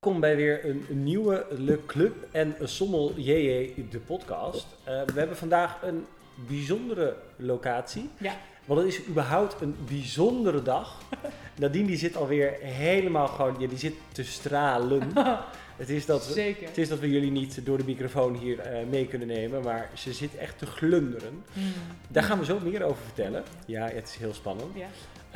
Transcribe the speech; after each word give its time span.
Welkom 0.00 0.20
bij 0.20 0.36
weer 0.36 0.64
een, 0.64 0.86
een 0.90 1.02
nieuwe 1.04 1.46
Le 1.50 1.78
Club 1.86 2.14
en 2.30 2.56
Sommel 2.62 3.12
JJ, 3.16 3.74
de 3.90 3.98
podcast. 3.98 4.66
Uh, 4.80 4.84
we 4.84 5.18
hebben 5.18 5.36
vandaag 5.36 5.82
een 5.82 6.06
bijzondere 6.48 7.16
locatie. 7.36 8.08
Ja. 8.18 8.36
Want 8.64 8.80
het 8.80 8.88
is 8.88 9.06
überhaupt 9.08 9.60
een 9.60 9.76
bijzondere 9.88 10.62
dag. 10.62 11.02
Nadine 11.58 11.86
die 11.86 11.96
zit 11.96 12.16
alweer 12.16 12.52
helemaal 12.60 13.26
gewoon, 13.26 13.56
ja, 13.58 13.68
die 13.68 13.78
zit 13.78 13.94
te 14.12 14.24
stralen. 14.24 15.02
Het 15.76 15.90
is, 15.90 16.06
dat 16.06 16.26
we, 16.26 16.32
Zeker. 16.32 16.66
het 16.66 16.78
is 16.78 16.88
dat 16.88 16.98
we 16.98 17.10
jullie 17.10 17.30
niet 17.30 17.66
door 17.66 17.78
de 17.78 17.84
microfoon 17.84 18.34
hier 18.34 18.56
uh, 18.58 18.88
mee 18.90 19.06
kunnen 19.06 19.28
nemen, 19.28 19.62
maar 19.62 19.90
ze 19.94 20.12
zit 20.12 20.36
echt 20.36 20.58
te 20.58 20.66
glunderen. 20.66 21.44
Mm. 21.52 21.72
Daar 22.08 22.22
gaan 22.22 22.38
we 22.38 22.44
zo 22.44 22.58
meer 22.62 22.82
over 22.82 23.02
vertellen. 23.04 23.42
Ja, 23.66 23.88
het 23.88 24.08
is 24.08 24.16
heel 24.16 24.34
spannend. 24.34 24.70
Ja. 24.74 24.86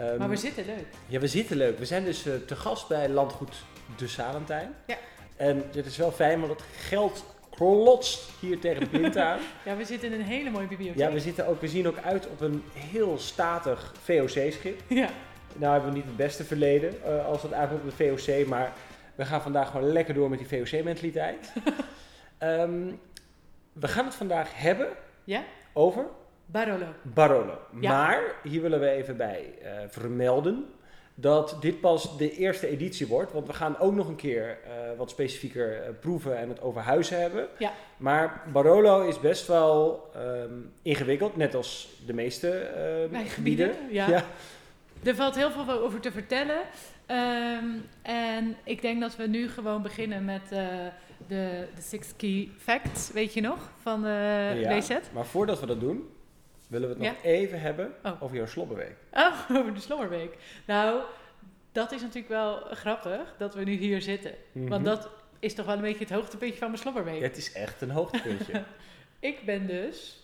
Um, 0.01 0.19
Maar 0.19 0.29
we 0.29 0.37
zitten 0.37 0.65
leuk. 0.67 0.85
ja, 1.07 1.19
we 1.19 1.27
zitten 1.27 1.57
leuk. 1.57 1.79
We 1.79 1.85
zijn 1.85 2.05
dus 2.05 2.27
uh, 2.27 2.35
te 2.47 2.57
gast 2.57 2.89
bij 2.89 3.09
Landgoed 3.09 3.55
De 3.97 4.09
Salentijn. 4.09 4.75
Ja. 4.87 4.97
En 5.37 5.65
dit 5.73 5.87
is 5.87 5.97
wel 5.97 6.13
fijn, 6.13 6.41
want 6.41 6.53
het 6.53 6.63
geld 6.77 7.25
klotst 7.51 8.31
hier 8.41 8.59
tegen 8.61 8.81
de 8.81 8.87
plint 8.89 9.17
aan. 9.17 9.39
Ja, 9.65 9.77
we 9.77 9.85
zitten 9.85 10.13
in 10.13 10.21
een 10.21 10.27
hele 10.27 10.51
mooie 10.51 10.67
bibliotheek. 10.67 10.99
ja, 11.07 11.13
we, 11.13 11.21
zitten 11.21 11.47
ook, 11.47 11.61
we 11.61 11.69
zien 11.69 11.87
ook 11.89 11.99
uit 11.99 12.27
op 12.29 12.41
een 12.41 12.63
heel 12.75 13.19
statig 13.19 13.93
VOC-schip. 14.03 14.81
Ja. 14.89 15.09
Nou 15.57 15.73
hebben 15.73 15.91
we 15.91 15.97
niet 15.97 16.07
het 16.07 16.17
beste 16.17 16.45
verleden 16.45 16.95
uh, 17.07 17.27
als 17.27 17.43
het 17.43 17.53
aankomt 17.53 17.81
op 17.83 17.97
de 17.99 18.17
VOC, 18.17 18.47
maar 18.47 18.73
we 19.15 19.25
gaan 19.25 19.43
vandaag 19.43 19.71
gewoon 19.71 19.93
lekker 19.93 20.15
door 20.15 20.31
met 20.31 20.39
die 20.39 20.49
VOC-mentaliteit. 20.49 21.53
um, 22.43 23.01
we 23.73 23.89
gaan 23.89 24.05
het 24.05 24.15
vandaag 24.15 24.49
hebben 24.55 24.89
Ja? 25.25 25.43
over 25.73 26.07
Barolo. 26.47 26.87
Barolo. 27.03 27.59
Ja. 27.81 27.91
Maar 27.91 28.23
hier 28.43 28.63
willen 28.63 28.81
we 28.81 28.89
even 28.89 29.17
bij 29.17 29.55
uh, 29.63 29.71
vermelden 29.89 30.67
dat 31.15 31.57
dit 31.61 31.81
pas 31.81 32.19
de 32.19 32.31
eerste 32.37 32.69
editie 32.69 33.07
wordt. 33.07 33.33
Want 33.33 33.47
we 33.47 33.53
gaan 33.53 33.79
ook 33.79 33.95
nog 33.95 34.09
een 34.09 34.17
keer 34.17 34.59
uh, 34.65 34.99
wat 34.99 35.11
specifieker 35.11 35.73
uh, 35.73 35.89
proeven 36.01 36.39
en 36.39 36.49
het 36.49 36.61
over 36.61 36.81
huizen 36.81 37.21
hebben. 37.21 37.49
Ja. 37.59 37.73
Maar 37.97 38.43
Barolo 38.53 39.07
is 39.07 39.21
best 39.21 39.47
wel 39.47 40.11
um, 40.17 40.73
ingewikkeld, 40.83 41.37
net 41.37 41.55
als 41.55 41.89
de 42.07 42.13
meeste 42.13 42.71
uh, 43.13 43.21
gebieden. 43.31 43.71
Ja. 43.91 44.09
ja. 44.09 44.25
Er 45.03 45.15
valt 45.15 45.35
heel 45.35 45.51
veel 45.51 45.71
over 45.71 46.01
te 46.01 46.13
vertellen. 46.13 46.61
Um, 47.07 47.85
en 48.03 48.57
ik 48.65 48.83
denk 48.83 49.01
dat 49.01 49.17
we 49.17 49.27
nu 49.27 49.49
gewoon 49.49 49.83
beginnen 49.83 50.25
met 50.25 50.49
de, 50.49 50.89
de 51.27 51.65
Six 51.81 52.17
Key 52.17 52.49
Facts, 52.59 53.13
weet 53.13 53.35
je 53.35 53.41
nog, 53.41 53.71
van 53.83 54.03
de 54.03 54.83
ja. 54.89 55.01
Maar 55.13 55.27
voordat 55.27 55.61
we 55.61 55.67
dat 55.67 55.81
doen, 55.81 56.09
willen 56.67 56.89
we 56.89 56.95
het 56.95 57.05
Ja? 57.05 57.11
nog 57.11 57.23
even 57.23 57.61
hebben 57.61 57.93
Oh. 58.03 58.23
over 58.23 58.37
jouw 58.37 58.47
slobberweek. 58.47 58.97
Oh, 59.13 59.33
over 59.59 59.75
de 59.75 59.81
Slommerweek. 59.81 60.37
Nou, 60.67 61.01
dat 61.73 61.93
is 61.93 62.01
natuurlijk 62.01 62.29
wel 62.29 62.57
grappig 62.71 63.35
dat 63.39 63.55
we 63.55 63.65
nu 63.65 63.73
hier 63.73 64.03
zitten. 64.03 64.35
Mhm. 64.53 64.69
Want 64.69 64.85
dat 64.85 65.09
is 65.39 65.55
toch 65.55 65.67
wel 65.67 65.75
een 65.75 65.81
beetje 65.81 66.05
het 66.05 66.13
hoogtepuntje 66.15 66.59
van 66.59 66.69
mijn 66.69 66.81
Slommerweek. 66.81 67.17
Ja, 67.21 67.23
het 67.27 67.37
is 67.37 67.53
echt 67.53 67.81
een 67.81 67.91
hoogtepuntje. 67.91 68.63
Ik 69.19 69.45
ben 69.45 69.67
dus, 69.67 70.23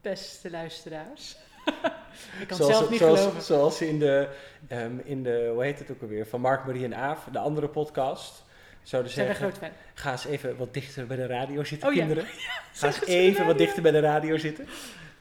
beste 0.00 0.50
luisteraars. 0.50 1.36
ik 2.40 2.46
kan 2.46 2.56
het 2.56 2.56
zoals, 2.56 2.76
zelf 2.76 2.90
niet 2.90 2.98
zoals, 2.98 3.18
geloven. 3.20 3.42
Zoals 3.42 3.80
in 3.82 3.98
de, 3.98 4.28
um, 4.72 5.00
in 5.04 5.22
de, 5.22 5.50
hoe 5.54 5.62
heet 5.62 5.78
het 5.78 5.90
ook 5.90 6.02
alweer, 6.02 6.26
van 6.26 6.40
Mark, 6.40 6.64
Marie 6.66 6.84
en 6.84 6.94
Aaf, 6.94 7.24
de 7.32 7.38
andere 7.38 7.68
podcast. 7.68 8.44
Zouden 8.82 9.10
een 9.10 9.16
zeggen, 9.16 9.34
groot 9.34 9.58
fan. 9.58 9.70
ga 9.94 10.10
eens 10.10 10.24
even 10.24 10.56
wat 10.56 10.74
dichter 10.74 11.06
bij 11.06 11.16
de 11.16 11.26
radio 11.26 11.64
zitten, 11.64 11.88
Oh 11.88 11.94
ja. 11.94 12.00
kinderen. 12.06 12.24
Ga 12.72 12.86
eens 12.86 13.00
het 13.00 13.08
even 13.08 13.46
wat 13.46 13.58
dichter 13.58 13.82
bij 13.82 13.92
de 13.92 14.00
radio 14.00 14.38
zitten. 14.38 14.66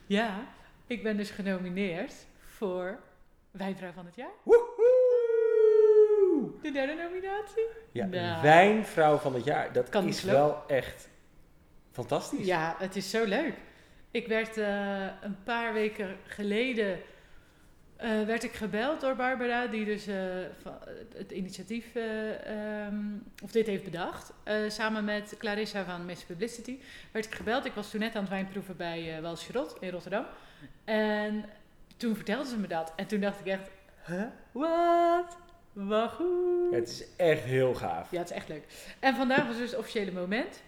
Ja, 0.10 0.48
ik 0.88 1.04
ben 1.04 1.18
dus 1.18 1.30
genomineerd 1.30 2.14
voor 2.46 3.00
Wijnvrouw 3.52 3.92
van 3.92 4.06
het 4.06 4.16
Jaar. 4.16 4.32
Woehoe! 4.44 6.52
De 6.62 6.72
derde 6.72 6.94
nominatie. 6.94 7.64
Ja, 7.92 8.06
Nou. 8.06 8.42
wijnvrouw 8.42 9.18
van 9.18 9.34
het 9.34 9.44
jaar. 9.44 9.74
Dat 9.74 9.90
Kan 9.90 10.08
is 10.08 10.24
wel 10.24 10.64
echt 10.68 11.10
fantastisch. 11.92 12.45
Ja, 12.45 12.76
het 12.80 12.95
is 12.95 13.10
zo 13.10 13.26
leuk. 13.26 13.54
Ik 14.11 14.28
werd 14.28 14.58
eh, 14.58 15.06
een 15.22 15.38
paar 15.44 15.73
weken 15.73 16.17
geleden 16.26 17.00
eh, 17.99 18.23
werd 18.26 18.43
ik 18.43 18.54
gebeld 18.54 19.02
door 19.02 19.15
Barbara, 19.15 19.67
die 19.67 19.86
dus 19.86 20.08
eh, 20.08 20.15
het 21.15 21.32
initiatief, 21.32 21.95
ehm, 21.95 22.95
of 23.43 23.52
dit 23.52 23.67
heeft 23.67 23.83
bedacht. 23.83 24.33
Samen 24.67 25.05
met 25.05 25.36
Clarissa 25.37 25.83
van 25.83 26.05
Miss 26.05 26.23
Publicity 26.23 26.77
werd 27.11 27.26
ik 27.26 27.36
gebeld. 27.36 27.65
Ik 27.65 27.73
was 27.73 27.89
toen 27.89 27.99
net 27.99 28.15
aan 28.15 28.21
het 28.21 28.30
wijnproeven 28.30 28.77
bij 28.77 29.15
uh, 29.15 29.21
Walsjerot 29.21 29.77
in 29.80 29.89
Rotterdam. 29.89 30.26
En 30.86 31.45
toen 31.98 32.15
vertelde 32.15 32.49
ze 32.49 32.58
me 32.58 32.67
dat. 32.67 32.93
En 32.95 33.08
toen 33.08 33.20
dacht 33.20 33.39
ik 33.39 33.45
echt, 33.45 33.70
huh? 34.05 34.23
Wat? 34.52 35.38
Wat 35.73 36.11
goed. 36.11 36.71
Ja, 36.71 36.77
het 36.77 36.89
is 36.89 37.04
echt 37.15 37.43
heel 37.43 37.73
gaaf. 37.73 38.11
Ja, 38.11 38.20
het 38.20 38.30
is 38.30 38.36
echt 38.36 38.48
leuk. 38.48 38.64
En 38.99 39.15
vandaag 39.15 39.48
was 39.48 39.58
dus 39.58 39.70
het 39.70 39.80
officiële 39.80 40.11
moment. 40.11 40.61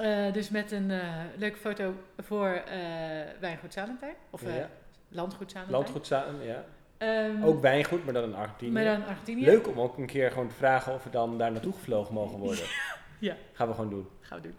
Uh, 0.00 0.32
dus 0.32 0.48
met 0.48 0.72
een 0.72 0.90
uh, 0.90 1.24
leuke 1.36 1.58
foto 1.58 1.94
voor 2.18 2.48
uh, 2.48 2.72
Wijngoed 3.40 3.72
Salentijn. 3.72 4.14
Of 4.30 4.42
Ja. 4.42 4.70
Landgoed 5.08 5.50
Salentijn. 5.50 5.80
Landgoed 5.80 6.06
samen, 6.06 6.44
ja. 6.44 6.64
Um, 6.98 7.44
Ook 7.44 7.60
wijngoed, 7.60 8.04
maar 8.04 8.14
dan 8.14 8.24
in 8.24 8.34
Argentinië. 8.34 8.70
Maar 8.70 8.84
dan 8.84 9.04
Argentinië. 9.06 9.44
Leuk 9.44 9.68
om 9.68 9.80
ook 9.80 9.98
een 9.98 10.06
keer 10.06 10.30
gewoon 10.30 10.48
te 10.48 10.54
vragen 10.54 10.94
of 10.94 11.04
we 11.04 11.10
dan 11.10 11.38
daar 11.38 11.52
naartoe 11.52 11.72
gevlogen 11.72 12.14
mogen 12.14 12.38
worden. 12.38 12.64
Ja. 13.20 13.36
Gaan 13.52 13.68
we 13.68 13.74
gewoon 13.74 13.90
doen. 13.90 14.08
Gaan 14.20 14.40
we 14.40 14.48
doen. 14.48 14.56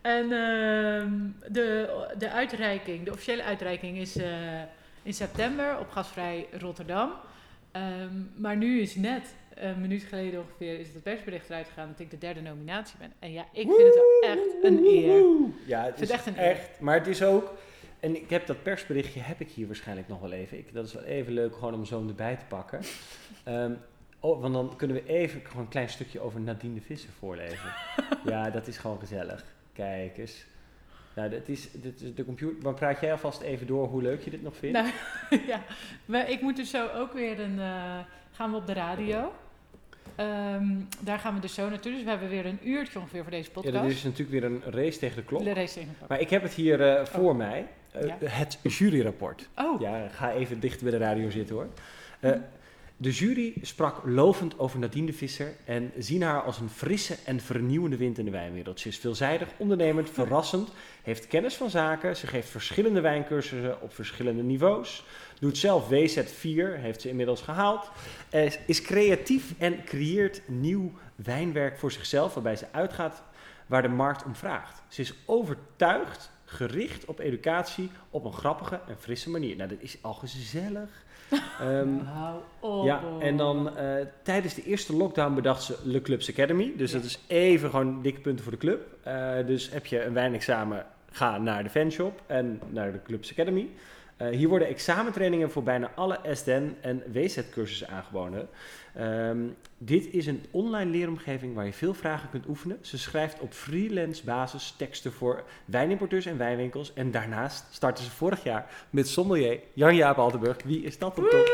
En 0.00 0.24
uh, 0.24 1.50
de, 1.52 1.96
de 2.18 2.30
uitreiking, 2.30 3.04
de 3.04 3.10
officiële 3.10 3.42
uitreiking 3.42 3.98
is 3.98 4.16
uh, 4.16 4.26
in 5.02 5.14
september 5.14 5.78
op 5.78 5.90
Gasvrij 5.90 6.46
Rotterdam. 6.58 7.10
Um, 7.72 8.32
maar 8.36 8.56
nu 8.56 8.80
is 8.80 8.94
net 8.94 9.34
een 9.54 9.80
minuut 9.80 10.02
geleden 10.02 10.40
ongeveer 10.40 10.80
is 10.80 10.86
het 10.92 11.02
persbericht 11.02 11.48
eruit 11.48 11.66
gegaan 11.66 11.88
dat 11.88 12.00
ik 12.00 12.10
de 12.10 12.18
derde 12.18 12.40
nominatie 12.40 12.96
ben. 12.98 13.12
En 13.18 13.32
ja, 13.32 13.44
ik 13.52 13.66
vind 13.66 13.82
het 13.82 13.94
wel 13.94 14.30
echt 14.30 14.64
een 14.64 14.84
eer. 14.84 15.24
Ja, 15.66 15.84
het 15.84 15.94
is 15.94 16.00
het 16.00 16.10
echt 16.10 16.26
een 16.26 16.36
echt. 16.36 16.80
Maar 16.80 16.98
het 16.98 17.06
is 17.06 17.22
ook. 17.22 17.52
En 18.00 18.16
ik 18.16 18.30
heb 18.30 18.46
dat 18.46 18.62
persberichtje 18.62 19.20
heb 19.20 19.40
ik 19.40 19.50
hier 19.50 19.66
waarschijnlijk 19.66 20.08
nog 20.08 20.20
wel 20.20 20.32
even. 20.32 20.58
Ik, 20.58 20.72
dat 20.72 20.86
is 20.86 20.92
wel 20.92 21.02
even 21.02 21.32
leuk 21.32 21.54
gewoon 21.54 21.74
om 21.74 21.84
zo 21.84 22.08
erbij 22.08 22.36
te 22.36 22.44
pakken. 22.44 22.80
Um, 23.48 23.78
oh, 24.20 24.40
want 24.40 24.54
dan 24.54 24.76
kunnen 24.76 24.96
we 24.96 25.06
even 25.06 25.40
gewoon 25.44 25.62
een 25.62 25.68
klein 25.68 25.88
stukje 25.88 26.20
over 26.20 26.40
Nadine 26.40 26.74
de 26.74 26.80
Visser 26.80 27.10
voorlezen. 27.18 27.72
ja, 28.24 28.50
dat 28.50 28.66
is 28.66 28.78
gewoon 28.78 28.98
gezellig. 28.98 29.44
Kijk 29.72 30.18
eens. 30.18 30.44
Nou, 31.14 31.28
dit 31.28 31.48
is, 31.48 31.70
dit 31.72 32.00
is 32.00 32.14
de 32.14 32.24
computer. 32.24 32.62
Maar 32.62 32.74
praat 32.74 33.00
jij 33.00 33.12
alvast 33.12 33.40
even 33.40 33.66
door 33.66 33.88
hoe 33.88 34.02
leuk 34.02 34.22
je 34.22 34.30
dit 34.30 34.42
nog 34.42 34.56
vindt? 34.56 34.78
Nou, 34.78 34.92
ja, 35.46 35.62
maar 36.04 36.30
ik 36.30 36.40
moet 36.40 36.56
dus 36.56 36.70
zo 36.70 36.88
ook 36.88 37.12
weer 37.12 37.40
een. 37.40 37.58
Uh, 37.58 37.98
gaan 38.32 38.50
we 38.50 38.56
op 38.56 38.66
de 38.66 38.72
radio. 38.72 39.32
Um, 40.20 40.88
daar 41.00 41.18
gaan 41.18 41.34
we 41.34 41.40
dus 41.40 41.54
zo 41.54 41.68
naartoe. 41.68 41.92
Dus 41.92 42.02
we 42.02 42.10
hebben 42.10 42.28
weer 42.28 42.46
een 42.46 42.58
uurtje 42.62 42.98
ongeveer 42.98 43.22
voor 43.22 43.30
deze 43.30 43.50
podcast. 43.50 43.74
Ja, 43.74 43.82
er 43.82 43.90
is 43.90 44.02
natuurlijk 44.02 44.30
weer 44.30 44.44
een 44.44 44.62
race 44.64 44.98
tegen 44.98 45.16
de 45.16 45.22
klok. 45.22 45.44
De 45.44 45.52
race 45.52 45.74
tegen 45.74 45.88
de 45.88 45.96
klok. 45.96 46.08
Maar 46.08 46.20
ik 46.20 46.30
heb 46.30 46.42
het 46.42 46.52
hier 46.52 46.80
uh, 46.80 47.04
voor 47.04 47.30
oh. 47.30 47.36
mij. 47.36 47.66
Ja. 47.92 48.16
Het 48.20 48.58
juryrapport. 48.62 49.48
Oh, 49.56 49.80
Ja, 49.80 50.08
ga 50.08 50.32
even 50.32 50.60
dicht 50.60 50.82
bij 50.82 50.90
de 50.90 50.96
radio 50.96 51.30
zitten 51.30 51.54
hoor. 51.54 51.68
Uh, 52.20 52.32
de 52.96 53.10
jury 53.10 53.54
sprak 53.62 54.02
lovend 54.04 54.58
over 54.58 54.78
Nadine 54.78 55.06
de 55.06 55.12
Visser 55.12 55.54
en 55.64 55.92
zien 55.98 56.22
haar 56.22 56.42
als 56.42 56.58
een 56.58 56.70
frisse 56.70 57.16
en 57.24 57.40
vernieuwende 57.40 57.96
wind 57.96 58.18
in 58.18 58.24
de 58.24 58.30
wijnwereld. 58.30 58.80
Ze 58.80 58.88
is 58.88 58.98
veelzijdig, 58.98 59.48
ondernemend, 59.56 60.10
verrassend, 60.20 60.68
heeft 61.02 61.26
kennis 61.26 61.54
van 61.54 61.70
zaken, 61.70 62.16
ze 62.16 62.26
geeft 62.26 62.48
verschillende 62.48 63.00
wijncursussen 63.00 63.82
op 63.82 63.94
verschillende 63.94 64.42
niveaus, 64.42 65.04
doet 65.38 65.58
zelf 65.58 65.88
WZ4, 65.88 66.80
heeft 66.80 67.00
ze 67.00 67.08
inmiddels 67.08 67.40
gehaald, 67.40 67.90
is, 68.30 68.58
is 68.66 68.82
creatief 68.82 69.54
en 69.58 69.84
creëert 69.84 70.42
nieuw 70.46 70.92
wijnwerk 71.14 71.78
voor 71.78 71.92
zichzelf 71.92 72.34
waarbij 72.34 72.56
ze 72.56 72.66
uitgaat 72.70 73.22
waar 73.66 73.82
de 73.82 73.88
markt 73.88 74.24
om 74.24 74.34
vraagt. 74.34 74.82
Ze 74.88 75.00
is 75.00 75.14
overtuigd, 75.26 76.30
gericht 76.50 77.04
op 77.04 77.18
educatie 77.18 77.90
op 78.10 78.24
een 78.24 78.32
grappige 78.32 78.80
en 78.88 78.96
frisse 78.98 79.30
manier. 79.30 79.56
Nou, 79.56 79.68
dat 79.68 79.78
is 79.80 79.98
al 80.00 80.14
gezellig. 80.14 80.88
Um, 81.62 82.02
ja, 82.84 83.02
en 83.20 83.36
dan 83.36 83.70
uh, 83.78 83.94
tijdens 84.22 84.54
de 84.54 84.62
eerste 84.64 84.96
lockdown 84.96 85.34
bedacht 85.34 85.62
ze 85.62 85.76
Le 85.84 86.00
Clubs 86.02 86.30
Academy. 86.30 86.72
Dus 86.76 86.90
Ja. 86.92 86.96
dat 86.96 87.06
is 87.06 87.18
even 87.26 87.70
gewoon 87.70 88.02
dikke 88.02 88.20
punten 88.20 88.42
voor 88.44 88.52
de 88.52 88.58
club. 88.58 88.80
Uh, 89.06 89.46
dus 89.46 89.70
heb 89.70 89.86
je 89.86 90.04
een 90.04 90.12
wijnexamen, 90.12 90.86
ga 91.10 91.38
naar 91.38 91.62
de 91.62 91.70
fanshop 91.70 92.22
en 92.26 92.60
naar 92.68 92.92
de 92.92 93.02
Clubs 93.02 93.30
Academy. 93.30 93.68
Uh, 94.22 94.28
hier 94.28 94.48
worden 94.48 94.68
examentrainingen 94.68 95.50
voor 95.50 95.62
bijna 95.62 95.90
alle 95.94 96.18
SDN 96.32 96.76
en 96.80 97.02
WZ-cursussen 97.12 97.88
aangeboden. 97.88 98.48
Um, 99.00 99.56
dit 99.78 100.12
is 100.12 100.26
een 100.26 100.44
online 100.50 100.90
leeromgeving 100.90 101.54
waar 101.54 101.64
je 101.64 101.72
veel 101.72 101.94
vragen 101.94 102.30
kunt 102.30 102.48
oefenen. 102.48 102.78
Ze 102.80 102.98
schrijft 102.98 103.40
op 103.40 103.52
freelance 103.52 104.24
basis 104.24 104.74
teksten 104.76 105.12
voor 105.12 105.44
wijnimporteurs 105.64 106.26
en 106.26 106.38
wijnwinkels. 106.38 106.92
En 106.92 107.10
daarnaast 107.10 107.64
starten 107.70 108.04
ze 108.04 108.10
vorig 108.10 108.42
jaar 108.42 108.86
met 108.90 109.08
sommelier 109.08 109.60
Jan-Jaap 109.72 110.18
Altenburg. 110.18 110.56
Wie 110.64 110.82
is 110.82 110.98
dat 110.98 111.16
dan 111.16 111.28
toch? 111.28 111.48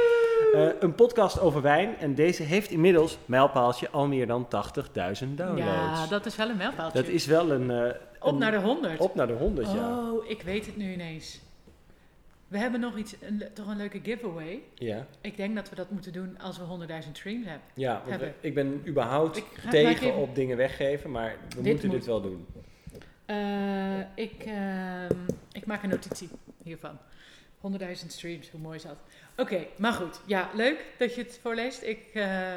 Uh, 0.55 0.69
een 0.81 0.95
podcast 0.95 1.41
over 1.41 1.63
wijn. 1.63 1.97
En 1.99 2.15
deze 2.15 2.43
heeft 2.43 2.71
inmiddels, 2.71 3.19
mijlpaaltje, 3.25 3.91
al 3.91 4.07
meer 4.07 4.27
dan 4.27 4.45
80.000 4.45 4.51
downloads. 5.35 5.59
Ja, 5.59 6.07
dat 6.07 6.27
is 6.27 6.37
wel 6.37 6.49
een 6.49 6.57
mijlpaaltje. 6.57 7.03
Dat 7.03 7.11
is 7.11 7.27
wel 7.27 7.51
een... 7.51 7.71
Uh, 7.71 7.91
Op 8.21 8.33
een, 8.33 8.39
naar 8.39 8.51
de 8.51 8.59
100. 8.59 9.01
Op 9.01 9.15
naar 9.15 9.27
de 9.27 9.33
100, 9.33 9.73
ja. 9.73 10.11
Oh, 10.11 10.31
ik 10.31 10.43
weet 10.43 10.67
het 10.67 10.77
nu 10.77 10.93
ineens. 10.93 11.41
We 12.49 12.59
hebben 12.59 12.81
nog 12.81 12.97
iets, 12.97 13.15
een, 13.21 13.43
toch 13.53 13.67
een 13.67 13.77
leuke 13.77 14.01
giveaway. 14.03 14.63
Ja, 14.75 15.07
Ik 15.21 15.37
denk 15.37 15.55
dat 15.55 15.69
we 15.69 15.75
dat 15.75 15.91
moeten 15.91 16.13
doen 16.13 16.39
als 16.39 16.59
we 16.59 16.65
100.000 17.05 17.13
streams 17.13 17.47
hebben. 17.47 17.67
ja 17.75 18.03
Hebben. 18.07 18.29
we- 18.41 18.47
ik 18.47 18.55
ben 18.55 18.83
überhaupt 18.87 19.37
Ik 19.37 19.45
tegen 19.71 20.15
op 20.17 20.35
dingen 20.35 20.57
weggeven, 20.57 21.11
maar 21.11 21.37
we 21.49 21.55
Dit 21.63 21.65
moeten 21.73 21.87
moet. 21.89 21.97
dit 21.97 22.07
wel 22.07 22.21
doen. 22.21 22.47
Eh, 23.27 23.99
ik, 24.15 24.43
ehm, 24.45 25.15
ik 25.53 25.67
maak 25.67 25.83
een 25.83 25.89
notitie 25.89 26.29
hiervan. 26.63 26.99
100.000 27.61 28.13
streams, 28.13 28.51
hoe 28.51 28.61
mooi 28.61 28.77
is 28.77 28.83
dat? 28.83 28.97
Oké, 29.37 29.67
maar 29.79 29.93
goed. 29.93 30.21
Ja, 30.27 30.51
leuk 30.55 30.85
dat 30.99 31.15
je 31.15 31.23
het 31.23 31.39
voorleest. 31.43 31.83
Ik 31.83 32.05
eh, 32.15 32.53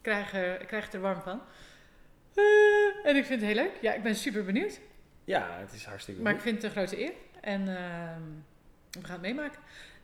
krijg, 0.00 0.32
er, 0.34 0.60
ik 0.60 0.66
krijg 0.66 0.84
het 0.84 0.94
er 0.94 1.00
warm 1.00 1.20
van. 1.20 1.40
Eh, 2.34 2.44
en 3.10 3.16
ik 3.16 3.24
vind 3.24 3.40
het 3.40 3.50
heel 3.50 3.62
leuk. 3.64 3.72
Ja, 3.80 3.92
ik 3.94 4.02
ben 4.02 4.14
super 4.16 4.44
benieuwd. 4.44 4.80
Ja, 5.24 5.56
het 5.60 5.72
is 5.72 5.84
hartstikke 5.84 6.22
Maar 6.22 6.34
ik 6.34 6.40
vind 6.40 6.54
het 6.54 6.64
een 6.64 6.70
grote 6.70 7.00
eer. 7.02 7.12
En 7.40 7.68
ehm, 7.76 8.22
we 9.00 9.06
gaan 9.06 9.22
het 9.22 9.22
meemaken. 9.36 9.58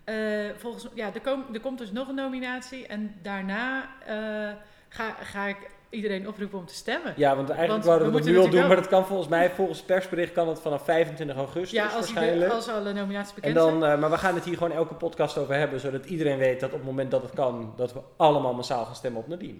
Eh, 0.04 0.50
volgens, 0.58 0.86
ja, 0.94 1.10
er, 1.14 1.20
kom- 1.20 1.44
er 1.52 1.60
komt 1.60 1.78
dus 1.78 1.92
nog 1.92 2.08
een 2.08 2.14
nominatie. 2.14 2.86
En 2.86 3.14
daarna 3.22 3.88
eh, 4.06 4.56
ga, 4.88 5.10
ga 5.20 5.46
ik 5.46 5.56
iedereen 5.90 6.28
oproepen 6.28 6.58
om 6.58 6.66
te 6.66 6.74
stemmen. 6.74 7.14
Ja, 7.16 7.36
want 7.36 7.48
eigenlijk 7.50 7.70
Want 7.70 7.84
wouden 7.84 8.06
we 8.08 8.12
we 8.14 8.18
dat 8.24 8.28
nu 8.28 8.38
al 8.38 8.48
doen, 8.50 8.66
maar 8.66 8.76
dat 8.76 8.88
kan 8.88 9.06
volgens 9.06 9.28
mij, 9.28 9.50
volgens 9.50 9.78
het 9.78 9.86
persbericht 9.86 10.32
kan 10.32 10.48
het 10.48 10.60
vanaf 10.60 10.84
25 10.84 11.36
augustus 11.36 11.70
Ja, 11.70 11.82
als, 11.84 11.92
de- 11.92 11.98
waarschijnlijk. 11.98 12.52
als 12.52 12.68
alle 12.68 12.92
nominaties 12.92 13.28
en 13.28 13.34
bekend 13.34 13.54
dan, 13.54 13.80
zijn. 13.80 13.92
eh, 13.92 14.00
maar 14.00 14.10
we 14.10 14.18
gaan 14.18 14.34
het 14.34 14.44
hier 14.44 14.56
gewoon 14.56 14.72
elke 14.72 14.94
podcast 14.94 15.38
over 15.38 15.54
hebben, 15.54 15.80
zodat 15.80 16.04
iedereen 16.06 16.38
weet 16.38 16.60
dat 16.60 16.70
op 16.70 16.76
het 16.76 16.84
moment 16.86 17.10
dat 17.10 17.22
het 17.22 17.32
kan, 17.34 17.72
dat 17.76 17.92
we 17.92 18.00
allemaal 18.16 18.54
massaal 18.54 18.84
gaan 18.84 18.94
stemmen 18.94 19.20
op 19.20 19.28
Nadine. 19.28 19.58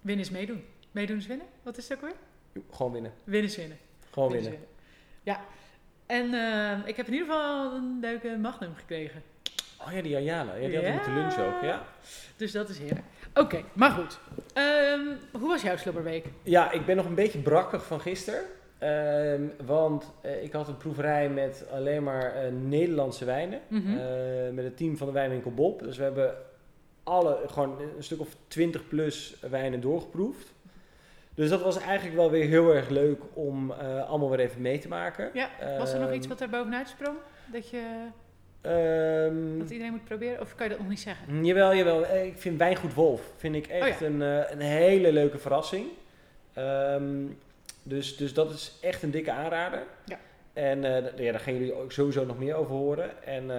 Winnen 0.00 0.24
is 0.24 0.30
meedoen. 0.30 0.64
Meedoen 0.90 1.16
is 1.16 1.26
winnen? 1.26 1.46
Wat 1.62 1.76
is 1.78 1.88
het 1.88 1.98
ook 1.98 2.04
weer? 2.04 2.62
Gewoon 2.70 2.92
winnen. 2.92 3.12
Winnen 3.24 3.50
is 3.50 3.56
winnen. 3.56 3.78
Gewoon 4.12 4.32
Winnen 4.32 4.50
winnen. 4.50 4.68
Ja. 5.22 5.40
En 6.08 6.34
ehm, 6.34 6.80
ik 6.84 6.96
heb 6.96 7.06
in 7.06 7.12
ieder 7.12 7.28
geval 7.28 7.72
een 7.72 7.98
leuke 8.00 8.36
magnum 8.40 8.74
gekregen. 8.74 9.22
Oh 9.86 9.92
ja, 9.92 10.02
die 10.02 10.16
Ayala. 10.16 10.54
Ja, 10.54 10.66
die 10.68 10.74
had 10.76 10.84
we 10.84 10.88
Ja. 10.90 10.94
met 10.94 11.04
de 11.04 11.10
lunch 11.10 11.38
ook, 11.38 11.62
ja. 11.62 11.82
Dus 12.36 12.52
dat 12.52 12.68
is 12.68 12.78
heerlijk. 12.78 13.06
Oké, 13.34 13.62
maar 13.72 13.90
goed. 13.90 14.18
Ehm, 14.54 15.00
hoe 15.32 15.48
was 15.48 15.62
jouw 15.62 15.76
slobberweek? 15.76 16.26
Ja, 16.42 16.70
ik 16.72 16.86
ben 16.86 16.96
nog 16.96 17.06
een 17.06 17.14
beetje 17.14 17.38
brakkig 17.38 17.86
van 17.86 18.00
gisteren. 18.00 18.40
Ehm, 18.78 19.42
want 19.66 20.12
eh, 20.20 20.42
ik 20.42 20.52
had 20.52 20.68
een 20.68 20.76
proeverij 20.76 21.28
met 21.30 21.64
alleen 21.72 22.02
maar 22.02 22.34
eh, 22.34 22.52
Nederlandse 22.52 23.24
wijnen. 23.24 23.60
Mhm. 23.68 23.96
Eh, 23.98 24.52
met 24.52 24.64
het 24.64 24.76
team 24.76 24.96
van 24.96 25.06
de 25.06 25.12
wijnwinkel 25.12 25.50
Bob. 25.54 25.78
Dus 25.82 25.96
we 25.96 26.02
hebben 26.02 26.34
alle, 27.02 27.38
gewoon 27.46 27.80
een 27.96 28.02
stuk 28.02 28.20
of 28.20 28.28
20 28.48 28.88
plus 28.88 29.36
wijnen 29.50 29.80
doorgeproefd. 29.80 30.52
Dus 31.38 31.48
dat 31.50 31.62
was 31.62 31.78
eigenlijk 31.80 32.16
wel 32.16 32.30
weer 32.30 32.46
heel 32.48 32.74
erg 32.74 32.88
leuk 32.88 33.20
om 33.34 33.70
eh, 33.72 34.08
allemaal 34.08 34.30
weer 34.30 34.40
even 34.40 34.60
mee 34.60 34.78
te 34.78 34.88
maken. 34.88 35.30
Ja, 35.34 35.48
was 35.78 35.92
er 35.92 35.98
nog 35.98 36.08
Ehm, 36.08 36.16
iets 36.16 36.26
wat 36.26 36.40
er 36.40 36.48
bovenuit 36.48 36.88
sprong? 36.88 37.16
Dat, 37.52 37.70
je, 37.70 37.82
ehm, 38.60 39.58
dat 39.58 39.70
iedereen 39.70 39.92
moet 39.92 40.04
proberen? 40.04 40.40
Of 40.40 40.54
kan 40.54 40.64
je 40.66 40.70
dat 40.72 40.80
nog 40.80 40.88
niet 40.88 41.00
zeggen? 41.00 41.44
Jawel, 41.44 41.74
jawel. 41.74 42.06
Eh, 42.06 42.26
Ik 42.26 42.38
vind 42.38 42.58
Wijngoed 42.58 42.94
Wolf 42.94 43.20
vind 43.36 43.54
ik 43.54 43.66
echt 43.66 44.00
Oh 44.02 44.08
een, 44.08 44.22
eh, 44.22 44.50
een 44.50 44.60
hele 44.60 45.12
leuke 45.12 45.38
verrassing. 45.38 45.86
Ehm, 46.52 47.26
dus, 47.82 48.16
dus 48.16 48.34
dat 48.34 48.50
is 48.50 48.78
echt 48.80 49.02
een 49.02 49.10
dikke 49.10 49.32
aanrader. 49.32 49.82
Ja. 50.04 50.18
En 50.52 50.82
ja, 51.16 51.32
daar 51.32 51.40
gaan 51.40 51.52
jullie 51.54 51.74
ook 51.74 51.92
sowieso 51.92 52.24
nog 52.24 52.38
meer 52.38 52.54
over 52.54 52.74
horen. 52.74 53.24
En 53.24 53.50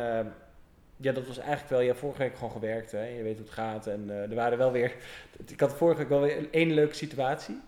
ja, 1.01 1.11
dat 1.11 1.27
was 1.27 1.37
eigenlijk 1.37 1.69
wel... 1.69 1.81
Ja, 1.81 1.95
vorige 1.95 2.19
week 2.19 2.33
gewoon 2.35 2.51
gewerkt. 2.51 2.91
Hè. 2.91 3.03
Je 3.03 3.23
weet 3.23 3.37
hoe 3.37 3.45
het 3.45 3.53
gaat. 3.53 3.87
En 3.87 4.05
eh, 4.09 4.29
er 4.29 4.35
waren 4.35 4.57
wel 4.57 4.71
weer... 4.71 4.95
Ik 5.47 5.59
had 5.59 5.73
vorige 5.73 5.99
week 5.99 6.09
wel 6.09 6.21
weer 6.21 6.47
één 6.51 6.73
leuke 6.73 6.95
situatie. 6.95 7.59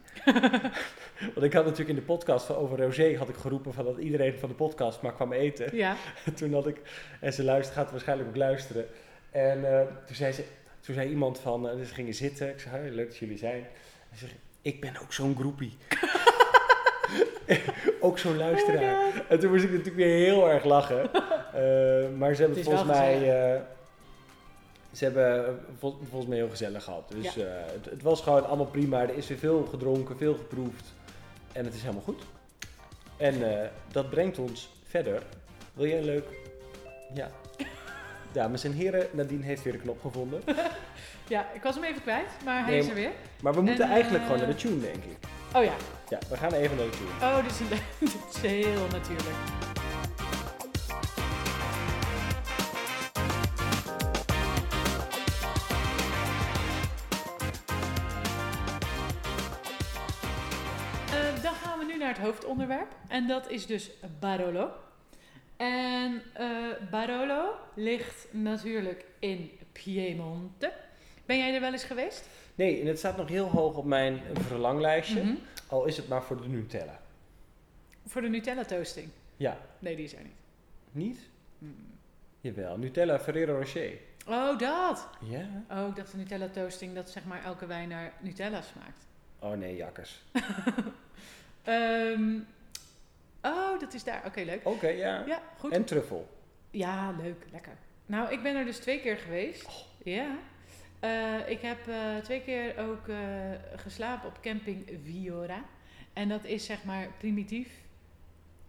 Want 1.34 1.44
ik 1.44 1.54
had 1.54 1.64
natuurlijk 1.64 1.90
in 1.90 1.96
de 1.96 2.02
podcast 2.02 2.46
van 2.46 2.56
over 2.56 2.80
Rosé 2.80 3.18
had 3.18 3.30
ik 3.30 3.36
geroepen 3.36 3.74
van 3.74 3.86
dat 3.86 3.98
iedereen 3.98 4.40
van 4.40 4.50
de 4.50 4.56
podcast 4.56 5.02
maar 5.02 5.14
kwam 5.14 5.34
eten. 5.34 5.76
Ja. 5.76 5.96
toen 6.36 6.54
had 6.54 6.68
ik, 6.68 6.82
en 7.20 7.34
ze 7.34 7.44
luistert, 7.44 7.78
gaat 7.78 7.92
waarschijnlijk 7.92 8.30
ook 8.30 8.36
luisteren. 8.36 8.86
En 9.32 9.80
eh, 9.80 9.88
toen, 10.06 10.16
zei 10.16 10.32
ze, 10.32 10.44
toen 10.80 10.96
zei 10.96 11.10
iemand 11.10 11.40
van, 11.40 11.64
dus 11.78 11.88
ze 11.88 11.94
gingen 11.94 12.14
zitten. 12.14 12.50
Ik 12.50 12.60
zei, 12.60 12.78
"Hoi, 12.78 12.92
leuk 12.92 13.08
dat 13.08 13.18
jullie 13.18 13.38
zijn. 13.38 13.68
En 14.12 14.18
ze 14.18 14.26
zei, 14.26 14.32
ik 14.62 14.82
ben 14.82 15.02
ook 15.02 15.14
zo'n 15.14 15.36
groepie. 15.36 15.78
ook 18.00 18.20
zo'n 18.20 18.38
luisteraar. 18.38 18.96
Oh 18.96 19.16
en 19.30 19.40
toen 19.40 19.52
moest 19.52 19.64
ik 19.64 19.70
natuurlijk 19.70 19.96
weer 19.96 20.26
heel 20.26 20.50
erg 20.50 20.64
lachen. 20.64 21.10
Eh, 21.54 22.18
maar 22.18 22.36
ze 22.36 22.42
hebben 22.42 22.64
volgens 22.64 22.88
mij... 22.88 23.16
eh, 23.56 23.62
ze 24.92 25.04
hebben 25.04 25.46
eh, 25.48 25.54
vol- 25.80 25.98
volgens 26.10 26.30
mij 26.30 26.38
heel 26.38 26.50
gezellig 26.50 26.84
gehad. 26.84 27.12
Dus 27.16 27.34
Ja. 27.34 27.46
eh, 27.46 27.52
het, 27.74 27.86
het 27.86 28.02
was 28.02 28.22
gewoon 28.22 28.46
allemaal 28.48 28.66
prima. 28.66 29.02
Er 29.02 29.18
is 29.18 29.28
weer 29.28 29.38
veel 29.38 29.66
gedronken, 29.70 30.18
veel 30.18 30.34
geproefd. 30.36 30.94
En 31.54 31.66
het 31.66 31.74
is 31.74 31.82
helemaal 31.82 32.02
goed. 32.04 32.22
En 33.18 33.60
eh, 33.62 33.68
dat 33.92 34.10
brengt 34.10 34.38
ons 34.40 34.70
verder. 34.88 35.22
Wil 35.74 35.88
jij 35.88 35.98
een 35.98 36.06
leuk... 36.06 36.26
Ja. 37.14 37.30
Dames 38.32 38.64
en 38.64 38.72
heren, 38.72 39.08
Nadine 39.12 39.44
heeft 39.46 39.64
weer 39.64 39.74
de 39.74 39.80
knop 39.80 40.02
gevonden. 40.02 40.42
ja, 41.28 41.46
ik 41.54 41.64
was 41.64 41.76
hem 41.76 41.84
even 41.84 42.02
kwijt, 42.02 42.28
maar 42.46 42.62
hij 42.64 42.70
Nee, 42.72 42.80
is 42.80 42.88
er 42.88 42.94
weer. 42.96 43.12
Maar 43.42 43.54
we 43.54 43.62
moeten 43.62 43.86
En, 43.86 43.92
eigenlijk 43.92 44.24
gewoon 44.24 44.38
naar 44.40 44.48
de 44.48 44.56
tune, 44.56 44.80
denk 44.80 44.96
ik. 45.04 45.18
Oh 45.56 45.64
ja. 45.64 45.74
Ja, 46.10 46.18
we 46.30 46.38
gaan 46.38 46.54
even 46.54 46.78
naar 46.78 46.86
de 46.86 46.92
tune. 46.92 47.32
Oh, 47.32 47.44
dit 47.44 47.52
is, 47.52 47.60
een, 47.60 47.68
dit 48.00 48.36
is 48.36 48.42
heel 48.42 48.88
natuurlijk. 48.92 49.36
Hoofdonderwerp. 62.52 62.96
En 63.08 63.28
dat 63.28 63.50
is 63.50 63.66
dus 63.66 63.92
Barolo. 64.20 64.72
En 65.58 66.22
eh, 66.34 66.48
Barolo 66.92 67.56
ligt 67.76 68.28
natuurlijk 68.32 69.06
in 69.20 69.52
Piemonte. 69.72 70.74
Ben 71.26 71.38
jij 71.38 71.54
er 71.54 71.62
wel 71.62 71.72
eens 71.72 71.84
geweest? 71.84 72.28
Nee, 72.56 72.82
en 72.82 72.88
het 72.88 72.98
staat 72.98 73.18
nog 73.18 73.28
heel 73.28 73.50
hoog 73.50 73.76
op 73.76 73.86
mijn 73.86 74.22
verlanglijstje. 74.34 75.24
Mhm. 75.24 75.36
Al 75.68 75.86
is 75.86 75.98
het 75.98 76.08
maar 76.08 76.24
voor 76.24 76.42
de 76.42 76.48
Nutella. 76.48 77.00
Voor 78.06 78.22
de 78.22 78.30
Nutella 78.30 78.64
toasting. 78.64 79.10
Ja. 79.38 79.58
Nee, 79.80 79.96
die 79.96 80.06
is 80.06 80.14
er 80.14 80.24
niet. 80.24 80.36
Niet? 80.92 81.20
Mm. 81.58 81.76
Jawel, 82.42 82.78
Nutella 82.78 83.20
Ferrero 83.20 83.58
Rocher. 83.58 83.92
Oh, 84.28 84.58
dat. 84.58 85.08
Ja? 85.20 85.48
Oh, 85.70 85.88
ik 85.88 85.96
dacht 85.96 86.12
de 86.12 86.18
Nutella 86.18 86.48
toasting 86.48 86.96
dat 86.96 87.10
zeg 87.10 87.26
maar 87.26 87.44
elke 87.44 87.66
wijn 87.66 87.90
naar 87.90 88.14
Nutella 88.20 88.62
smaakt. 88.62 89.06
Oh 89.40 89.52
nee, 89.52 89.76
jakkers. 89.76 90.22
Ehm, 91.64 92.40
oh, 93.42 93.80
dat 93.80 93.94
is 93.94 94.04
daar. 94.04 94.24
Oké, 94.26 94.42
leuk. 94.42 94.62
Oké, 94.64 94.88
ja. 94.88 95.24
Ja, 95.26 95.42
goed. 95.58 95.72
En 95.72 95.84
truffel. 95.84 96.30
Ja, 96.72 97.16
leuk. 97.22 97.46
Lekker. 97.52 97.74
Nou, 98.06 98.32
ik 98.32 98.44
ben 98.44 98.56
er 98.56 98.66
dus 98.66 98.78
twee 98.78 99.00
keer 99.00 99.18
geweest. 99.18 99.86
Ja. 100.04 100.38
Eh, 101.00 101.50
ik 101.50 101.62
heb 101.62 101.88
eh, 101.88 102.18
twee 102.24 102.42
keer 102.42 102.78
ook 102.78 103.08
eh, 103.08 103.18
geslapen 103.76 104.30
op 104.30 104.42
camping 104.42 105.00
Viora. 105.04 105.64
En 106.14 106.30
dat 106.30 106.46
is 106.46 106.66
zeg 106.66 106.84
maar 106.84 107.08
primitief. 107.18 107.70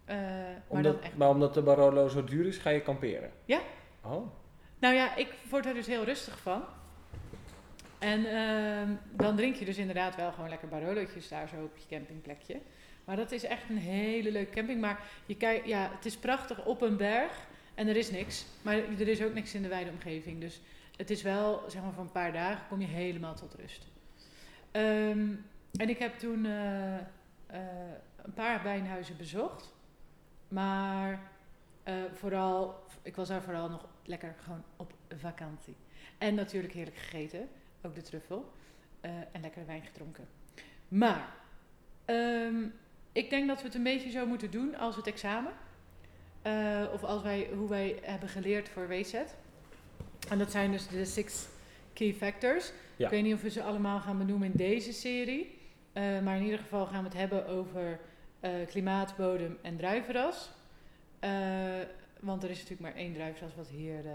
maar 0.06 0.62
Omdat, 0.66 0.92
dan 0.92 1.02
echt. 1.02 1.16
Maar 1.16 1.28
omdat 1.28 1.54
de 1.54 1.62
Barolo 1.62 2.08
zo 2.08 2.25
duur 2.25 2.46
is, 2.46 2.58
ga 2.58 2.70
je 2.70 2.80
kamperen? 2.80 3.30
Ja. 3.44 3.61
Oh. 4.04 4.26
Nou 4.78 4.94
ja, 4.94 5.16
ik 5.16 5.34
word 5.50 5.66
er 5.66 5.75
dus 5.75 5.87
heel 5.87 6.04
rustig 6.04 6.38
van. 6.38 6.62
En 7.99 8.26
ehm, 8.26 8.88
dan 9.11 9.37
drink 9.37 9.54
je 9.54 9.64
dus 9.64 9.78
inderdaad 9.78 10.16
wel 10.16 10.32
gewoon 10.32 10.49
lekker 10.49 10.68
barolootjes 10.68 11.28
daar 11.28 11.49
zo 11.49 11.62
op 11.62 11.76
je 11.76 11.96
campingplekje. 11.96 12.61
Maar 13.04 13.16
dat 13.16 13.32
is 13.32 13.44
echt 13.44 13.68
een 13.68 13.78
hele 13.78 14.32
leuke 14.32 14.50
camping. 14.50 14.80
Maar 14.80 15.00
je 15.26 15.37
kijkt, 15.37 15.66
ja, 15.66 15.90
het 15.94 16.04
is 16.04 16.16
prachtig 16.16 16.64
op 16.64 16.82
een 16.82 16.97
berg 16.97 17.47
en 17.75 17.88
er 17.88 17.97
is 17.97 18.11
niks. 18.11 18.44
Maar 18.62 18.75
er 18.76 19.09
is 19.09 19.23
ook 19.23 19.35
niks 19.35 19.54
in 19.54 19.62
de 19.62 19.68
wijde 19.68 19.90
omgeving. 19.90 20.40
Dus 20.40 20.61
het 20.97 21.11
is 21.11 21.23
wel, 21.23 21.62
zeg 21.68 21.82
maar, 21.82 21.92
voor 21.92 22.02
een 22.02 22.12
paar 22.12 22.32
dagen 22.32 22.66
kom 22.68 22.80
je 22.80 22.87
helemaal 22.87 23.35
tot 23.35 23.54
rust. 23.54 23.87
Ehm, 24.71 25.35
en 25.73 25.88
ik 25.88 25.99
heb 25.99 26.18
toen 26.18 26.44
eh, 26.44 26.97
eh, 26.97 27.04
een 28.23 28.35
paar 28.35 28.62
wijnhuizen 28.62 29.16
bezocht. 29.16 29.73
Maar 30.49 31.30
eh, 31.82 31.94
vooral, 32.12 32.85
ik 33.02 33.16
was 33.16 33.28
daar 33.28 33.42
vooral 33.42 33.68
nog 33.68 33.88
lekker 34.04 34.35
gewoon 34.38 34.64
op 34.76 34.92
vakantie. 35.16 35.76
En 36.18 36.35
natuurlijk 36.35 36.73
heerlijk 36.73 36.97
gegeten, 36.97 37.49
ook 37.82 37.94
de 37.94 38.02
truffel. 38.02 38.52
en 39.32 39.40
lekker 39.40 39.66
wijn 39.66 39.82
gedronken. 39.82 40.28
Maar 40.88 41.35
ehm, 42.04 42.64
ik 43.12 43.31
denk 43.31 43.49
dat 43.49 43.59
we 43.59 43.66
het 43.66 43.75
een 43.75 43.83
beetje 43.83 44.11
zo 44.11 44.26
moeten 44.26 44.50
doen 44.50 44.76
als 44.76 44.97
het 44.97 45.07
examen. 45.07 45.52
Eh, 46.42 46.85
of 46.92 47.04
als 47.04 47.23
wij, 47.23 47.49
hoe 47.57 47.69
wij 47.69 47.99
hebben 48.02 48.28
geleerd 48.28 48.69
voor 48.69 48.88
WZ. 48.88 49.14
En 50.28 50.38
dat 50.38 50.50
zijn 50.50 50.71
dus 50.71 50.88
de 50.88 51.04
six 51.04 51.47
key 51.92 52.14
factors. 52.14 52.73
Ja. 52.97 53.04
Ik 53.04 53.11
weet 53.11 53.23
niet 53.23 53.35
of 53.35 53.42
we 53.42 53.50
ze 53.50 53.62
allemaal 53.62 54.00
gaan 54.00 54.19
benoemen 54.19 54.50
in 54.50 54.57
deze 54.57 54.92
serie. 54.92 55.59
Eh, 55.92 56.21
maar 56.21 56.37
in 56.37 56.42
ieder 56.42 56.59
geval 56.59 56.87
gaan 56.87 57.02
we 57.02 57.09
het 57.09 57.19
hebben 57.19 57.47
over 57.47 58.00
eh, 58.40 58.50
klimaat, 58.66 59.16
bodem 59.16 59.59
en 59.62 59.76
druivenras. 59.76 60.50
Want 62.23 62.42
er 62.42 62.50
is 62.50 62.57
natuurlijk 62.57 62.81
maar 62.81 62.95
één 62.95 63.12
druivenras 63.12 63.54
wat 63.54 63.69
hier 63.69 64.07
eh, 64.07 64.12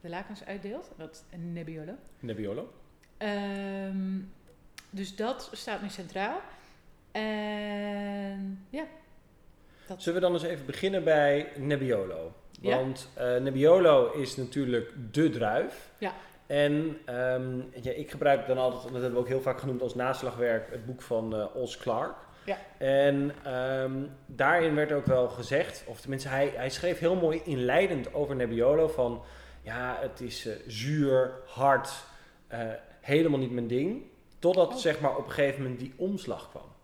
de 0.00 0.08
lakens 0.08 0.44
uitdeelt. 0.44 0.90
Dat 0.96 1.24
is 1.30 1.38
Nebbiolo. 1.38 1.94
Nebbiolo. 2.20 2.72
Ehm, 3.16 4.20
dus 4.90 5.16
dat 5.16 5.50
staat 5.52 5.82
nu 5.82 5.88
centraal. 5.88 6.40
En 7.18 8.66
ja. 8.70 8.84
Dat, 9.86 10.02
Zullen 10.02 10.20
we 10.20 10.26
dan 10.26 10.34
eens 10.34 10.42
even 10.42 10.66
beginnen 10.66 11.04
bij 11.04 11.48
Nebbiolo? 11.56 12.32
Ja. 12.60 12.76
Want 12.76 13.08
eh, 13.14 13.36
Nebbiolo 13.36 14.12
is 14.12 14.36
natuurlijk 14.36 14.92
de 15.10 15.30
druif. 15.30 15.90
Ja. 15.98 16.12
En 16.46 16.98
ehm, 17.04 17.56
ja, 17.82 17.92
ik 17.92 18.10
gebruik 18.10 18.46
dan 18.46 18.58
altijd, 18.58 18.82
dat 18.82 18.92
hebben 18.92 19.12
we 19.12 19.18
ook 19.18 19.28
heel 19.28 19.40
vaak 19.40 19.58
genoemd 19.60 19.82
als 19.82 19.94
naslagwerk, 19.94 20.70
het 20.70 20.86
boek 20.86 21.02
van 21.02 21.36
eh 21.36 21.56
Os 21.56 21.76
Clark. 21.76 22.16
Ja. 22.44 22.58
En 22.78 23.32
ehm, 23.44 24.02
daarin 24.26 24.74
werd 24.74 24.92
ook 24.92 25.06
wel 25.06 25.28
gezegd, 25.28 25.84
of 25.86 26.00
tenminste 26.00 26.28
hij, 26.28 26.52
hij 26.54 26.70
schreef 26.70 26.98
heel 26.98 27.16
mooi 27.16 27.40
inleidend 27.44 28.14
over 28.14 28.36
Nebbiolo 28.36 28.88
van, 28.88 29.22
ja, 29.62 29.96
het 30.00 30.20
is 30.20 30.46
eh, 30.46 30.54
zuur, 30.66 31.30
hard, 31.46 31.90
helemaal 33.00 33.38
niet 33.38 33.50
mijn 33.50 33.66
ding. 33.66 34.02
Totdat 34.38 34.68
Oh. 34.72 34.76
zeg 34.76 35.00
maar 35.00 35.16
op 35.16 35.24
een 35.24 35.32
gegeven 35.32 35.62
moment 35.62 35.80
die 35.80 35.92
omslag 35.96 36.50
kwam. 36.50 36.76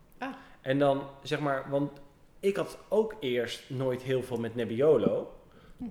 En 0.64 0.78
dan 0.78 1.02
zeg 1.22 1.40
maar, 1.40 1.64
want 1.70 2.00
ik 2.40 2.56
had 2.56 2.78
ook 2.88 3.14
eerst 3.20 3.62
nooit 3.70 4.02
heel 4.02 4.22
veel 4.22 4.36
met 4.36 4.54
Nebbiolo. 4.54 5.32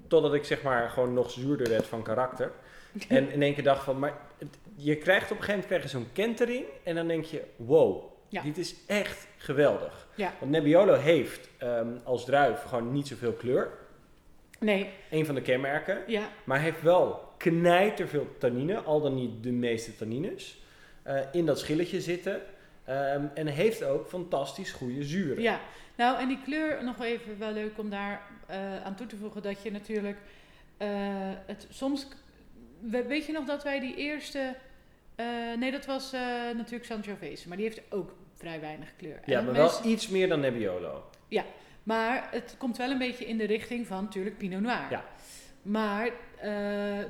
Totdat 0.08 0.34
ik 0.34 0.44
zeg 0.44 0.62
maar 0.64 0.90
gewoon 0.90 1.14
nog 1.14 1.32
zuurder 1.32 1.70
werd 1.70 1.86
van 1.86 2.04
karakter. 2.04 2.52
En 3.08 3.32
in 3.32 3.42
één 3.42 3.54
keer 3.54 3.64
dacht 3.64 3.84
van, 3.84 4.00
maar 4.00 4.18
het- 4.38 4.58
je 4.76 4.96
krijgt 4.98 5.32
op 5.32 5.38
een 5.38 5.44
gegeven 5.44 5.50
moment 5.50 5.68
krijg 5.68 5.84
je 5.84 5.90
zo'n 5.90 6.12
kentering. 6.14 6.66
En 6.84 6.96
dan 6.96 7.08
denk 7.08 7.24
je, 7.26 7.44
wow, 7.56 8.04
Ja. 8.28 8.42
dit 8.42 8.58
is 8.58 8.76
echt 8.88 9.28
geweldig. 9.38 10.08
Ja. 10.16 10.34
Want 10.40 10.52
Nebbiolo 10.52 10.94
heeft 10.94 11.50
ehm, 11.58 11.88
als 12.04 12.26
druif 12.26 12.62
gewoon 12.64 12.92
niet 12.92 13.08
zoveel 13.08 13.34
kleur. 13.34 13.72
Nee, 14.60 14.90
Een 15.12 15.26
van 15.26 15.36
de 15.36 15.42
kenmerken. 15.42 16.04
ja, 16.08 16.30
Maar 16.44 16.60
heeft 16.60 16.82
wel 16.82 17.20
knijterveel 17.38 18.28
tannine, 18.40 18.78
al 18.80 19.02
dan 19.02 19.16
niet 19.16 19.44
de 19.44 19.52
meeste 19.52 19.96
tannines, 19.96 20.62
eh, 21.04 21.20
in 21.32 21.46
dat 21.46 21.60
schilletje 21.60 22.02
zitten. 22.02 22.42
Ehm, 22.86 23.26
en 23.34 23.48
heeft 23.48 23.84
ook 23.84 24.08
fantastisch 24.08 24.72
goede 24.72 25.04
zuren. 25.04 25.44
ja. 25.44 25.60
Nou, 25.96 26.20
en 26.20 26.28
die 26.28 26.40
kleur, 26.44 26.84
nog 26.84 27.02
even 27.04 27.40
wel 27.40 27.52
leuk 27.52 27.78
om 27.78 27.90
daar 27.90 28.22
eh, 28.48 28.84
aan 28.84 28.96
toe 28.96 29.08
te 29.08 29.16
voegen, 29.16 29.42
dat 29.42 29.62
je 29.64 29.72
natuurlijk 29.72 30.18
eh, 30.78 30.88
het 31.46 31.68
soms... 31.70 32.08
we- 32.80 33.04
Weet 33.06 33.26
je 33.26 33.32
nog 33.32 33.46
dat 33.46 33.64
wij 33.64 33.80
die 33.80 33.96
eerste... 33.96 34.56
eh, 35.16 35.26
nee, 35.60 35.72
dat 35.72 35.86
was 35.86 36.12
natuurlijk 36.56 36.86
Sangiovese, 36.86 37.48
maar 37.48 37.58
die 37.58 37.66
heeft 37.66 37.82
ook 37.90 38.16
vrij 38.36 38.60
weinig 38.60 38.94
kleur. 38.98 39.20
Ja, 39.26 39.42
maar 39.42 39.54
mensen- 39.54 39.84
wel 39.84 39.92
iets 39.92 40.08
meer 40.08 40.28
dan 40.30 40.40
Nebbiolo. 40.40 41.04
Maar 41.84 42.28
het 42.32 42.56
komt 42.58 42.78
wel 42.78 42.90
een 42.92 42.98
beetje 42.98 43.26
in 43.26 43.38
de 43.38 43.46
richting 43.46 43.88
van 43.88 44.04
natuurlijk 44.04 44.38
Pinot 44.38 44.62
Noir. 44.62 44.88
Ja. 44.90 45.04
Maar 45.62 46.10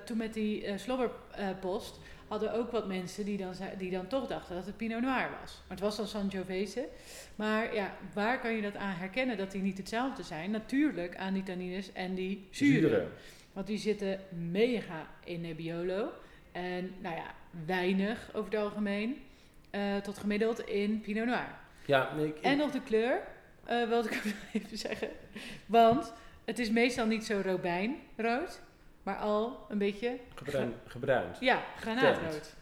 toen 0.05 0.17
met 0.17 0.33
die 0.33 0.77
slobberpost 0.77 1.99
hadden 2.39 2.53
ook 2.53 2.71
wat 2.71 2.87
mensen 2.87 3.25
die 3.25 3.37
dan, 3.37 3.53
die 3.77 3.91
dan 3.91 4.07
toch 4.07 4.27
dachten 4.27 4.55
dat 4.55 4.65
het 4.65 4.77
Pinot 4.77 5.01
Noir 5.01 5.29
was. 5.41 5.61
Maar 5.67 5.77
het 5.77 5.79
was 5.79 5.97
dan 5.97 6.07
Sangiovese. 6.07 6.87
Maar 7.35 7.75
ja, 7.75 7.95
waar 8.13 8.39
kan 8.39 8.55
je 8.55 8.61
dat 8.61 8.75
aan 8.75 8.93
herkennen 8.95 9.37
dat 9.37 9.51
die 9.51 9.61
niet 9.61 9.77
hetzelfde 9.77 10.23
zijn? 10.23 10.51
Natuurlijk 10.51 11.17
aan 11.17 11.33
die 11.33 11.43
tannines 11.43 11.91
en 11.93 12.13
die 12.15 12.47
zuren. 12.51 12.89
Zuren. 12.89 13.11
Want 13.53 13.67
die 13.67 13.77
zitten 13.77 14.19
mega 14.51 15.07
in 15.23 15.41
Nebbiolo. 15.41 16.11
En 16.51 16.93
nou 17.01 17.15
ja, 17.15 17.33
weinig 17.65 18.29
over 18.33 18.51
het 18.51 18.59
algemeen. 18.61 19.21
eh, 19.69 19.97
tot 19.97 20.17
gemiddeld 20.17 20.59
in 20.59 21.01
Pinot 21.01 21.25
Noir. 21.25 21.47
Ja, 21.85 22.11
ik, 22.11 22.37
En 22.41 22.57
nog 22.57 22.71
de 22.71 22.81
kleur, 22.81 23.21
eh 23.65 23.87
wilde 23.87 24.09
ik 24.09 24.21
even 24.53 24.77
zeggen. 24.77 25.09
Want 25.65 26.13
het 26.45 26.59
is 26.59 26.69
meestal 26.69 27.05
niet 27.05 27.25
zo 27.25 27.41
robijnrood, 27.45 28.61
maar 29.03 29.17
al 29.17 29.65
een 29.69 29.77
beetje, 29.77 30.17
gebruind. 30.35 30.75
gebruind. 30.85 31.37
ja, 31.39 31.61
granaatrood. 31.79 32.53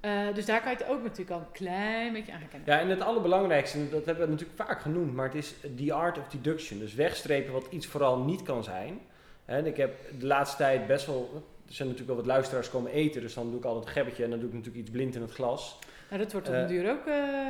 Eh, 0.00 0.34
dus 0.34 0.46
daar 0.46 0.60
kan 0.60 0.70
je 0.70 0.76
het 0.76 0.86
ook 0.86 1.02
natuurlijk 1.02 1.30
al 1.30 1.38
een 1.38 1.52
klein 1.52 2.12
beetje 2.12 2.32
aan 2.32 2.40
herkennen. 2.40 2.68
Ja, 2.72 2.80
en 2.80 2.88
het 2.88 3.00
allerbelangrijkste, 3.00 3.78
en 3.78 3.90
dat 3.90 4.04
hebben 4.04 4.24
we 4.24 4.30
natuurlijk 4.30 4.58
vaak 4.58 4.80
genoemd, 4.80 5.14
maar 5.14 5.26
het 5.26 5.34
is 5.34 5.54
the 5.76 5.92
art 5.92 6.18
of 6.18 6.28
deduction. 6.28 6.78
Dus 6.78 6.94
wegstrepen 6.94 7.52
wat 7.52 7.66
iets 7.70 7.86
vooral 7.86 8.18
niet 8.18 8.42
kan 8.42 8.64
zijn. 8.64 9.00
En 9.44 9.66
ik 9.66 9.76
heb 9.76 9.98
de 10.18 10.26
laatste 10.26 10.56
tijd 10.56 10.86
best 10.86 11.06
wel, 11.06 11.30
er 11.66 11.74
zijn 11.74 11.88
natuurlijk 11.88 12.16
wel 12.16 12.26
wat 12.26 12.34
luisteraars 12.34 12.70
komen 12.70 12.92
eten, 12.92 13.20
dus 13.20 13.34
dan 13.34 13.50
doe 13.50 13.58
ik 13.58 13.64
altijd 13.64 13.86
een 13.86 13.92
gebbetje 13.92 14.24
en 14.24 14.30
dan 14.30 14.38
doe 14.38 14.48
ik 14.48 14.54
natuurlijk 14.54 14.82
iets 14.82 14.90
blind 14.90 15.14
in 15.14 15.22
het 15.22 15.32
glas. 15.32 15.78
Nou, 16.08 16.22
dat 16.22 16.32
wordt 16.32 16.48
op 16.48 16.54
Eh, 16.54 16.60
een 16.60 16.66
duur 16.66 16.90
ook, 16.90 17.06
eh, 17.06 17.46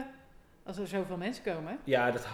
als 0.62 0.78
er 0.78 0.86
zoveel 0.86 1.16
mensen 1.16 1.44
komen. 1.44 1.78
Ja, 1.84 2.10
dat, 2.10 2.26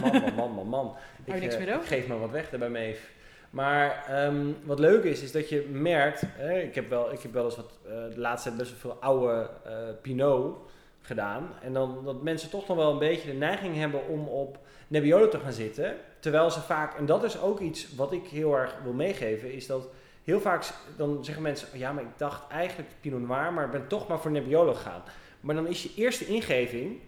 man, 0.00 0.10
man, 0.10 0.34
man, 0.34 0.52
man, 0.52 0.68
man. 0.68 0.96
Je 1.24 1.32
niks 1.32 1.58
meer 1.58 1.68
ik 1.68 1.82
geef 1.82 2.06
maar 2.06 2.20
wat 2.20 2.30
weg 2.30 2.50
daarbij 2.50 2.68
mee. 2.68 2.96
Maar 3.54 4.04
ehm, 4.08 4.52
wat 4.64 4.78
leuk 4.78 5.04
is, 5.04 5.22
is 5.22 5.32
dat 5.32 5.48
je 5.48 5.68
merkt, 5.72 6.22
hè, 6.26 6.60
ik, 6.60 6.74
heb 6.74 6.88
wel, 6.88 7.12
ik 7.12 7.20
heb 7.20 7.32
wel 7.32 7.44
eens 7.44 7.56
wat, 7.56 7.78
eh, 7.86 7.90
de 7.90 8.20
laatste 8.20 8.48
tijd 8.48 8.60
best 8.60 8.70
wel 8.70 8.80
veel 8.80 9.02
oude 9.02 9.50
eh, 9.64 9.72
Pinot 10.02 10.56
gedaan. 11.00 11.48
En 11.62 11.72
dan 11.72 12.04
dat 12.04 12.22
mensen 12.22 12.50
toch 12.50 12.68
nog 12.68 12.76
wel 12.76 12.92
een 12.92 12.98
beetje 12.98 13.30
de 13.30 13.38
neiging 13.38 13.76
hebben 13.76 14.08
om 14.08 14.26
op 14.26 14.58
Nebbiolo 14.88 15.28
te 15.28 15.38
gaan 15.38 15.52
zitten. 15.52 15.96
Terwijl 16.18 16.50
ze 16.50 16.60
vaak, 16.60 16.98
en 16.98 17.06
dat 17.06 17.24
is 17.24 17.40
ook 17.40 17.60
iets 17.60 17.94
wat 17.94 18.12
ik 18.12 18.26
heel 18.26 18.56
erg 18.56 18.76
wil 18.82 18.92
meegeven, 18.92 19.52
is 19.52 19.66
dat 19.66 19.88
heel 20.24 20.40
vaak 20.40 20.64
dan 20.96 21.24
zeggen 21.24 21.42
mensen, 21.42 21.68
oh 21.72 21.78
ja, 21.78 21.92
maar 21.92 22.02
ik 22.02 22.18
dacht 22.18 22.50
eigenlijk 22.50 22.90
Pinot 23.00 23.20
Noir, 23.20 23.52
maar 23.52 23.64
ik 23.64 23.70
ben 23.70 23.86
toch 23.86 24.08
maar 24.08 24.18
voor 24.18 24.30
Nebbiolo 24.30 24.74
gegaan. 24.74 25.02
Maar 25.40 25.54
dan 25.54 25.66
is 25.66 25.82
je 25.82 25.92
eerste 25.96 26.26
ingeving, 26.26 26.98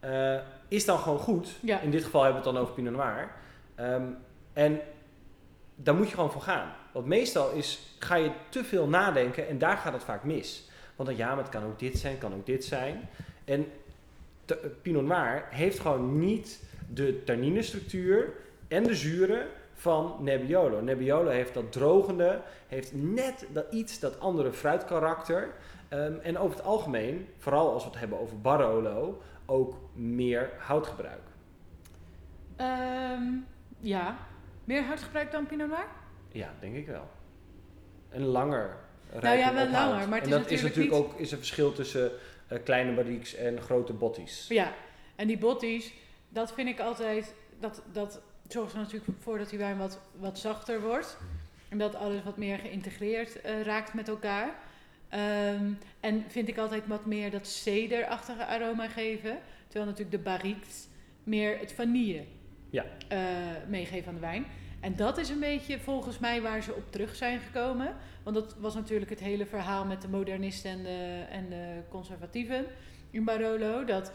eh, 0.00 0.36
is 0.68 0.84
dan 0.84 0.98
gewoon 0.98 1.18
goed. 1.18 1.48
Ja. 1.60 1.80
In 1.80 1.90
dit 1.90 2.04
geval 2.04 2.22
hebben 2.22 2.42
we 2.42 2.48
het 2.48 2.56
dan 2.56 2.64
over 2.64 2.74
Pinot 2.74 2.92
Noir. 2.92 3.30
Ehm, 3.74 4.06
en 4.52 4.80
daar 5.74 5.94
moet 5.94 6.08
je 6.08 6.14
gewoon 6.14 6.32
voor 6.32 6.42
gaan. 6.42 6.72
Want 6.92 7.06
meestal 7.06 7.50
is, 7.50 7.96
ga 7.98 8.14
je 8.14 8.30
te 8.48 8.64
veel 8.64 8.88
nadenken 8.88 9.48
en 9.48 9.58
daar 9.58 9.76
gaat 9.76 9.92
het 9.92 10.04
vaak 10.04 10.24
mis. 10.24 10.68
Want 10.96 11.08
dan 11.08 11.18
ja, 11.18 11.28
maar 11.28 11.44
het 11.44 11.52
kan 11.52 11.64
ook 11.64 11.78
dit 11.78 11.98
zijn, 11.98 12.18
kan 12.18 12.34
ook 12.34 12.46
dit 12.46 12.64
zijn. 12.64 13.08
En 13.44 13.66
Pinot 14.82 15.04
Noir 15.04 15.44
heeft 15.50 15.80
gewoon 15.80 16.18
niet 16.18 16.62
de 16.88 17.24
tanninestructuur 17.24 18.32
en 18.68 18.82
de 18.82 18.94
zuren 18.94 19.46
van 19.74 20.16
Nebbiolo. 20.20 20.80
Nebbiolo 20.80 21.30
heeft 21.30 21.54
dat 21.54 21.72
drogende, 21.72 22.40
heeft 22.68 22.90
net 22.94 23.46
dat 23.52 23.66
iets, 23.70 23.98
dat 23.98 24.20
andere 24.20 24.52
fruitkarakter. 24.52 25.54
Ehm, 25.88 26.12
en 26.22 26.38
over 26.38 26.56
het 26.56 26.66
algemeen, 26.66 27.28
vooral 27.38 27.72
als 27.72 27.82
we 27.82 27.90
het 27.90 27.98
hebben 27.98 28.20
over 28.20 28.40
Barolo, 28.40 29.22
ook 29.46 29.74
meer 29.92 30.50
houtgebruik. 30.58 31.20
Ehm, 32.56 33.22
ja, 33.80 34.16
meer 34.64 34.82
houtgebruik 34.84 35.30
dan 35.32 35.46
Pinot 35.46 35.68
Noir? 35.68 35.86
Ja, 36.32 36.54
denk 36.60 36.74
ik 36.74 36.86
wel. 36.86 37.10
En 38.08 38.22
langer. 38.22 38.76
Nou 39.20 39.38
ja, 39.38 39.54
wel 39.54 39.66
ophoud. 39.66 39.90
langer, 39.90 40.08
maar 40.08 40.20
het 40.20 40.28
en 40.28 40.34
is 40.34 40.42
dat 40.42 40.50
is 40.50 40.62
natuurlijk 40.62 40.90
natuurlijk 40.90 41.14
ook 41.14 41.20
is 41.20 41.32
een 41.32 41.38
verschil 41.38 41.72
tussen 41.72 42.10
eh, 42.48 42.58
kleine 42.64 42.92
barriques 42.92 43.34
en 43.34 43.60
grote 43.60 43.92
botties. 43.92 44.48
Ja, 44.48 44.72
en 45.16 45.26
die 45.26 45.38
botties, 45.38 45.92
dat 46.28 46.52
vind 46.52 46.68
ik 46.68 46.80
altijd, 46.80 47.34
dat, 47.58 47.82
dat 47.92 48.20
zorgt 48.48 48.72
er 48.72 48.78
natuurlijk 48.78 49.10
voor 49.18 49.38
dat 49.38 49.50
die 49.50 49.58
wijn 49.58 49.78
wat, 49.78 49.98
wat 50.18 50.38
zachter 50.38 50.80
wordt. 50.80 51.16
En 51.68 51.78
dat 51.78 51.94
alles 51.94 52.22
wat 52.22 52.36
meer 52.36 52.58
geïntegreerd 52.58 53.40
eh, 53.40 53.62
raakt 53.62 53.94
met 53.94 54.08
elkaar. 54.08 54.54
Ehm, 55.08 55.72
en 56.00 56.24
vind 56.28 56.48
ik 56.48 56.58
altijd 56.58 56.86
wat 56.86 57.06
meer 57.06 57.30
dat 57.30 57.46
cederachtige 57.46 58.46
aroma 58.46 58.88
geven. 58.88 59.38
Terwijl 59.68 59.90
natuurlijk 59.90 60.16
de 60.16 60.30
barriques 60.30 60.86
meer 61.24 61.58
het 61.58 61.72
vanille 61.72 62.24
Ja. 62.72 62.84
eh, 63.08 63.18
meegeven 63.68 64.08
aan 64.08 64.14
de 64.14 64.20
wijn. 64.20 64.46
En 64.80 64.96
dat 64.96 65.18
is 65.18 65.28
een 65.28 65.40
beetje 65.40 65.78
volgens 65.78 66.18
mij 66.18 66.42
waar 66.42 66.62
ze 66.62 66.74
op 66.74 66.92
terug 66.92 67.14
zijn 67.16 67.40
gekomen. 67.40 67.94
Want 68.22 68.36
dat 68.36 68.56
was 68.58 68.74
natuurlijk 68.74 69.10
het 69.10 69.20
hele 69.20 69.46
verhaal 69.46 69.84
met 69.84 70.02
de 70.02 70.08
modernisten 70.08 70.70
en 70.70 70.82
de, 70.82 71.24
en 71.30 71.48
de 71.48 71.80
conservatieven 71.88 72.64
in 73.10 73.24
Barolo. 73.24 73.84
Dat 73.84 74.12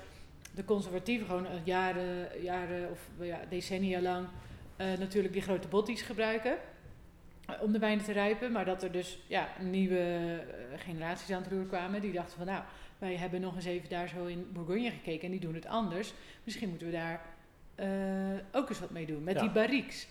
de 0.55 0.65
conservatieven 0.65 1.27
gewoon 1.27 1.47
al 1.47 1.59
jaren, 1.63 2.27
jaren 2.41 2.91
of 2.91 3.09
ja, 3.19 3.39
decennia 3.49 4.01
lang 4.01 4.27
eh, 4.75 4.87
natuurlijk 4.99 5.33
die 5.33 5.41
grote 5.41 5.67
botties 5.67 6.01
gebruiken. 6.01 6.57
eh, 7.45 7.55
Om 7.61 7.71
de 7.71 7.79
wijnen 7.79 8.05
te 8.05 8.11
rijpen, 8.11 8.51
maar 8.51 8.65
dat 8.65 8.83
er 8.83 8.91
dus 8.91 9.19
ja, 9.27 9.47
nieuwe 9.61 9.99
eh, 9.99 10.79
generaties 10.79 11.31
aan 11.35 11.41
het 11.43 11.51
roer 11.51 11.65
kwamen. 11.65 12.01
Die 12.01 12.11
dachten 12.11 12.37
van 12.37 12.45
nou, 12.47 12.63
wij 12.97 13.15
hebben 13.15 13.41
nog 13.41 13.55
eens 13.55 13.65
even 13.65 13.89
daar 13.89 14.07
zo 14.07 14.25
in 14.25 14.47
Bourgogne 14.53 14.91
gekeken 14.91 15.25
en 15.25 15.31
die 15.31 15.39
doen 15.39 15.55
het 15.55 15.65
anders. 15.67 16.13
Misschien 16.43 16.69
moeten 16.69 16.87
we 16.87 16.93
daar 16.93 17.21
eh, 17.77 17.87
ook 18.51 18.69
eens 18.69 18.79
wat 18.79 18.89
mee 18.89 19.05
doen. 19.05 19.23
Met 19.23 19.35
Ja. 19.35 19.41
die 19.41 19.49
barriques. 19.51 20.07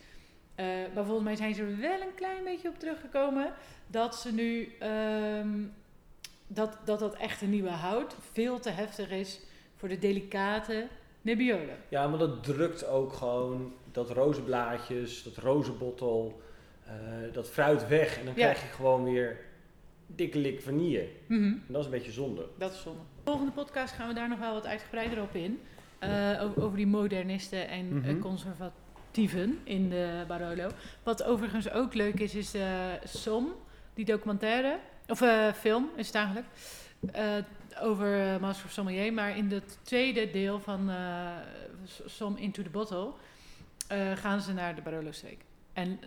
Eh, 0.55 0.67
maar 0.95 1.05
volgens 1.05 1.25
mij 1.25 1.37
zijn 1.37 1.55
ze 1.55 1.63
er 1.63 1.79
wel 1.81 2.01
een 2.01 2.15
klein 2.15 2.45
beetje 2.45 2.69
op 2.69 2.79
teruggekomen. 2.79 3.53
Dat 3.87 4.17
ze 4.17 4.33
nu 4.33 4.73
ehm, 4.79 5.49
dat, 6.47 6.79
dat 6.85 6.99
dat 6.99 7.15
echt 7.17 7.43
een 7.43 7.51
nieuwe 7.51 7.69
hout 7.71 8.17
veel 8.33 8.59
te 8.61 8.71
heftig 8.71 9.11
is 9.11 9.41
voor 9.77 9.89
de 9.89 9.99
delicate 9.99 10.87
Nebbiolo. 11.23 11.73
Ja, 11.89 12.09
maar 12.09 12.19
dat 12.19 12.45
drukt 12.45 12.87
ook 12.87 13.13
gewoon 13.13 13.73
dat 13.93 14.11
rozenblaadjes, 14.11 15.23
dat 15.23 15.37
rozenbottel, 15.37 16.41
eh, 16.85 16.93
dat 17.33 17.49
fruit 17.51 17.89
weg. 17.89 18.19
En 18.19 18.25
dan 18.25 18.35
Ja. 18.37 18.41
krijg 18.41 18.61
je 18.63 18.69
gewoon 18.75 19.05
weer 19.05 19.39
dikke 20.07 20.39
lik 20.39 20.61
vanille. 20.63 21.09
Mhm. 21.27 21.43
En 21.45 21.65
dat 21.67 21.79
is 21.81 21.85
een 21.85 21.91
beetje 21.93 22.13
zonde. 22.13 22.47
Dat 22.59 22.73
is 22.73 22.81
zonde. 22.83 23.01
De 23.01 23.31
volgende 23.31 23.53
podcast 23.53 23.95
gaan 23.95 24.09
we 24.09 24.15
daar 24.15 24.29
nog 24.29 24.39
wel 24.39 24.53
wat 24.53 24.67
uitgebreider 24.67 25.23
op 25.23 25.35
in. 25.35 25.61
Eh, 25.99 26.43
over, 26.57 26.77
die 26.77 26.87
modernisten 26.87 27.69
en 27.69 27.97
Mhm. 27.99 28.09
eh, 28.09 28.21
conservatieven 28.21 29.59
in 29.65 29.89
de 29.89 30.25
Barolo. 30.29 30.71
Wat 31.03 31.23
overigens 31.23 31.71
ook 31.71 31.95
leuk 31.95 32.21
is, 32.21 32.35
is 32.35 32.55
Som, 33.05 33.53
die 33.95 34.05
documentaire, 34.05 34.79
of 35.07 35.21
eh, 35.21 35.53
film 35.53 35.89
is 35.97 36.07
het 36.07 36.15
eigenlijk, 36.15 36.47
over 37.81 38.41
Master 38.41 38.67
of 38.67 38.73
Sommelier. 38.73 39.13
Maar 39.13 39.37
in 39.37 39.51
het 39.51 39.79
tweede 39.83 40.31
deel 40.31 40.61
van 40.61 40.91
Som 42.07 42.37
Into 42.37 42.63
the 42.63 42.71
Bottle 42.71 43.11
gaan 44.15 44.41
ze 44.41 44.53
naar 44.53 44.75
de 44.75 44.83
Barolo-streek. 44.83 45.39
En 45.73 45.99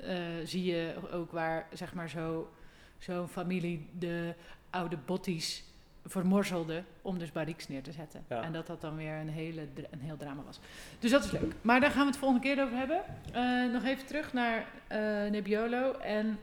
zie 0.43 0.63
je 0.63 0.93
ook 1.11 1.31
waar, 1.31 1.67
zeg 1.73 1.93
maar, 1.93 2.09
zo, 2.09 2.49
zo'n 2.97 3.27
familie 3.27 3.87
de 3.99 4.33
oude 4.69 4.97
botties 5.05 5.63
vermorzelde 6.09 6.83
om 7.01 7.17
dus 7.17 7.31
barriques 7.31 7.67
neer 7.67 7.81
te 7.83 7.91
zetten. 7.91 8.23
Ja. 8.29 8.43
En 8.43 8.51
dat 8.51 8.67
dat 8.67 8.81
dan 8.81 8.95
weer 8.95 9.13
een, 9.13 9.29
hele, 9.29 9.61
een 9.91 9.99
heel 9.99 10.17
drama 10.17 10.41
was. 10.45 10.59
Dus 10.99 11.11
dat 11.11 11.23
is 11.23 11.31
leuk. 11.31 11.53
Maar 11.61 11.79
daar 11.79 11.91
gaan 11.91 12.01
we 12.01 12.07
het 12.07 12.17
volgende 12.17 12.43
keer 12.43 12.63
over 12.63 12.77
hebben. 12.77 13.01
Eh, 13.33 13.73
nog 13.73 13.83
even 13.83 14.05
terug 14.05 14.33
naar 14.33 14.65
eh, 14.87 14.99
Nebbiolo 15.29 15.91
en 15.91 16.39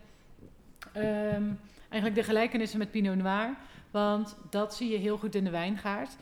ehm, 0.93 1.43
eigenlijk 1.89 2.15
de 2.15 2.23
gelijkenissen 2.23 2.79
met 2.79 2.91
Pinot 2.91 3.17
Noir. 3.17 3.55
Want 3.91 4.37
dat 4.51 4.75
zie 4.75 4.91
je 4.91 4.97
heel 4.99 5.19
goed 5.19 5.35
in 5.35 5.45
de 5.45 5.51
wijngaard. 5.51 6.17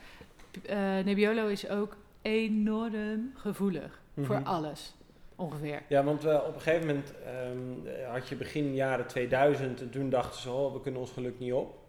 Eh, 0.66 0.76
Nebbiolo 0.78 1.46
is 1.46 1.68
ook 1.68 1.96
enorm 2.22 3.32
gevoelig 3.34 4.00
voor 4.20 4.36
Mhm. 4.40 4.46
alles, 4.46 4.94
ongeveer. 5.36 5.82
Ja, 5.88 6.04
want 6.04 6.24
op 6.24 6.54
een 6.54 6.60
gegeven 6.60 6.86
moment 6.86 7.12
ehm, 7.24 8.10
had 8.12 8.28
je 8.28 8.34
begin 8.36 8.74
jaren 8.74 9.06
2000 9.06 9.80
en 9.80 9.90
toen 9.90 10.10
dachten 10.10 10.40
ze, 10.40 10.50
oh, 10.50 10.72
we 10.72 10.80
kunnen 10.80 11.00
ons 11.00 11.10
geluk 11.10 11.38
niet 11.38 11.52
op. 11.52 11.82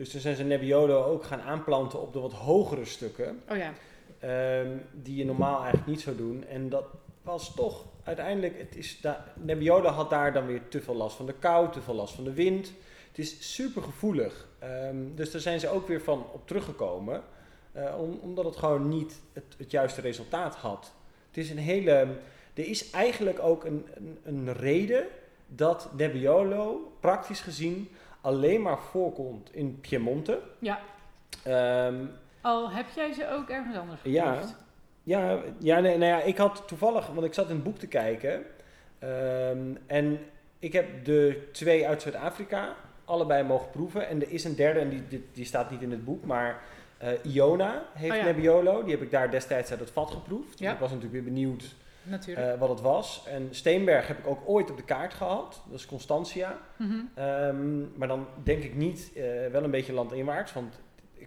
Dus 0.00 0.10
toen 0.10 0.20
zijn 0.20 0.36
ze 0.36 0.44
Nebbiolo 0.44 1.04
ook 1.04 1.24
gaan 1.24 1.40
aanplanten 1.40 2.00
op 2.00 2.12
de 2.12 2.20
wat 2.20 2.32
hogere 2.32 2.84
stukken, 2.84 3.42
Oh 3.50 3.56
ja, 3.56 3.72
ehm, 4.18 4.76
die 4.92 5.16
je 5.16 5.24
normaal 5.24 5.56
eigenlijk 5.58 5.86
niet 5.86 6.00
zou 6.00 6.16
doen. 6.16 6.44
En 6.46 6.68
dat 6.68 6.84
was 7.22 7.54
toch 7.54 7.84
uiteindelijk, 8.04 8.58
het 8.58 8.76
is 8.76 9.00
Nebbiolo 9.34 9.88
had 9.88 10.10
daar 10.10 10.32
dan 10.32 10.46
weer 10.46 10.68
te 10.68 10.80
veel 10.80 10.94
last 10.94 11.16
van 11.16 11.26
de 11.26 11.34
kou, 11.38 11.72
te 11.72 11.80
veel 11.80 11.94
last 11.94 12.14
van 12.14 12.24
de 12.24 12.32
wind. 12.32 12.72
Het 13.08 13.18
is 13.18 13.54
super 13.54 13.82
gevoelig. 13.82 14.48
Ehm, 14.58 14.96
dus 15.14 15.30
daar 15.30 15.40
zijn 15.40 15.60
ze 15.60 15.68
ook 15.68 15.88
weer 15.88 16.00
van 16.00 16.26
op 16.32 16.46
teruggekomen, 16.46 17.22
eh, 17.72 17.94
om- 17.98 18.18
omdat 18.22 18.44
het 18.44 18.56
gewoon 18.56 18.88
niet 18.88 19.20
het, 19.32 19.44
het 19.56 19.70
juiste 19.70 20.00
resultaat 20.00 20.54
had. 20.54 20.92
Het 21.28 21.36
is 21.36 21.50
een 21.50 21.58
hele. 21.58 22.06
Er 22.54 22.66
is 22.68 22.90
eigenlijk 22.90 23.38
ook 23.38 23.64
een, 23.64 23.86
een, 23.94 24.18
een 24.24 24.52
reden 24.52 25.06
dat 25.46 25.88
Nebbiolo 25.96 26.92
praktisch 27.00 27.40
gezien 27.40 27.88
alleen 28.20 28.62
maar 28.62 28.78
voorkomt 28.78 29.54
in 29.54 29.78
Piemonte. 29.80 30.40
ja. 30.58 30.78
Ehm, 31.44 32.04
Al 32.40 32.70
heb 32.70 32.86
jij 32.94 33.12
ze 33.12 33.28
ook 33.30 33.48
ergens 33.48 33.76
anders 33.76 34.00
Ja. 34.02 34.32
geproefd? 34.32 34.56
ja, 35.02 35.38
ja, 35.58 35.80
nee, 35.80 35.98
nou 35.98 36.10
ja, 36.10 36.20
ik 36.22 36.36
had 36.36 36.62
toevallig, 36.66 37.06
want 37.06 37.26
ik 37.26 37.34
zat 37.34 37.48
in 37.48 37.54
het 37.54 37.64
boek 37.64 37.78
te 37.78 37.86
kijken. 37.86 38.44
ehm, 38.98 39.58
en 39.86 40.18
ik 40.58 40.72
heb 40.72 41.04
de 41.04 41.48
twee 41.52 41.86
uit 41.88 42.02
Zuid-Afrika 42.02 42.74
allebei 43.04 43.42
mogen 43.44 43.70
proeven. 43.70 44.08
En 44.08 44.20
er 44.22 44.30
is 44.30 44.44
een 44.44 44.54
derde, 44.56 44.80
en 44.80 44.88
die, 44.88 45.08
die, 45.08 45.28
die 45.32 45.44
staat 45.44 45.70
niet 45.70 45.82
in 45.82 45.90
het 45.90 46.04
boek, 46.04 46.24
maar 46.24 46.60
eh, 46.98 47.08
Iona 47.34 47.82
heeft 47.92 48.12
Oh 48.12 48.18
ja. 48.18 48.24
Nebbiolo. 48.24 48.82
Die 48.82 48.92
heb 48.92 49.02
ik 49.02 49.10
daar 49.10 49.30
destijds 49.30 49.70
uit 49.70 49.80
het 49.80 49.90
vat 49.90 50.10
geproefd. 50.10 50.58
Ja. 50.58 50.72
Ik 50.72 50.78
was 50.78 50.88
natuurlijk 50.88 51.14
weer 51.24 51.32
benieuwd 51.32 51.74
Natuurlijk. 52.02 52.52
eh, 52.52 52.58
wat 52.58 52.68
het 52.68 52.80
was. 52.80 53.24
En 53.26 53.48
Steenberg 53.50 54.06
heb 54.06 54.18
ik 54.18 54.26
ook 54.26 54.40
ooit 54.46 54.70
op 54.70 54.76
de 54.76 54.84
kaart 54.84 55.14
gehad. 55.14 55.62
Dat 55.70 55.78
is 55.78 55.86
Constantia. 55.86 56.58
Mhm. 56.76 56.98
Ehm, 57.14 57.98
maar 57.98 58.08
dan 58.08 58.26
denk 58.42 58.62
ik 58.62 58.74
niet, 58.74 59.10
eh, 59.14 59.22
wel 59.52 59.64
een 59.64 59.70
beetje 59.70 59.92
landinwaarts. 59.92 60.52
Want 60.52 60.80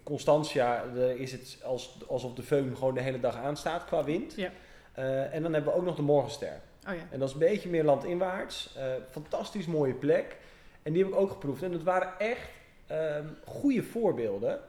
Constantia 0.04 0.84
is 1.18 1.32
het 1.32 1.62
als, 1.64 1.98
alsof 2.08 2.34
de 2.34 2.44
föhn 2.44 2.76
gewoon 2.76 2.94
de 2.94 3.02
hele 3.02 3.20
dag 3.20 3.36
aanstaat 3.36 3.86
qua 3.86 4.04
wind. 4.04 4.36
Ja. 4.36 4.52
Eh, 4.94 5.34
en 5.34 5.42
dan 5.42 5.54
hebben 5.54 5.74
we 5.74 5.78
ook 5.80 5.86
nog 5.86 5.96
de 5.96 6.02
Morgenster. 6.02 6.62
Oh 6.88 6.96
ja. 6.96 7.02
En 7.10 7.20
dat 7.20 7.28
is 7.28 7.34
een 7.34 7.40
beetje 7.40 7.70
meer 7.70 7.84
landinwaarts. 7.84 8.78
Fantastisch 9.10 9.66
mooie 9.66 9.94
plek. 9.94 10.38
En 10.82 10.94
die 10.94 11.04
heb 11.04 11.12
ik 11.12 11.20
ook 11.20 11.32
geproefd. 11.32 11.64
En 11.64 11.72
het 11.72 11.84
waren 11.84 12.20
echt 12.20 12.50
ehm 12.88 13.26
goede 13.46 13.84
voorbeelden. 13.84 14.60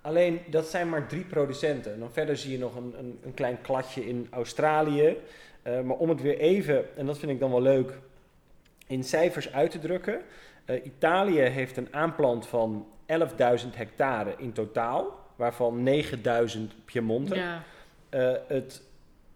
Alleen 0.00 0.40
dat 0.50 0.66
zijn 0.66 0.88
maar 0.88 1.06
drie 1.06 1.24
producenten. 1.24 1.92
En 1.92 1.98
dan 1.98 2.12
verder 2.12 2.36
zie 2.36 2.52
je 2.52 2.58
nog 2.58 2.76
een, 2.76 2.94
een, 2.98 3.18
een 3.22 3.34
klein 3.34 3.60
kladje 3.60 4.06
in 4.06 4.26
Australië. 4.30 5.16
Eh, 5.68 5.80
maar 5.80 5.96
om 5.96 6.08
het 6.08 6.20
weer 6.20 6.38
even, 6.38 6.96
en 6.96 7.06
dat 7.06 7.18
vind 7.18 7.32
ik 7.32 7.40
dan 7.40 7.50
wel 7.50 7.62
leuk, 7.62 7.98
in 8.86 9.04
cijfers 9.04 9.52
uit 9.52 9.70
te 9.70 9.78
drukken. 9.78 10.20
Eh, 10.64 10.84
Italië 10.84 11.40
heeft 11.40 11.76
een 11.76 11.88
aanplant 11.90 12.46
van 12.46 12.86
11.000 13.06 13.76
hectare 13.76 14.34
in 14.36 14.52
totaal, 14.52 15.18
waarvan 15.36 15.82
9.000 15.82 16.84
Piemonte. 16.84 17.34
Ja. 17.34 17.62
Eh, 18.08 18.32
het, 18.46 18.82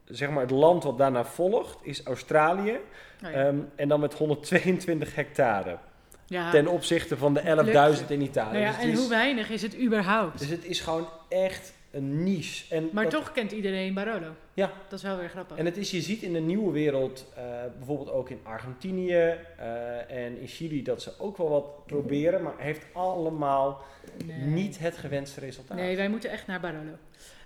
zeg 0.05 0.31
maar, 0.31 0.40
het 0.40 0.51
land 0.51 0.83
wat 0.83 0.99
daarna 0.99 1.25
volgt 1.25 1.79
is 1.83 2.05
Australië. 2.05 2.81
Oh 3.25 3.31
ja. 3.31 3.33
Ehm, 3.33 3.59
en 3.77 3.88
dan 3.88 4.01
met 4.01 4.14
122 4.14 5.14
hectare. 5.14 5.79
ja. 6.27 6.51
Ten 6.51 6.66
opzichte 6.66 7.16
van 7.16 7.35
de 7.35 7.40
11.000 7.40 8.11
in 8.11 8.21
Italië. 8.21 8.53
nou 8.53 8.64
ja, 8.64 8.73
dus, 8.73 8.83
en 8.83 8.88
is, 8.88 8.99
hoe 8.99 9.09
weinig 9.09 9.51
is 9.51 9.62
het 9.62 9.79
überhaupt? 9.79 10.38
dus 10.38 10.49
het 10.49 10.64
is 10.64 10.81
gewoon 10.81 11.09
echt 11.29 11.73
een 11.92 12.22
niche. 12.22 12.74
En 12.74 12.88
maar 12.92 13.02
dat- 13.05 13.12
toch 13.12 13.33
kent 13.33 13.52
iedereen 13.52 13.94
Barolo. 13.94 14.35
Ja. 14.55 14.72
Dat 14.88 14.98
is 14.98 15.05
wel 15.05 15.16
weer 15.16 15.28
grappig. 15.28 15.57
En 15.57 15.64
het 15.64 15.76
is, 15.76 15.90
je 15.90 16.00
ziet 16.00 16.22
in 16.22 16.33
de 16.33 16.40
nieuwe 16.40 16.72
wereld, 16.72 17.26
eh, 17.37 17.42
bijvoorbeeld 17.76 18.11
ook 18.11 18.31
in 18.31 18.40
Argentinië 18.42 19.14
eh, 19.59 20.11
en 20.11 20.40
in 20.40 20.46
Chili, 20.46 20.83
dat 20.83 21.02
ze 21.02 21.12
ook 21.18 21.37
wel 21.37 21.48
wat 21.48 21.87
proberen, 21.87 22.42
maar 22.42 22.55
heeft 22.59 22.87
allemaal 22.92 23.83
Nee. 24.26 24.37
niet 24.40 24.78
het 24.78 24.96
gewenste 24.96 25.40
resultaat. 25.40 25.76
Nee, 25.76 25.96
wij 25.96 26.09
moeten 26.09 26.31
echt 26.31 26.46
naar 26.46 26.61
Barolo. 26.61 26.96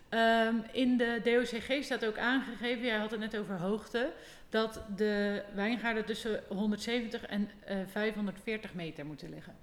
Ehm, 0.09 0.54
in 0.72 0.96
de 0.96 1.20
DOCG 1.24 1.85
staat 1.85 2.06
ook 2.06 2.18
aangegeven, 2.18 2.85
jij 2.87 2.96
had 2.98 3.11
het 3.11 3.20
net 3.20 3.38
over 3.38 3.59
hoogte, 3.61 4.11
dat 4.48 4.80
de 4.96 5.42
wijngaarden 5.54 6.04
tussen 6.04 6.40
170 6.48 7.26
en 7.26 7.50
eh, 7.64 7.76
540 7.90 8.74
meter 8.74 9.06
moeten 9.06 9.30
liggen. 9.30 9.54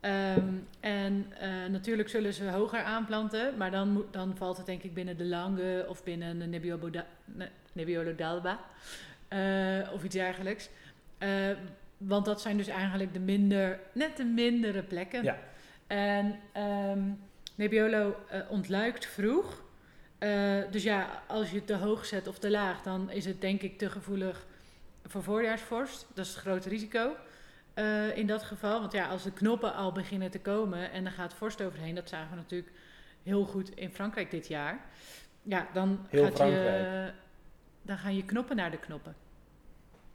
Ehm, 0.00 0.54
en 0.80 1.26
eh, 1.38 1.48
natuurlijk 1.70 2.08
zullen 2.08 2.34
ze 2.34 2.50
hoger 2.50 2.82
aanplanten, 2.82 3.56
maar 3.56 3.70
dan, 3.70 3.88
moet, 3.88 4.12
dan 4.12 4.36
valt 4.36 4.56
het 4.56 4.66
denk 4.66 4.82
ik 4.82 4.94
binnen 4.94 5.16
de 5.16 5.24
Lange 5.24 5.86
of 5.88 6.04
binnen 6.04 6.38
de 6.38 6.46
Nebbiolo, 6.46 6.90
da, 6.90 7.06
ne- 7.24 7.50
Nebbiolo 7.72 8.14
d'Alba 8.14 8.60
eh, 9.28 9.92
of 9.92 10.04
iets 10.04 10.14
dergelijks. 10.14 10.68
Eh, 11.18 11.30
want 11.96 12.24
dat 12.24 12.40
zijn 12.40 12.56
dus 12.56 12.68
eigenlijk 12.68 13.12
de 13.12 13.20
minder, 13.20 13.80
net 13.92 14.16
de 14.16 14.24
mindere 14.24 14.82
plekken. 14.82 15.22
Ja. 15.22 15.38
En 15.86 16.38
ehm, 16.52 17.00
Nebbiolo 17.54 18.16
ontluikt 18.48 19.06
vroeg. 19.06 19.62
Dus 20.70 20.82
ja, 20.82 21.22
als 21.26 21.50
je 21.50 21.56
het 21.56 21.66
te 21.66 21.74
hoog 21.74 22.06
zet 22.06 22.28
of 22.28 22.38
te 22.38 22.50
laag, 22.50 22.82
dan 22.82 23.10
is 23.10 23.24
het 23.24 23.40
denk 23.40 23.62
ik 23.62 23.78
te 23.78 23.90
gevoelig 23.90 24.46
voor 25.06 25.22
voorjaarsvorst. 25.22 26.06
Dat 26.14 26.26
is 26.26 26.32
het 26.32 26.40
grote 26.40 26.68
risico 26.68 27.16
eh, 27.80 28.16
in 28.16 28.26
dat 28.26 28.42
geval. 28.42 28.80
Want 28.80 28.92
ja, 28.92 29.08
als 29.08 29.22
de 29.22 29.32
knoppen 29.32 29.74
al 29.74 29.92
beginnen 29.92 30.30
te 30.30 30.40
komen 30.40 30.90
en 30.90 31.04
er 31.06 31.12
gaat 31.12 31.34
vorst 31.34 31.62
overheen, 31.62 31.94
dat 31.94 32.08
zagen 32.08 32.30
we 32.30 32.36
natuurlijk 32.36 32.72
heel 33.22 33.44
goed 33.44 33.76
in 33.76 33.90
Frankrijk 33.90 34.30
dit 34.30 34.46
jaar. 34.48 34.80
Ja, 35.42 35.68
dan, 35.72 36.06
Heel 36.08 36.24
gaat 36.24 36.38
je, 36.38 37.12
dan 37.82 37.98
gaan 37.98 38.16
je 38.16 38.24
knoppen 38.24 38.56
naar 38.56 38.70
de 38.70 38.78
knoppen. 38.78 39.14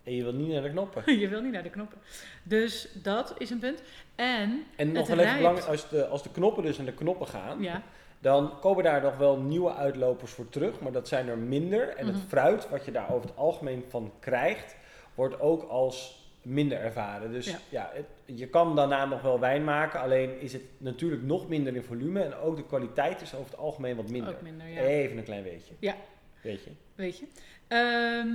En 0.03 0.15
je 0.15 0.23
wil 0.23 0.33
niet 0.33 0.47
naar 0.47 0.61
de 0.61 0.69
knoppen. 0.69 1.17
je 1.19 1.27
wil 1.27 1.41
niet 1.41 1.51
naar 1.51 1.63
de 1.63 1.69
knoppen. 1.69 1.97
Dus 2.43 2.87
dat 2.93 3.35
is 3.37 3.49
een 3.49 3.59
punt. 3.59 3.81
En, 4.15 4.63
En 4.75 4.91
nog 4.91 5.07
wel 5.07 5.19
even 5.19 5.37
belangrijk, 5.37 5.67
als 5.67 5.89
de, 5.89 6.07
als 6.07 6.23
de 6.23 6.31
knoppen 6.31 6.63
dus 6.63 6.77
naar 6.77 6.85
de 6.85 6.93
knoppen 6.93 7.27
gaan, 7.27 7.61
ja, 7.61 7.81
dan 8.19 8.59
komen 8.59 8.83
daar 8.83 9.01
nog 9.01 9.17
wel 9.17 9.37
nieuwe 9.37 9.73
uitlopers 9.73 10.31
voor 10.31 10.49
terug, 10.49 10.79
maar 10.79 10.91
dat 10.91 11.07
zijn 11.07 11.27
er 11.27 11.37
minder. 11.37 11.95
En 11.95 12.07
het 12.07 12.15
Mhm. 12.15 12.25
fruit, 12.27 12.69
wat 12.69 12.85
je 12.85 12.91
daar 12.91 13.09
over 13.13 13.27
het 13.29 13.37
algemeen 13.37 13.83
van 13.89 14.11
krijgt, 14.19 14.75
wordt 15.15 15.39
ook 15.39 15.63
als 15.63 16.23
minder 16.45 16.77
ervaren. 16.79 17.31
Dus 17.31 17.45
ja, 17.45 17.57
Ja. 17.69 17.89
het- 17.93 18.37
je 18.37 18.47
kan 18.47 18.75
daarna 18.75 19.05
nog 19.05 19.21
wel 19.21 19.39
wijn 19.39 19.63
maken, 19.63 19.99
alleen 19.99 20.41
is 20.41 20.53
het 20.53 20.61
natuurlijk 20.77 21.21
nog 21.23 21.47
minder 21.47 21.75
in 21.75 21.83
volume 21.83 22.21
en 22.23 22.35
ook 22.35 22.55
de 22.55 22.65
kwaliteit 22.65 23.21
is 23.21 23.33
over 23.35 23.51
het 23.51 23.59
algemeen 23.59 23.95
wat 23.95 24.09
minder. 24.09 24.33
ook 24.33 24.41
minder. 24.41 24.67
Ja. 24.67 24.81
Even 24.81 25.17
een 25.17 25.23
klein 25.23 25.43
beetje. 25.43 25.73
Ja. 25.79 25.95
Weet 26.41 26.63
je? 26.63 26.71
Weet 26.95 27.17
je. 27.17 27.25
Ehm, 27.67 28.27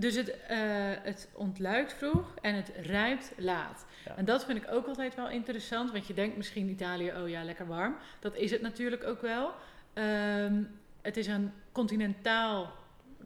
dus 0.00 0.14
het, 0.14 0.30
eh, 0.46 0.58
het 1.02 1.28
ontluikt 1.34 1.92
vroeg 1.92 2.34
en 2.42 2.54
het 2.54 2.72
rijpt 2.82 3.32
laat. 3.36 3.86
Ja. 4.04 4.16
En 4.16 4.24
dat 4.24 4.44
vind 4.44 4.58
ik 4.62 4.70
ook 4.70 4.86
altijd 4.86 5.14
wel 5.14 5.28
interessant, 5.30 5.92
want 5.92 6.06
je 6.06 6.14
denkt 6.14 6.36
misschien 6.36 6.68
Italië, 6.68 7.12
oh 7.22 7.28
ja, 7.28 7.44
lekker 7.44 7.66
warm. 7.66 7.96
Dat 8.20 8.36
is 8.36 8.50
het 8.50 8.60
natuurlijk 8.60 9.04
ook 9.04 9.20
wel. 9.20 9.50
Ehm, 9.92 10.62
het 11.02 11.16
is 11.16 11.26
een 11.26 11.52
continentaal 11.72 12.72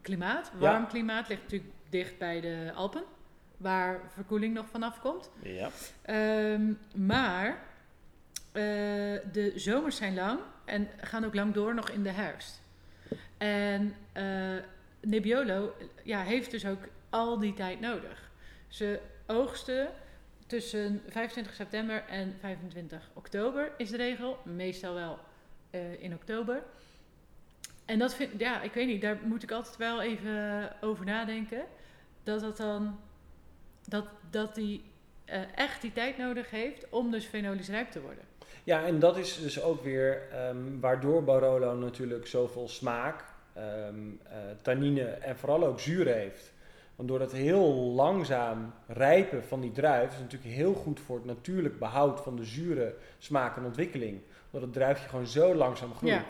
klimaat. 0.01 0.51
Warm 0.59 0.87
klimaat 0.87 1.27
ligt 1.27 1.41
natuurlijk 1.41 1.71
dicht 1.89 2.17
bij 2.17 2.41
de 2.41 2.71
Alpen, 2.75 3.03
waar 3.57 3.99
verkoeling 4.13 4.53
nog 4.53 4.69
vanaf 4.69 4.99
komt. 4.99 5.29
Ja. 5.41 5.69
Ehm, 6.01 6.73
maar 6.95 7.47
eh, 8.51 8.63
de 9.31 9.51
zomers 9.55 9.95
zijn 9.95 10.13
lang 10.13 10.39
en 10.65 10.89
gaan 11.01 11.25
ook 11.25 11.35
lang 11.35 11.53
door 11.53 11.75
nog 11.75 11.89
in 11.89 12.03
de 12.03 12.11
herfst. 12.11 12.61
En 13.37 13.95
eh, 14.11 14.55
Nebbiolo 15.01 15.75
ja, 16.03 16.21
heeft 16.21 16.51
dus 16.51 16.65
ook 16.65 16.87
al 17.09 17.39
die 17.39 17.53
tijd 17.53 17.79
nodig. 17.79 18.31
Ze 18.67 18.99
oogsten 19.27 19.89
tussen 20.47 21.01
25 21.09 21.53
september 21.53 22.03
en 22.09 22.35
25 22.39 23.09
oktober 23.13 23.71
is 23.77 23.89
de 23.89 23.97
regel. 23.97 24.37
Meestal 24.43 24.93
wel 24.93 25.19
eh, 25.69 26.03
in 26.03 26.13
oktober. 26.13 26.63
En 27.85 27.99
dat 27.99 28.15
vind 28.15 28.39
ja, 28.39 28.61
ik 28.61 28.73
weet 28.73 28.87
niet, 28.87 29.01
daar 29.01 29.17
moet 29.23 29.43
ik 29.43 29.51
altijd 29.51 29.77
wel 29.77 30.01
even 30.01 30.71
over 30.81 31.05
nadenken. 31.05 31.63
Dat 32.23 32.41
dat 32.41 32.57
dan, 32.57 32.99
dat, 33.93 34.05
dat 34.29 34.55
die 34.55 34.83
eh, 35.25 35.39
echt 35.55 35.81
die 35.81 35.91
tijd 35.91 36.17
nodig 36.17 36.49
heeft 36.49 36.89
om 36.89 37.11
dus 37.11 37.25
fenolisch 37.25 37.69
rijp 37.69 37.91
te 37.91 38.01
worden. 38.01 38.23
Ja, 38.63 38.85
en 38.85 38.99
dat 38.99 39.17
is 39.17 39.41
dus 39.41 39.61
ook 39.61 39.83
weer 39.83 40.21
ehm, 40.31 40.79
waardoor 40.79 41.23
Barolo 41.23 41.75
natuurlijk 41.75 42.27
zoveel 42.27 42.67
smaak, 42.67 43.23
eh, 43.53 43.63
tannine 44.61 45.03
en 45.03 45.37
vooral 45.37 45.65
ook 45.65 45.79
zuur 45.79 46.07
heeft. 46.07 46.51
Want 46.95 47.09
door 47.09 47.19
dat 47.19 47.31
heel 47.31 47.73
langzaam 47.73 48.73
rijpen 48.87 49.43
van 49.43 49.61
die 49.61 49.71
druif 49.71 50.07
is 50.07 50.13
het 50.13 50.23
natuurlijk 50.23 50.55
heel 50.55 50.73
goed 50.73 50.99
voor 50.99 51.15
het 51.15 51.25
natuurlijk 51.25 51.79
behoud 51.79 52.21
van 52.21 52.35
de 52.35 52.45
zure 52.45 52.95
smaak 53.17 53.57
en 53.57 53.65
ontwikkeling. 53.65 54.21
Omdat 54.45 54.61
het 54.61 54.73
druifje 54.73 55.09
gewoon 55.09 55.27
zo 55.27 55.55
langzaam 55.55 55.95
groeit. 55.95 56.13
Ja. 56.13 56.25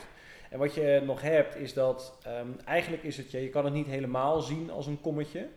En 0.49 0.59
wat 0.59 0.73
je 0.73 1.01
nog 1.05 1.21
hebt 1.21 1.55
is 1.55 1.73
dat 1.73 2.17
ehm, 2.23 2.47
eigenlijk 2.65 3.03
is 3.03 3.17
het, 3.17 3.31
ja, 3.31 3.39
je 3.39 3.49
kan 3.49 3.65
het 3.65 3.73
niet 3.73 3.87
helemaal 3.87 4.41
zien 4.41 4.71
als 4.71 4.87
een 4.87 5.01
kommetje. 5.01 5.47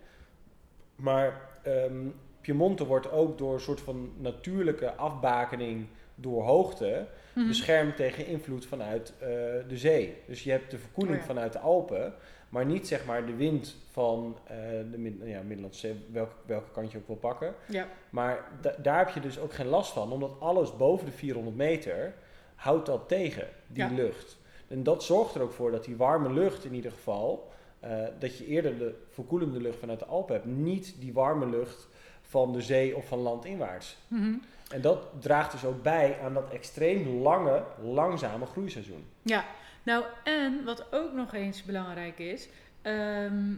Maar 0.96 1.40
ehm, 1.66 2.06
Piemonte 2.40 2.86
wordt 2.86 3.10
ook 3.10 3.38
door 3.38 3.54
een 3.54 3.60
soort 3.60 3.80
van 3.80 4.12
natuurlijke 4.18 4.94
afbakening 4.94 5.86
door 6.14 6.42
hoogte 6.42 7.06
Mhm. 7.34 7.46
beschermd 7.46 7.96
tegen 7.96 8.26
invloed 8.26 8.66
vanuit 8.66 9.12
eh, 9.18 9.26
de 9.68 9.76
zee. 9.76 10.16
Dus 10.26 10.42
je 10.44 10.50
hebt 10.50 10.70
de 10.70 10.78
verkoeling 10.78 11.14
Oh 11.16 11.20
ja. 11.22 11.26
vanuit 11.26 11.52
de 11.52 11.58
Alpen, 11.58 12.14
maar 12.48 12.66
niet 12.66 12.88
zeg 12.88 13.04
maar 13.04 13.26
de 13.26 13.34
wind 13.34 13.76
van 13.90 14.36
eh, 14.44 14.56
de 14.90 14.98
Mid- 14.98 15.20
ja, 15.24 15.40
Middellandse 15.42 15.80
Zee, 15.80 15.96
welke, 16.12 16.34
welke 16.46 16.70
kant 16.72 16.92
je 16.92 16.98
ook 16.98 17.06
wil 17.06 17.16
pakken. 17.16 17.54
Ja, 17.68 17.88
Maar 18.10 18.44
da- 18.60 18.74
daar 18.82 18.98
heb 18.98 19.08
je 19.14 19.20
dus 19.20 19.38
ook 19.38 19.52
geen 19.54 19.66
last 19.66 19.92
van, 19.92 20.12
omdat 20.12 20.30
alles 20.40 20.76
boven 20.76 21.06
de 21.06 21.12
400 21.12 21.56
meter 21.56 22.14
houdt 22.54 22.86
dat 22.86 23.08
tegen, 23.08 23.48
die 23.66 23.82
Ja. 23.84 23.90
lucht. 23.94 24.38
En 24.68 24.82
dat 24.82 25.02
zorgt 25.02 25.34
er 25.34 25.42
ook 25.42 25.52
voor 25.52 25.70
dat 25.70 25.84
die 25.84 25.96
warme 25.96 26.32
lucht 26.32 26.64
in 26.64 26.74
ieder 26.74 26.90
geval, 26.90 27.50
eh, 27.86 28.06
dat 28.18 28.38
je 28.38 28.46
eerder 28.46 28.78
de 28.78 28.94
verkoelende 29.10 29.60
lucht 29.60 29.78
vanuit 29.78 29.98
de 29.98 30.04
Alpen 30.04 30.34
hebt, 30.34 30.46
niet 30.46 30.94
die 30.98 31.12
warme 31.12 31.46
lucht 31.46 31.88
van 32.22 32.52
de 32.52 32.60
zee 32.60 32.96
of 32.96 33.06
van 33.06 33.18
landinwaarts. 33.18 33.96
Mhm. 34.08 34.34
En 34.70 34.80
dat 34.80 35.06
draagt 35.20 35.52
dus 35.52 35.64
ook 35.64 35.82
bij 35.82 36.18
aan 36.22 36.34
dat 36.34 36.50
extreem 36.50 37.08
lange, 37.08 37.64
langzame 37.82 38.46
groeiseizoen. 38.46 39.04
ja. 39.22 39.44
Nou, 39.82 40.04
en 40.24 40.64
wat 40.64 40.92
ook 40.92 41.12
nog 41.12 41.34
eens 41.34 41.62
belangrijk 41.62 42.18
is, 42.18 42.48
ehm, 42.82 43.54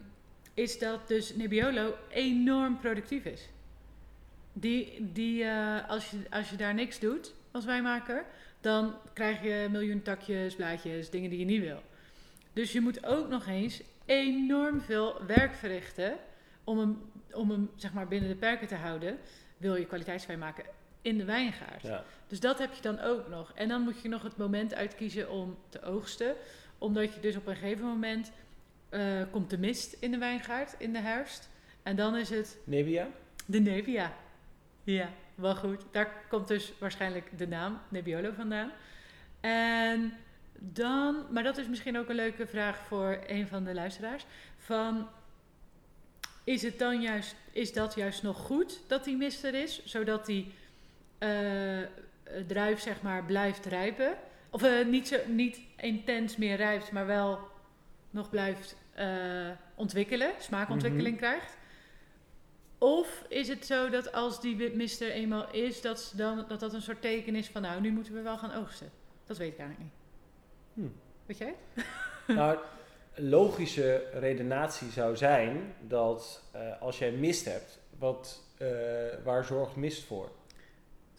is 0.54 0.78
dat 0.78 1.08
dus 1.08 1.34
Nebbiolo 1.34 1.94
enorm 2.08 2.78
productief 2.78 3.24
is. 3.24 3.48
Die, 4.52 5.10
die 5.12 5.44
eh, 5.44 5.88
als, 5.88 6.10
je, 6.10 6.18
als 6.30 6.50
je 6.50 6.56
daar 6.56 6.74
niks 6.74 6.98
doet 6.98 7.34
als 7.50 7.64
wijnmaker, 7.64 8.24
dan 8.60 8.94
krijg 9.12 9.42
je 9.42 9.68
miljoen 9.70 10.02
takjes, 10.02 10.54
blaadjes, 10.54 11.10
dingen 11.10 11.30
die 11.30 11.38
je 11.38 11.44
niet 11.44 11.60
wil. 11.60 11.82
Dus 12.52 12.72
je 12.72 12.80
moet 12.80 13.06
ook 13.06 13.28
nog 13.28 13.46
eens 13.46 13.82
enorm 14.08 14.80
veel 14.80 15.26
werk 15.26 15.54
verrichten 15.54 16.16
om 16.64 16.78
hem, 16.78 16.98
om 17.32 17.50
hem 17.50 17.70
zeg 17.76 17.92
maar, 17.92 18.08
binnen 18.08 18.28
de 18.28 18.36
perken 18.36 18.66
te 18.66 18.74
houden. 18.74 19.18
Wil 19.56 19.76
je 19.76 19.86
kwaliteitswijn 19.86 20.38
maken 20.38 20.64
in 21.02 21.18
de 21.18 21.24
wijngaard. 21.24 21.82
Ja. 21.82 22.04
Dus 22.26 22.40
dat 22.40 22.58
heb 22.58 22.72
je 22.74 22.82
dan 22.82 23.00
ook 23.00 23.28
nog. 23.28 23.52
En 23.54 23.68
dan 23.68 23.82
moet 23.82 24.00
je 24.02 24.08
nog 24.08 24.22
het 24.22 24.36
moment 24.36 24.74
uitkiezen 24.74 25.30
om 25.30 25.58
te 25.68 25.82
oogsten. 25.82 26.34
Omdat 26.78 27.14
je 27.14 27.20
dus 27.20 27.36
op 27.36 27.46
een 27.46 27.56
gegeven 27.56 27.84
moment 27.84 28.32
eh, 28.88 29.22
komt 29.30 29.50
de 29.50 29.58
mist 29.58 29.96
in 30.00 30.10
de 30.10 30.18
wijngaard 30.18 30.74
in 30.78 30.92
de 30.92 30.98
herfst. 30.98 31.48
En 31.82 31.96
dan 31.96 32.16
is 32.16 32.30
het 32.30 32.58
Nebia? 32.64 33.08
de 33.46 33.60
Nebia. 33.60 34.12
Ja, 34.84 35.10
wel 35.34 35.56
goed. 35.56 35.84
Daar 35.90 36.12
komt 36.28 36.48
dus 36.48 36.72
waarschijnlijk 36.78 37.38
de 37.38 37.48
naam 37.48 37.80
Nebbiolo 37.88 38.32
vandaan. 38.32 38.70
En 39.40 40.12
dan, 40.58 41.26
maar 41.30 41.42
dat 41.42 41.58
is 41.58 41.68
misschien 41.68 41.98
ook 41.98 42.08
een 42.08 42.14
leuke 42.14 42.46
vraag 42.46 42.78
voor 42.78 43.18
een 43.26 43.48
van 43.48 43.64
de 43.64 43.74
luisteraars. 43.74 44.26
Van, 44.56 45.08
is 46.44 46.62
het 46.62 46.78
dan 46.78 47.00
juist, 47.00 47.36
is 47.52 47.72
dat 47.72 47.94
juist 47.94 48.22
nog 48.22 48.36
goed 48.36 48.80
dat 48.86 49.04
die 49.04 49.16
mist 49.16 49.44
er 49.44 49.54
is? 49.54 49.84
Zodat 49.84 50.26
die 50.26 50.52
eh, 51.18 51.78
druif 52.46 52.80
zeg 52.80 53.02
maar 53.02 53.24
blijft 53.24 53.66
rijpen? 53.66 54.16
Of 54.50 54.62
eh, 54.62 54.86
niet, 54.86 55.08
zo, 55.08 55.16
niet 55.26 55.60
intens 55.76 56.36
meer 56.36 56.56
rijpt, 56.56 56.92
maar 56.92 57.06
wel 57.06 57.38
nog 58.10 58.30
blijft 58.30 58.76
eh, 58.94 59.50
ontwikkelen, 59.74 60.32
smaakontwikkeling 60.38 61.16
krijgt? 61.16 61.56
Of 62.78 63.24
is 63.28 63.48
het 63.48 63.66
zo 63.66 63.88
dat 63.88 64.12
als 64.12 64.40
die 64.40 64.76
mist 64.76 65.00
er 65.00 65.10
eenmaal 65.10 65.52
is, 65.52 65.80
dat, 65.80 66.12
dan, 66.16 66.44
dat 66.48 66.60
dat 66.60 66.74
een 66.74 66.82
soort 66.82 67.00
teken 67.00 67.34
is 67.34 67.48
van 67.48 67.62
nou, 67.62 67.80
nu 67.80 67.90
moeten 67.90 68.14
we 68.14 68.20
wel 68.20 68.38
gaan 68.38 68.54
oogsten? 68.54 68.90
Dat 69.26 69.36
weet 69.36 69.52
ik 69.52 69.58
eigenlijk 69.58 69.90
niet. 69.90 69.97
Hmm. 70.78 70.92
Weet 71.26 71.38
jij? 71.38 71.54
nou, 72.26 72.58
logische 73.14 74.04
redenatie 74.12 74.90
zou 74.90 75.16
zijn 75.16 75.74
dat 75.86 76.42
eh, 76.52 76.80
als 76.82 76.98
jij 76.98 77.10
mist 77.12 77.44
hebt, 77.44 77.78
wat, 77.98 78.42
eh, 78.58 78.66
waar 79.24 79.44
zorgt 79.44 79.76
mist 79.76 80.04
voor? 80.04 80.30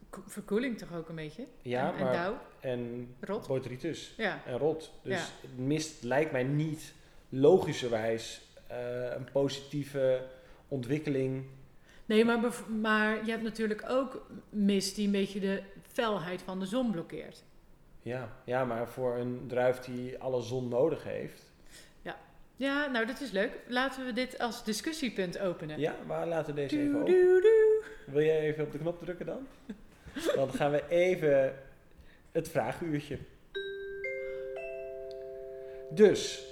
Ko- 0.10 0.24
Verkoeling 0.26 0.78
toch 0.78 0.94
ook 0.96 1.10
een 1.10 1.16
beetje? 1.16 1.46
Ja, 1.62 1.88
en, 1.94 1.98
en 1.98 2.04
maar 2.04 2.14
dauw, 2.14 2.38
en 2.60 3.14
rot. 3.20 3.48
Ja, 4.18 4.42
en 4.46 4.58
rot. 4.58 4.92
Dus 5.04 5.14
Ja. 5.42 5.50
mist 5.56 6.04
lijkt 6.04 6.32
mij 6.32 6.44
niet 6.44 6.94
logischerwijs 7.30 8.42
eh, 8.68 9.12
een 9.16 9.28
positieve 9.32 10.22
ontwikkeling. 10.68 11.44
nee, 12.06 12.26
maar, 12.26 12.40
maar 12.82 13.26
je 13.26 13.32
hebt 13.32 13.44
natuurlijk 13.44 13.84
ook 13.90 14.26
mist 14.50 14.96
die 14.96 15.06
een 15.06 15.12
beetje 15.12 15.40
de 15.40 15.64
felheid 15.82 16.42
van 16.42 16.60
de 16.60 16.66
zon 16.66 16.92
blokkeert. 16.92 17.44
Ja, 18.02 18.30
ja, 18.44 18.66
maar 18.66 18.88
voor 18.88 19.16
een 19.16 19.44
druif 19.48 19.80
die 19.80 20.18
alle 20.20 20.42
zon 20.42 20.68
nodig 20.68 21.04
heeft. 21.04 21.50
Ja, 22.60 22.88
nou 22.88 23.06
dat 23.06 23.22
is 23.22 23.32
leuk. 23.32 23.52
Laten 23.68 24.06
we 24.06 24.14
dit 24.14 24.40
als 24.40 24.64
discussiepunt 24.64 25.40
openen. 25.40 25.80
Ja, 25.80 25.96
maar 26.08 26.28
laten 26.28 26.56
we 26.56 26.62
deze 26.62 26.76
Doe, 26.76 26.84
even 26.86 27.00
open. 27.00 27.14
doe. 27.14 27.84
Wil 28.06 28.22
jij 28.24 28.40
even 28.40 28.64
op 28.64 28.72
de 28.72 28.78
knop 28.78 29.00
drukken 29.00 29.26
dan? 29.26 29.48
Dan 30.36 30.54
gaan 30.54 30.72
we 30.72 30.84
even 30.90 31.56
het 32.32 32.50
vraaguurtje. 32.50 33.18
Dus, 35.90 36.46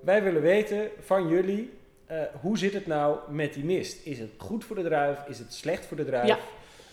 wij 0.00 0.22
willen 0.22 0.42
weten 0.42 0.90
van 1.00 1.28
jullie, 1.28 1.72
eh, 2.06 2.22
hoe 2.40 2.58
zit 2.58 2.72
het 2.72 2.86
nou 2.86 3.32
met 3.32 3.54
die 3.54 3.64
mist? 3.64 4.06
Is 4.06 4.18
het 4.18 4.30
goed 4.36 4.64
voor 4.64 4.76
de 4.76 4.82
druif? 4.82 5.26
Is 5.28 5.38
het 5.38 5.52
slecht 5.52 5.86
voor 5.86 5.96
de 5.96 6.04
druif? 6.04 6.26
Ja. 6.26 6.38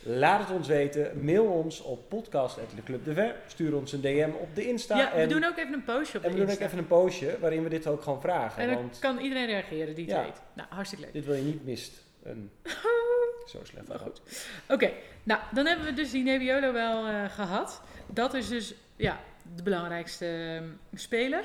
Laat 0.10 0.40
het 0.40 0.58
ons 0.58 0.68
weten. 0.68 1.26
Mail 1.26 1.46
ons 1.46 1.82
op 1.82 2.10
podcast.leclubdever. 2.10 3.36
Stuur 3.48 3.76
ons 3.76 3.92
een 3.92 4.02
DM 4.02 4.30
op 4.40 4.56
de 4.56 4.68
Insta. 4.68 4.98
Ja, 4.98 5.12
we 5.14 5.22
en, 5.22 5.30
doen 5.30 5.44
ook 5.44 5.58
even 5.58 5.74
een 5.74 5.84
postje 5.84 6.18
op 6.18 6.24
en 6.24 6.32
we 6.32 6.38
doen 6.38 6.50
ook 6.50 6.60
even 6.60 6.78
een 6.78 6.88
postje 6.88 7.38
waarin 7.40 7.64
we 7.64 7.70
dit 7.70 7.88
ook 7.88 8.02
gewoon 8.02 8.22
vragen. 8.22 8.62
En 8.62 8.70
dan 8.70 8.78
want 8.78 9.00
kan 9.00 9.20
iedereen 9.20 9.46
reageren 9.46 9.96
die 9.96 10.06
het 10.06 10.14
Ja. 10.14 10.24
weet. 10.24 10.42
Nou, 10.54 10.70
hartstikke 10.70 11.06
leuk. 11.06 11.14
dit 11.14 11.26
wil 11.26 11.36
je 11.36 11.42
niet 11.42 11.66
mist. 11.66 11.94
Een... 12.24 12.52
Zo 13.52 13.60
slecht. 13.64 13.88
Maar 13.88 14.00
goed. 14.00 14.22
Oké, 14.70 14.92
nou 15.24 15.42
dan 15.54 15.66
hebben 15.66 15.86
we 15.86 15.94
dus 15.94 16.12
die 16.12 16.24
Nebbiolo 16.24 16.74
wel 16.74 17.06
eh, 17.06 17.30
gehad. 17.30 17.82
Dat 18.08 18.34
is 18.34 18.48
dus 18.48 18.74
ja, 18.96 19.20
de 19.56 19.64
belangrijkste 19.64 20.26
ehm, 20.26 20.70
speler. 20.94 21.44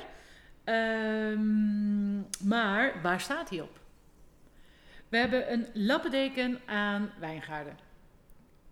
Ehm, 0.63 2.17
maar 2.47 3.01
waar 3.01 3.21
staat 3.21 3.49
hij 3.49 3.61
op? 3.61 3.79
We 5.09 5.17
hebben 5.17 5.51
een 5.51 5.67
lappendeken 5.73 6.59
aan 6.65 7.11
wijngaarden. 7.19 7.91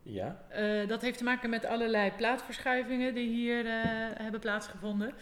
Ja, 0.04 0.42
Eh, 0.50 0.88
dat 0.88 1.02
heeft 1.02 1.18
te 1.18 1.24
maken 1.24 1.50
met 1.50 1.66
allerlei 1.66 2.12
plaatverschuivingen 2.12 3.14
die 3.14 3.30
hier 3.30 3.66
eh, 3.66 3.74
hebben 4.24 4.40
plaatsgevonden. 4.40 5.14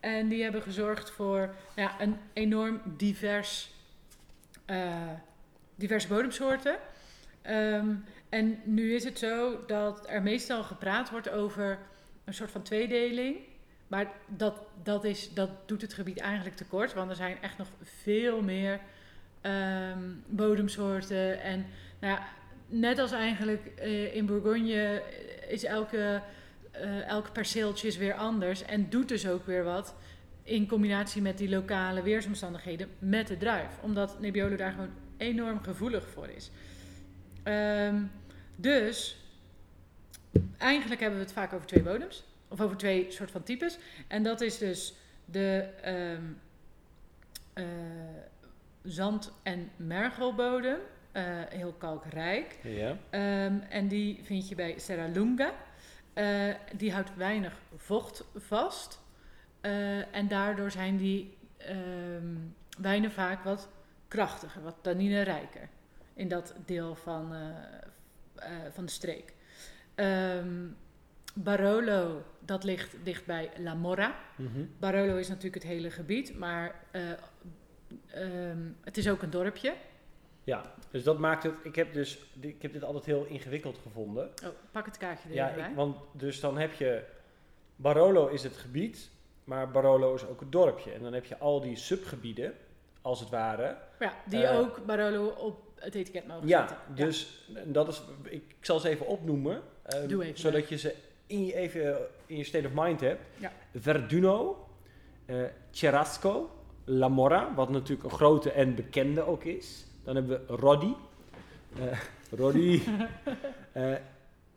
En 0.00 0.28
die 0.28 0.42
hebben 0.42 0.62
gezorgd 0.62 1.10
voor 1.10 1.54
ja, 1.76 2.00
een 2.00 2.16
enorm 2.32 2.80
divers, 2.96 3.70
eh, 4.64 5.10
diverse 5.74 6.08
bodemsoorten. 6.08 6.76
Ehm, 7.42 7.94
en 8.28 8.60
nu 8.64 8.94
is 8.94 9.04
het 9.04 9.18
zo 9.18 9.64
dat 9.66 10.08
er 10.08 10.22
meestal 10.22 10.62
gepraat 10.62 11.10
wordt 11.10 11.30
over 11.30 11.78
een 12.24 12.34
soort 12.34 12.50
van 12.50 12.62
tweedeling. 12.62 13.36
Maar 13.86 14.12
dat, 14.26 14.60
dat, 14.82 15.04
is, 15.04 15.34
dat 15.34 15.68
doet 15.68 15.82
het 15.82 15.94
gebied 15.94 16.18
eigenlijk 16.20 16.56
tekort. 16.56 16.94
Want 16.94 17.10
er 17.10 17.16
zijn 17.16 17.42
echt 17.42 17.58
nog 17.58 17.68
veel 17.82 18.42
meer 18.42 18.80
ehm, 19.40 20.10
bodemsoorten. 20.26 21.40
En 21.40 21.66
nou 22.00 22.14
ja, 22.14 22.26
net 22.72 22.98
als 22.98 23.12
eigenlijk 23.12 23.66
eh, 23.66 24.14
in 24.14 24.26
Bourgogne 24.26 24.74
eh, 24.74 25.52
is 25.52 25.64
elke, 25.64 26.22
elk 27.06 27.32
perceeltje 27.32 27.86
is 27.86 27.96
weer 27.96 28.14
anders. 28.14 28.64
En 28.64 28.90
doet 28.90 29.08
dus 29.08 29.28
ook 29.28 29.46
weer 29.46 29.64
wat 29.64 29.94
in 30.42 30.68
combinatie 30.68 31.22
met 31.22 31.38
die 31.38 31.48
lokale 31.48 32.02
weersomstandigheden 32.02 32.88
met 32.98 33.26
de 33.26 33.36
druif. 33.36 33.78
Omdat 33.80 34.20
Nebbiolo 34.20 34.56
daar 34.56 34.72
gewoon 34.72 34.90
enorm 35.16 35.62
gevoelig 35.62 36.08
voor 36.08 36.28
is. 36.28 36.50
Ehm, 37.42 38.02
dus 38.56 39.16
eigenlijk 40.58 41.00
hebben 41.00 41.18
we 41.18 41.24
het 41.24 41.34
vaak 41.34 41.52
over 41.52 41.66
twee 41.66 41.82
bodems. 41.82 42.24
Of 42.48 42.60
over 42.60 42.76
twee 42.76 43.06
soort 43.10 43.30
van 43.30 43.42
types. 43.42 43.78
En 44.08 44.22
dat 44.22 44.40
is 44.40 44.58
dus 44.58 44.94
de 45.24 45.68
ehm, 45.82 46.22
eh, 47.52 47.64
zand- 48.82 49.32
en 49.42 49.70
mergelbodem. 49.76 50.78
Eh, 51.12 51.24
heel 51.48 51.72
kalkrijk. 51.72 52.58
ja. 52.62 52.96
Ehm, 53.10 53.58
en 53.68 53.88
die 53.88 54.20
vind 54.22 54.48
je 54.48 54.54
bij 54.54 54.78
Serra 54.78 55.06
Lunga. 55.06 55.52
Eh, 56.12 56.54
die 56.76 56.92
houdt 56.92 57.16
weinig 57.16 57.60
vocht 57.76 58.24
vast. 58.36 59.00
Eh, 59.60 60.14
en 60.16 60.28
daardoor 60.28 60.70
zijn 60.70 60.96
die 60.96 61.36
ehm, 61.56 62.36
wijnen 62.78 63.10
vaak 63.10 63.44
wat 63.44 63.68
krachtiger, 64.08 64.62
wat 64.62 64.76
tanninerijker. 64.80 65.68
In 66.14 66.28
dat 66.28 66.54
deel 66.66 66.94
van, 66.94 67.34
van 68.72 68.84
de 68.84 68.90
streek. 68.92 69.34
Ehm, 69.94 70.66
Barolo, 71.34 72.24
dat 72.38 72.64
ligt 72.64 72.96
dicht 73.04 73.26
bij 73.26 73.50
La 73.58 73.74
Morra. 73.74 74.14
Mhm. 74.36 74.64
Barolo 74.78 75.16
is 75.16 75.28
natuurlijk 75.28 75.62
het 75.62 75.72
hele 75.72 75.90
gebied, 75.90 76.38
maar 76.38 76.74
het 78.84 78.96
is 78.96 79.08
ook 79.08 79.22
een 79.22 79.30
dorpje. 79.30 79.74
Ja, 80.44 80.74
dus 80.90 81.02
dat 81.02 81.18
maakt 81.18 81.42
het. 81.42 81.54
Ik 81.62 81.74
heb, 81.74 81.92
dus, 81.92 82.18
ik 82.40 82.62
heb 82.62 82.72
dit 82.72 82.84
altijd 82.84 83.04
heel 83.04 83.24
ingewikkeld 83.24 83.78
gevonden. 83.82 84.30
Oh, 84.44 84.48
pak 84.70 84.86
het 84.86 84.96
kaartje 84.96 85.28
er 85.28 85.34
Ja, 85.34 85.48
even 85.48 85.60
bij. 85.60 85.70
ik, 85.70 85.76
want 85.76 85.96
dus 86.12 86.40
dan 86.40 86.58
heb 86.58 86.72
je. 86.72 87.02
Barolo 87.76 88.26
is 88.28 88.42
het 88.42 88.56
gebied, 88.56 89.10
maar 89.44 89.70
Barolo 89.70 90.14
is 90.14 90.26
ook 90.26 90.40
het 90.40 90.52
dorpje. 90.52 90.92
En 90.92 91.02
dan 91.02 91.12
heb 91.12 91.24
je 91.24 91.38
al 91.38 91.60
die 91.60 91.76
subgebieden, 91.76 92.54
als 93.02 93.20
het 93.20 93.28
ware. 93.30 93.76
Ja, 93.98 94.12
die 94.26 94.46
Eh, 94.46 94.58
ook 94.58 94.86
Barolo 94.86 95.26
op 95.26 95.60
het 95.74 95.94
etiket 95.94 96.26
mogen 96.26 96.48
Ja, 96.48 96.68
zetten. 96.68 96.94
dus 96.94 97.46
dat 97.64 97.88
is. 97.88 98.02
Ik, 98.22 98.32
ik 98.32 98.56
zal 98.60 98.78
ze 98.80 98.88
even 98.88 99.06
opnoemen, 99.06 99.62
eh, 99.82 100.08
Doe 100.08 100.24
even, 100.24 100.38
zodat 100.40 100.68
je 100.68 100.76
ze 100.78 100.94
in 101.26 101.44
je, 101.46 101.54
even 101.54 101.96
in 102.26 102.36
je 102.36 102.44
state 102.44 102.66
of 102.66 102.72
mind 102.74 103.00
hebt. 103.00 103.20
Ja. 103.38 103.52
Verduno, 103.74 104.66
Cherasco, 105.70 106.50
La 106.84 107.08
Morra, 107.08 107.54
wat 107.54 107.70
natuurlijk 107.70 108.02
een 108.04 108.16
grote 108.16 108.52
en 108.52 108.74
bekende 108.74 109.22
ook 109.26 109.44
is. 109.44 109.86
Dan 110.04 110.14
hebben 110.14 110.40
we 110.46 110.54
Rodi, 110.54 110.96
eh, 111.78 111.98
Rodi, 112.30 112.82
eh, 113.72 113.94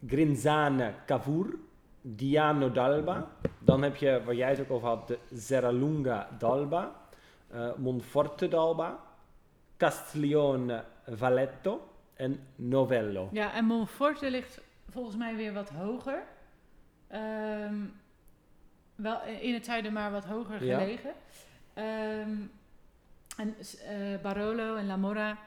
Grinzane 0.08 0.94
Cavour, 1.06 1.56
Diano 2.02 2.72
d'Alba. 2.72 3.28
Dan 3.60 3.82
heb 3.82 3.96
je, 3.96 4.22
waar 4.26 4.36
jij 4.36 4.50
het 4.50 4.60
ook 4.60 4.72
over 4.72 4.88
had, 4.88 5.08
de 5.08 5.20
Serralunga 5.36 6.30
d'Alba, 6.38 6.96
eh, 7.52 7.74
Monforte 7.78 8.48
d'Alba, 8.48 9.00
Castiglione 9.78 10.84
Valletto 11.08 11.88
en 12.14 12.40
Novello. 12.56 13.30
Ja, 13.32 13.54
en 13.54 13.66
Monforte 13.66 14.30
ligt 14.30 14.62
volgens 14.90 15.16
mij 15.16 15.36
weer 15.36 15.54
wat 15.54 15.70
hoger. 15.70 16.24
Ehm, 17.08 17.76
wel 18.96 19.22
in 19.42 19.54
het 19.54 19.66
zuiden, 19.66 19.94
maar 19.94 20.12
wat 20.12 20.26
hoger 20.26 20.66
Ja. 20.66 20.80
gelegen. 20.80 21.14
En 23.38 23.56
eh, 23.60 24.22
Barolo 24.22 24.76
en 24.76 24.86
La 24.86 24.96
Morra, 24.96 25.38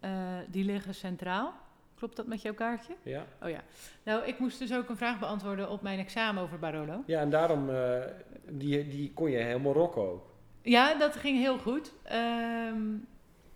eh, 0.00 0.10
die 0.48 0.64
liggen 0.64 0.94
centraal. 0.94 1.52
Klopt 1.94 2.16
dat 2.16 2.26
met 2.26 2.42
jouw 2.42 2.54
kaartje? 2.54 2.92
Ja. 3.02 3.24
Oh 3.42 3.48
ja. 3.48 3.60
Nou, 4.02 4.24
ik 4.24 4.38
moest 4.38 4.58
dus 4.58 4.74
ook 4.74 4.88
een 4.88 4.96
vraag 4.96 5.18
beantwoorden 5.18 5.70
op 5.70 5.82
mijn 5.82 5.98
examen 5.98 6.42
over 6.42 6.58
Barolo. 6.58 7.02
Ja, 7.06 7.20
en 7.20 7.30
daarom, 7.30 7.70
eh, 7.70 8.00
die, 8.48 8.88
die 8.88 9.12
kon 9.14 9.30
je 9.30 9.38
helemaal 9.38 9.72
rocken 9.72 10.02
ook. 10.02 10.30
Ja, 10.62 10.94
dat 10.94 11.16
ging 11.16 11.38
heel 11.38 11.58
goed. 11.58 11.92
Ehm, 12.02 12.94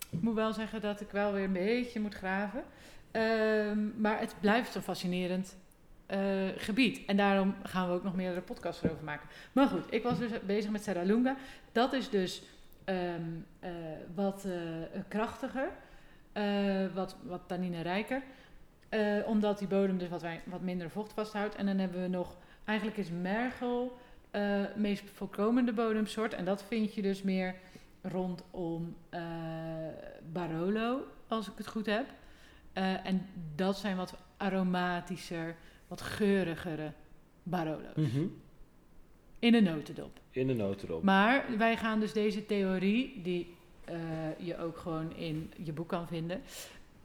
ik 0.09 0.21
moet 0.21 0.35
wel 0.35 0.53
zeggen 0.53 0.81
dat 0.81 1.01
ik 1.01 1.11
wel 1.11 1.33
weer 1.33 1.43
een 1.43 1.53
beetje 1.53 1.99
moet 1.99 2.15
graven. 2.15 2.63
Ehm, 3.11 4.01
maar 4.01 4.19
het 4.19 4.35
blijft 4.39 4.75
een 4.75 4.81
fascinerend 4.81 5.57
gebied. 6.57 7.05
En 7.05 7.17
daarom 7.17 7.55
gaan 7.63 7.87
we 7.87 7.93
ook 7.93 8.03
nog 8.03 8.15
meerdere 8.15 8.41
podcasts 8.41 8.83
erover 8.83 9.03
maken. 9.03 9.29
Maar 9.51 9.67
goed, 9.67 9.83
ik 9.89 10.03
was 10.03 10.19
dus 10.19 10.31
bezig 10.45 10.71
met 10.71 10.83
Serralunga. 10.83 11.35
Dat 11.71 11.93
is 11.93 12.09
dus 12.09 12.43
ehm, 12.87 13.21
eh, 13.59 13.71
wat 14.15 14.45
eh, 14.45 15.01
krachtiger, 15.07 15.69
eh, 16.31 16.85
wat, 16.93 17.15
wat 17.23 17.41
tanninerijker. 17.47 18.21
Eh, 18.89 19.17
omdat 19.25 19.59
die 19.59 19.67
bodem 19.67 19.97
dus 19.97 20.09
wat, 20.09 20.21
wij, 20.21 20.41
wat 20.45 20.61
minder 20.61 20.89
vocht 20.89 21.13
vasthoudt. 21.13 21.55
En 21.55 21.65
dan 21.65 21.77
hebben 21.77 22.01
we 22.01 22.07
nog, 22.07 22.35
eigenlijk 22.65 22.97
is 22.97 23.09
mergel 23.21 23.97
eh 24.31 24.61
meest 24.75 25.09
voorkomende 25.09 25.73
bodemsoort. 25.73 26.33
En 26.33 26.45
dat 26.45 26.63
vind 26.63 26.93
je 26.93 27.01
dus 27.01 27.21
meer 27.21 27.55
rondom 28.01 28.95
Barolo, 30.31 31.03
als 31.27 31.47
ik 31.47 31.53
het 31.57 31.67
goed 31.67 31.85
heb. 31.85 32.05
En 33.03 33.25
dat 33.55 33.77
zijn 33.77 33.95
wat 33.97 34.13
aromatischer, 34.37 35.55
wat 35.87 36.01
geurigere 36.01 36.91
Barolo's. 37.43 37.95
In 39.39 39.53
een 39.53 39.63
notendop. 39.63 40.19
In 40.31 40.47
de 40.47 40.53
notendop. 40.53 41.03
Maar 41.03 41.45
wij 41.57 41.77
gaan 41.77 41.99
dus 41.99 42.13
deze 42.13 42.45
theorie, 42.45 43.21
die 43.23 43.55
eh, 43.85 43.95
je 44.37 44.57
ook 44.57 44.77
gewoon 44.77 45.15
in 45.15 45.51
je 45.63 45.73
boek 45.73 45.87
kan 45.87 46.07
vinden, 46.07 46.41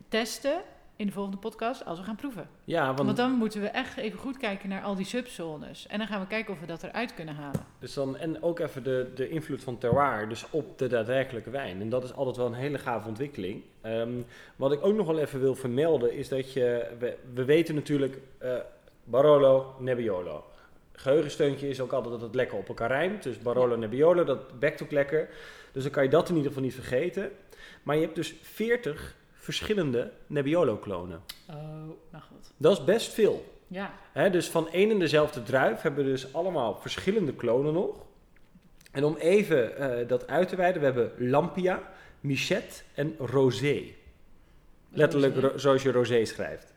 testen 0.09 0.62
in 0.97 1.07
de 1.07 1.12
volgende 1.12 1.38
podcast 1.38 1.85
als 1.85 1.99
we 1.99 2.05
gaan 2.05 2.16
proeven. 2.16 2.49
Ja, 2.64 2.87
want, 2.87 2.99
Want 2.99 3.16
dan 3.16 3.33
moeten 3.33 3.61
we 3.61 3.66
echt 3.66 3.97
even 3.97 4.18
goed 4.18 4.37
kijken 4.37 4.68
naar 4.68 4.83
al 4.83 4.95
die 4.95 5.07
subzones. 5.07 5.87
En 5.87 5.99
dan 5.99 6.07
gaan 6.07 6.21
we 6.21 6.27
kijken 6.27 6.55
of 6.55 6.61
we 6.61 6.66
dat 6.66 6.83
eruit 6.83 7.14
kunnen 7.14 7.35
halen. 7.35 7.61
dus 7.79 7.95
dan, 7.95 8.16
en 8.16 8.42
ook 8.42 8.59
even 8.59 8.83
de, 8.83 9.11
de 9.14 9.29
invloed 9.29 9.62
van 9.62 9.79
terroir, 9.79 10.29
dus 10.29 10.51
op 10.51 10.79
de 10.79 10.87
daadwerkelijke 10.87 11.51
wijn. 11.51 11.81
En 11.81 11.88
dat 11.88 12.05
is 12.05 12.14
altijd 12.14 12.37
wel 12.37 12.47
een 12.47 12.53
hele 12.53 12.79
gave 12.79 13.09
ontwikkeling. 13.09 13.62
Ehm, 13.81 14.12
wat 14.57 14.73
ik 14.73 14.85
ook 14.85 14.95
nog 14.95 15.07
wel 15.07 15.18
even 15.18 15.40
wil 15.40 15.55
vermelden, 15.55 16.12
is 16.12 16.29
dat 16.29 16.53
je, 16.53 16.87
we, 16.99 17.16
we 17.35 17.45
weten 17.45 17.75
natuurlijk 17.75 18.18
eh, 18.38 18.57
Barolo, 19.05 19.75
Nebbiolo. 19.79 20.45
Geheugensteuntje 20.92 21.68
is 21.68 21.81
ook 21.81 21.92
altijd 21.92 22.12
dat 22.12 22.20
het 22.22 22.35
lekker 22.35 22.59
op 22.59 22.68
elkaar 22.68 22.88
rijmt. 22.88 23.22
Dus 23.22 23.38
Barolo, 23.38 23.76
Nebbiolo, 23.76 24.24
dat 24.24 24.59
bekt 24.59 24.83
ook 24.83 24.90
lekker. 24.90 25.28
Dus 25.72 25.83
dan 25.83 25.92
kan 25.92 26.02
je 26.02 26.09
dat 26.09 26.28
in 26.28 26.35
ieder 26.35 26.48
geval 26.48 26.64
niet 26.64 26.74
vergeten. 26.74 27.31
Maar 27.83 27.96
je 27.96 28.02
hebt 28.02 28.14
dus 28.14 28.35
40 28.42 29.16
verschillende 29.33 30.11
Nebbiolo-klonen. 30.26 31.22
Oh, 31.50 31.57
nou 32.11 32.24
goed. 32.28 32.52
Dat 32.57 32.72
is 32.78 32.85
best 32.85 33.12
veel. 33.12 33.44
Ja, 33.66 33.92
dus 34.28 34.48
van 34.48 34.70
één 34.70 34.90
en 34.90 34.98
dezelfde 34.98 35.42
druif 35.42 35.81
hebben 35.81 36.05
we 36.05 36.11
dus 36.11 36.35
allemaal 36.35 36.76
verschillende 36.81 37.33
klonen 37.35 37.72
nog. 37.72 37.94
En 38.90 39.05
om 39.05 39.16
even 39.16 39.76
eh, 39.76 40.09
dat 40.09 40.26
uit 40.26 40.48
te 40.48 40.57
wijden, 40.57 40.81
we 40.81 40.85
hebben 40.87 41.12
Lampia, 41.31 41.92
Michette 42.20 42.83
en 42.94 43.14
Rosé. 43.18 43.83
Letterlijk 44.88 45.37
ro- 45.37 45.59
zoals 45.59 45.83
je 45.83 45.92
Rosé 45.92 46.24
schrijft. 46.24 46.72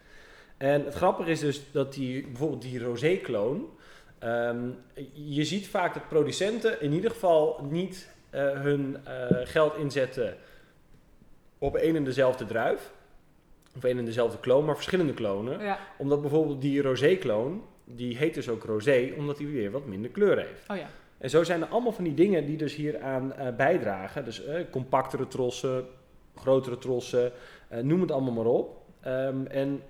En 0.58 0.86
het 0.86 0.93
grappige 0.93 1.30
is 1.30 1.39
dus 1.39 1.62
dat 1.71 1.93
die, 1.93 2.21
bijvoorbeeld 2.28 2.62
die 2.62 2.80
Rosé-kloon, 2.80 3.69
ehm, 4.26 4.70
je 5.14 5.44
ziet 5.44 5.68
vaak 5.68 5.94
dat 5.94 6.08
producenten 6.08 6.82
in 6.82 6.92
ieder 6.92 7.12
geval 7.12 7.68
niet 7.70 8.14
eh, 8.30 8.62
hun 8.62 8.98
eh, 9.04 9.28
geld 9.44 9.78
inzetten 9.78 10.38
op 11.58 11.76
één 11.76 11.96
en 11.96 12.04
dezelfde 12.04 12.46
druif. 12.46 12.92
Of 13.76 13.84
één 13.84 13.98
en 13.98 14.06
dezelfde 14.06 14.40
kloon, 14.40 14.66
maar 14.66 14.76
verschillende 14.76 15.14
klonen 15.14 15.60
ja. 15.60 15.80
omdat 15.98 16.22
bijvoorbeeld 16.22 16.62
die 16.62 16.82
rosé-kloon, 16.82 17.64
die 17.84 18.18
heet 18.18 18.34
dus 18.34 18.50
ook 18.50 18.64
rosé, 18.64 19.14
omdat 19.18 19.38
hij 19.38 19.48
weer 19.48 19.72
wat 19.72 19.86
minder 19.86 20.12
kleur 20.12 20.38
heeft. 20.38 20.70
Oh 20.70 20.78
ja. 20.78 20.90
En 21.18 21.30
zo 21.30 21.44
zijn 21.44 21.62
er 21.62 21.68
allemaal 21.68 21.92
van 21.92 22.04
die 22.04 22.14
dingen 22.14 22.46
die 22.46 22.58
dus 22.58 22.76
hieraan 22.76 23.34
eh 23.34 23.56
bijdragen. 23.56 24.26
Dus 24.26 24.42
compactere 24.72 25.28
trossen, 25.28 25.86
grotere 26.36 26.78
trossen, 26.78 27.32
noem 27.82 28.02
het 28.02 28.12
allemaal 28.12 28.34
maar 28.34 28.46
op. 28.46 28.86
Ehm, 29.02 29.46
en 29.46 29.82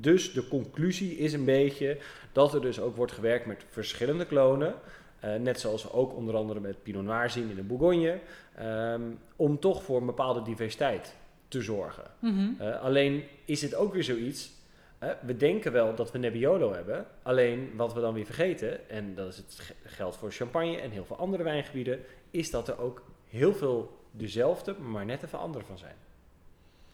dus 0.00 0.32
de 0.32 0.48
conclusie 0.48 1.16
is 1.16 1.32
een 1.32 1.44
beetje 1.44 1.98
dat 2.32 2.54
er 2.54 2.60
dus 2.60 2.80
ook 2.80 2.96
wordt 2.96 3.12
gewerkt 3.12 3.46
met 3.46 3.64
verschillende 3.68 4.26
klonen. 4.26 4.74
Eh, 5.20 5.34
net 5.34 5.60
zoals 5.60 5.82
we 5.82 5.92
ook 5.92 6.14
onder 6.16 6.36
andere 6.36 6.60
met 6.60 6.82
Pinot 6.82 7.04
Noir 7.04 7.30
zien 7.30 7.48
in 7.50 7.56
de 7.56 7.62
Bourgogne. 7.62 8.18
ehm, 8.54 9.02
om 9.36 9.58
toch 9.58 9.82
voor 9.82 10.00
een 10.00 10.06
bepaalde 10.06 10.42
diversiteit 10.42 11.14
te 11.48 11.62
zorgen. 11.62 12.04
Mhm. 12.18 12.48
Eh, 12.58 12.80
alleen 12.82 13.24
is 13.44 13.62
het 13.62 13.74
ook 13.74 13.92
weer 13.92 14.04
zoiets. 14.04 14.50
eh, 14.98 15.10
we 15.22 15.36
denken 15.36 15.72
wel 15.72 15.94
dat 15.94 16.12
we 16.12 16.18
Nebbiolo 16.18 16.72
hebben. 16.72 17.06
Alleen 17.22 17.70
wat 17.76 17.94
we 17.94 18.00
dan 18.00 18.14
weer 18.14 18.24
vergeten, 18.24 18.88
en 18.90 19.14
dat 19.14 19.28
is 19.28 19.36
het 19.36 19.58
ge- 19.60 19.74
geldt 19.84 20.16
voor 20.16 20.32
champagne 20.32 20.76
en 20.76 20.90
heel 20.90 21.04
veel 21.04 21.16
andere 21.16 21.42
wijngebieden, 21.42 22.00
is 22.30 22.50
dat 22.50 22.68
er 22.68 22.78
ook 22.78 23.02
heel 23.28 23.54
veel 23.54 23.98
dezelfde, 24.10 24.74
maar 24.78 25.04
net 25.04 25.22
even 25.22 25.38
andere 25.38 25.64
van 25.64 25.78
zijn. 25.78 25.94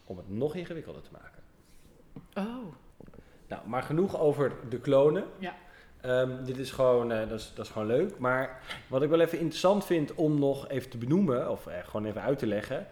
Om 0.05 0.17
het 0.17 0.29
nog 0.29 0.55
ingewikkelder 0.55 1.01
te 1.01 1.09
maken. 1.11 1.41
Oh. 2.49 2.73
Nou, 3.49 3.67
maar 3.67 3.83
genoeg 3.83 4.19
over 4.19 4.51
de 4.69 4.79
klonen. 4.79 5.23
Ja. 5.37 5.55
Ehm, 6.01 6.43
dit 6.43 6.57
is 6.57 6.71
gewoon, 6.71 7.11
eh, 7.11 7.29
dat, 7.29 7.39
is, 7.39 7.51
dat 7.55 7.65
is 7.65 7.71
gewoon 7.71 7.87
leuk. 7.87 8.17
Maar 8.17 8.61
wat 8.87 9.01
ik 9.01 9.09
wel 9.09 9.19
even 9.19 9.39
interessant 9.39 9.85
vind 9.85 10.13
om 10.13 10.39
nog 10.39 10.67
even 10.67 10.89
te 10.89 10.97
benoemen, 10.97 11.51
of 11.51 11.67
eh, 11.67 11.77
gewoon 11.83 12.05
even 12.05 12.21
uit 12.21 12.39
te 12.39 12.47
leggen. 12.47 12.87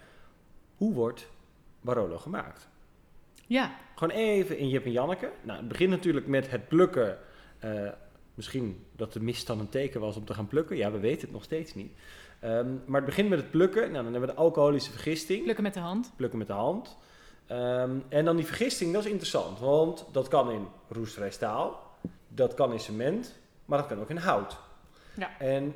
Hoe 0.75 0.93
wordt 0.93 1.29
Barolo 1.81 2.17
gemaakt? 2.17 2.69
Ja. 3.45 3.75
Gewoon 3.95 4.15
even 4.15 4.57
in 4.57 4.69
Jip 4.69 4.85
en 4.85 4.91
Janneke. 4.91 5.31
Nou, 5.41 5.59
het 5.59 5.67
begint 5.67 5.89
natuurlijk 5.89 6.27
met 6.27 6.49
het 6.49 6.67
plukken. 6.67 7.17
Eh, 7.59 7.89
misschien 8.33 8.85
dat 8.95 9.13
de 9.13 9.21
mist 9.23 9.47
dan 9.47 9.59
een 9.59 9.69
teken 9.69 9.99
was 9.99 10.17
om 10.17 10.25
te 10.25 10.33
gaan 10.33 10.47
plukken. 10.47 10.77
Ja, 10.77 10.91
we 10.91 10.99
weten 10.99 11.21
het 11.21 11.31
nog 11.31 11.43
steeds 11.43 11.75
niet. 11.75 11.91
Ehm, 12.39 12.73
maar 12.85 13.01
het 13.01 13.09
begint 13.09 13.29
met 13.29 13.39
het 13.39 13.51
plukken. 13.51 13.81
Nou, 13.81 14.03
dan 14.03 14.11
hebben 14.11 14.29
we 14.29 14.35
de 14.35 14.41
alcoholische 14.41 14.91
vergisting. 14.91 15.43
Plukken 15.43 15.63
met 15.63 15.73
de 15.73 15.79
hand. 15.79 16.13
Plukken 16.15 16.37
met 16.37 16.47
de 16.47 16.53
hand. 16.53 16.97
Ehm, 17.47 17.99
en 18.09 18.25
dan 18.25 18.35
die 18.35 18.45
vergisting, 18.45 18.93
dat 18.93 19.03
is 19.03 19.09
interessant. 19.09 19.59
Want 19.59 20.05
dat 20.11 20.27
kan 20.27 20.51
in 20.51 20.67
roestvrij 20.89 21.31
staal. 21.31 21.81
Dat 22.27 22.53
kan 22.53 22.71
in 22.71 22.79
cement. 22.79 23.33
Maar 23.65 23.77
dat 23.77 23.87
kan 23.87 23.99
ook 23.99 24.09
in 24.09 24.17
hout. 24.17 24.57
Ja. 25.15 25.39
En 25.39 25.75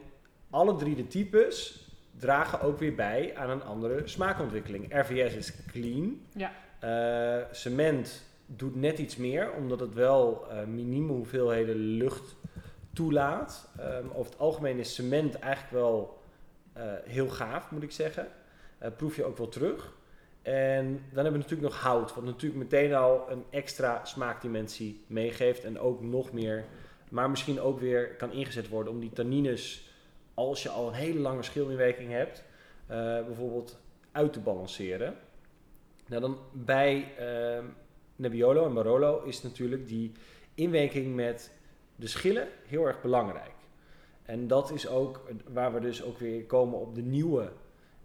alle 0.49 0.75
drie 0.75 0.95
de 0.95 1.07
types 1.07 1.85
dragen 2.17 2.61
ook 2.61 2.79
weer 2.79 2.95
bij 2.95 3.33
aan 3.35 3.49
een 3.49 3.63
andere 3.63 4.01
smaakontwikkeling. 4.07 4.93
RVS 4.99 5.33
is 5.33 5.65
clean. 5.65 6.21
Ja. 6.33 6.51
Eh, 6.79 7.45
cement 7.51 8.23
doet 8.45 8.75
net 8.75 8.99
iets 8.99 9.15
meer, 9.15 9.51
omdat 9.51 9.79
het 9.79 9.93
wel 9.93 10.47
eh 10.49 10.63
minieme 10.63 11.11
hoeveelheden 11.11 11.75
lucht 11.75 12.35
toelaat. 12.93 13.69
Ehm, 13.77 14.05
over 14.13 14.31
het 14.31 14.39
algemeen 14.39 14.79
is 14.79 14.95
cement 14.95 15.39
eigenlijk 15.39 15.73
wel 15.73 16.19
eh, 16.73 16.83
heel 17.05 17.29
gaaf, 17.29 17.71
moet 17.71 17.83
ik 17.83 17.91
zeggen. 17.91 18.27
Proef 18.97 19.15
je 19.15 19.23
ook 19.23 19.37
wel 19.37 19.49
terug. 19.49 19.93
En 20.41 20.85
dan 20.85 21.23
hebben 21.23 21.31
we 21.31 21.37
natuurlijk 21.37 21.73
nog 21.73 21.81
hout, 21.81 22.13
wat 22.13 22.23
natuurlijk 22.23 22.61
meteen 22.61 22.93
al 22.93 23.25
een 23.29 23.43
extra 23.49 24.05
smaakdimensie 24.05 25.03
meegeeft. 25.07 25.63
En 25.63 25.79
ook 25.79 26.01
nog 26.01 26.31
meer, 26.31 26.65
maar 27.09 27.29
misschien 27.29 27.59
ook 27.59 27.79
weer 27.79 28.15
kan 28.15 28.31
ingezet 28.31 28.67
worden 28.67 28.93
om 28.93 28.99
die 28.99 29.11
tannines, 29.13 29.89
als 30.33 30.63
je 30.63 30.69
al 30.69 30.87
een 30.87 30.93
hele 30.93 31.19
lange 31.19 31.43
schilminwerking 31.43 32.11
hebt, 32.11 32.43
eh, 32.87 32.97
bijvoorbeeld 33.25 33.79
uit 34.11 34.33
te 34.33 34.39
balanceren. 34.39 35.15
Nou, 36.07 36.21
dan 36.21 36.37
bij 36.51 37.13
ehm, 37.17 37.65
Nebbiolo 38.15 38.65
en 38.65 38.73
Barolo 38.73 39.23
is 39.23 39.41
natuurlijk 39.41 39.87
die 39.87 40.11
inwerking 40.55 41.15
met 41.15 41.51
de 41.95 42.07
schillen 42.07 42.47
heel 42.65 42.85
erg 42.85 43.01
belangrijk. 43.01 43.53
En 44.23 44.47
dat 44.47 44.71
is 44.71 44.87
ook 44.87 45.21
waar 45.53 45.73
we 45.73 45.79
dus 45.79 46.03
ook 46.03 46.17
weer 46.17 46.45
komen 46.45 46.79
op 46.79 46.95
de 46.95 47.01
nieuwe 47.01 47.51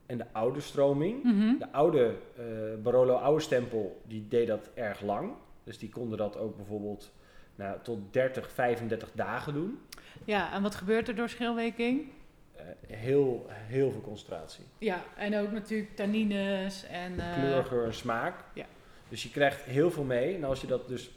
en 0.06 0.18
de 0.18 0.24
oude 0.32 0.60
stroming. 0.60 1.22
Mhm. 1.22 1.58
De 1.58 1.72
oude 1.72 2.14
eh, 2.36 2.44
Barolo 2.82 3.14
oude 3.14 3.40
stempel, 3.42 4.00
die 4.06 4.28
deed 4.28 4.46
dat 4.46 4.70
erg 4.74 5.00
lang. 5.00 5.32
Dus 5.64 5.78
die 5.78 5.88
konden 5.88 6.18
dat 6.18 6.36
ook 6.38 6.56
bijvoorbeeld 6.56 7.12
nou, 7.54 7.78
tot 7.82 8.12
30, 8.12 8.50
35 8.50 9.10
dagen 9.12 9.52
doen. 9.54 9.78
Ja, 10.24 10.52
en 10.52 10.62
wat 10.62 10.74
gebeurt 10.74 11.08
er 11.08 11.14
door 11.14 11.28
schilweking? 11.28 12.08
Eh, 12.54 12.64
heel, 12.96 13.46
heel 13.50 13.90
veel 13.90 14.00
concentratie. 14.00 14.64
Ja, 14.78 15.02
en 15.16 15.36
ook 15.36 15.52
natuurlijk 15.52 15.96
tannines 15.96 16.86
en... 16.86 17.20
eh, 17.20 17.34
Kleur, 17.38 17.64
geur 17.64 17.84
en 17.84 17.94
smaak. 17.94 18.44
ja. 18.54 18.64
Dus 19.08 19.22
je 19.22 19.30
krijgt 19.30 19.62
heel 19.62 19.90
veel 19.90 20.04
mee. 20.04 20.34
En 20.34 20.44
als 20.44 20.60
je 20.60 20.66
dat 20.66 20.88
dus, 20.88 21.10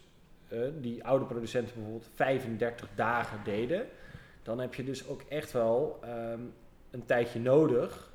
eh, 0.48 0.60
die 0.82 1.04
oude 1.04 1.26
producenten 1.26 1.74
bijvoorbeeld 1.74 2.10
35 2.16 2.88
dagen 2.96 3.40
deden, 3.44 3.88
dan 4.44 4.60
heb 4.60 4.74
je 4.76 4.84
dus 4.84 5.08
ook 5.08 5.22
echt 5.30 5.52
wel 5.52 6.00
ehm, 6.04 6.40
een 6.92 7.06
tijdje 7.06 7.40
nodig 7.40 8.09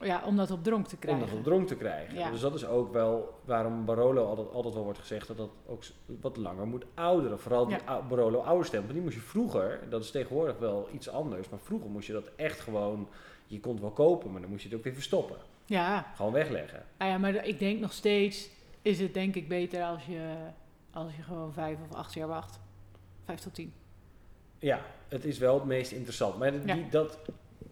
ja, 0.00 0.22
om 0.24 0.36
dat 0.36 0.50
op 0.50 0.64
dronk 0.64 0.86
te 0.86 0.94
om 0.94 1.00
krijgen. 1.00 1.26
dat 1.26 1.36
op 1.36 1.44
dronk 1.44 1.66
te 1.68 1.76
krijgen. 1.76 2.14
Ja. 2.18 2.30
Dus 2.30 2.40
dat 2.40 2.54
is 2.54 2.66
ook 2.66 2.92
wel 2.92 3.40
waarom 3.44 3.84
Barolo 3.84 4.24
altijd, 4.26 4.50
altijd 4.52 4.74
wel 4.74 4.82
wordt 4.84 4.98
gezegd 4.98 5.26
dat 5.26 5.36
dat 5.36 5.50
ook 5.66 5.82
wat 6.20 6.36
langer 6.36 6.66
moet 6.66 6.84
ouderen. 6.94 7.40
Vooral 7.40 7.66
die 7.66 7.76
Ja. 7.86 8.02
Barolo 8.02 8.38
oude 8.38 8.64
stempel, 8.64 8.92
die 8.94 9.02
moest 9.02 9.14
je 9.14 9.20
vroeger, 9.20 9.80
dat 9.88 10.02
is 10.04 10.10
tegenwoordig 10.10 10.58
wel 10.58 10.88
iets 10.92 11.08
anders, 11.08 11.48
maar 11.48 11.58
vroeger 11.60 11.90
moest 11.90 12.06
je 12.06 12.12
dat 12.12 12.30
echt 12.36 12.60
gewoon, 12.60 13.08
je 13.46 13.60
kon 13.60 13.72
het 13.72 13.80
wel 13.80 13.90
kopen, 13.90 14.32
maar 14.32 14.40
dan 14.40 14.50
moest 14.50 14.62
je 14.62 14.68
het 14.68 14.76
ook 14.78 14.84
weer 14.84 14.94
verstoppen. 14.94 15.36
Ja, 15.66 16.06
Gewoon 16.14 16.32
wegleggen. 16.32 16.82
nou 16.98 17.10
ja, 17.10 17.18
maar 17.18 17.44
ik 17.46 17.58
denk 17.58 17.80
nog 17.80 17.92
steeds 17.92 18.48
is 18.82 19.00
het 19.00 19.14
denk 19.14 19.34
ik 19.34 19.48
beter 19.48 19.82
als 19.84 20.04
je, 20.06 20.34
als 20.90 21.16
je 21.16 21.22
gewoon 21.22 21.52
vijf 21.52 21.78
of 21.90 21.96
acht 21.96 22.14
jaar 22.14 22.28
wacht. 22.28 22.58
Vijf 23.24 23.40
tot 23.40 23.54
tien. 23.54 23.72
Ja, 24.58 24.80
het 25.08 25.24
is 25.24 25.38
wel 25.38 25.54
het 25.54 25.64
meest 25.64 25.92
interessant. 25.92 26.38
Maar 26.38 26.50
die, 26.60 26.76
Ja. 26.76 26.88
dat, 26.90 27.18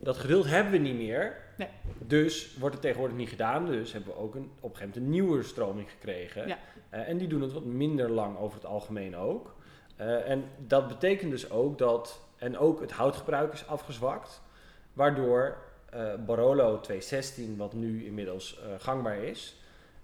dat 0.01 0.17
geduld 0.17 0.47
hebben 0.47 0.73
we 0.73 0.79
niet 0.79 0.97
meer. 0.97 1.37
Nee. 1.57 1.69
Dus 1.99 2.57
wordt 2.59 2.75
het 2.75 2.83
tegenwoordig 2.85 3.17
niet 3.17 3.29
gedaan. 3.29 3.67
Dus 3.67 3.93
hebben 3.93 4.13
we 4.13 4.19
ook 4.19 4.35
een, 4.35 4.51
op 4.61 4.71
een 4.71 4.77
gegeven 4.77 4.81
moment 4.81 4.97
een 4.97 5.11
nieuwe 5.11 5.43
stroming 5.43 5.91
gekregen. 5.91 6.49
Ja. 6.49 6.59
Eh, 6.91 7.09
en 7.09 7.19
die 7.19 7.29
doen 7.29 7.43
het 7.43 7.53
wat 7.53 7.65
minder 7.65 8.11
lang 8.11 8.39
over 8.39 8.57
het 8.57 8.67
algemeen 8.67 9.17
ook. 9.17 9.55
Eh, 9.97 10.31
en 10.31 10.45
dat 10.67 10.89
betekent 10.89 11.31
dus 11.31 11.51
ook 11.51 11.79
dat... 11.79 12.21
En 12.37 12.59
ook 12.59 12.81
het 12.81 12.93
houtgebruik 12.93 13.53
is 13.53 13.67
afgezwakt. 13.67 14.43
Waardoor 14.93 15.57
eh, 15.91 16.15
Barolo 16.27 16.81
216, 16.81 17.57
wat 17.57 17.73
nu 17.73 18.05
inmiddels 18.05 18.61
gangbaar 18.79 19.23
is... 19.23 19.57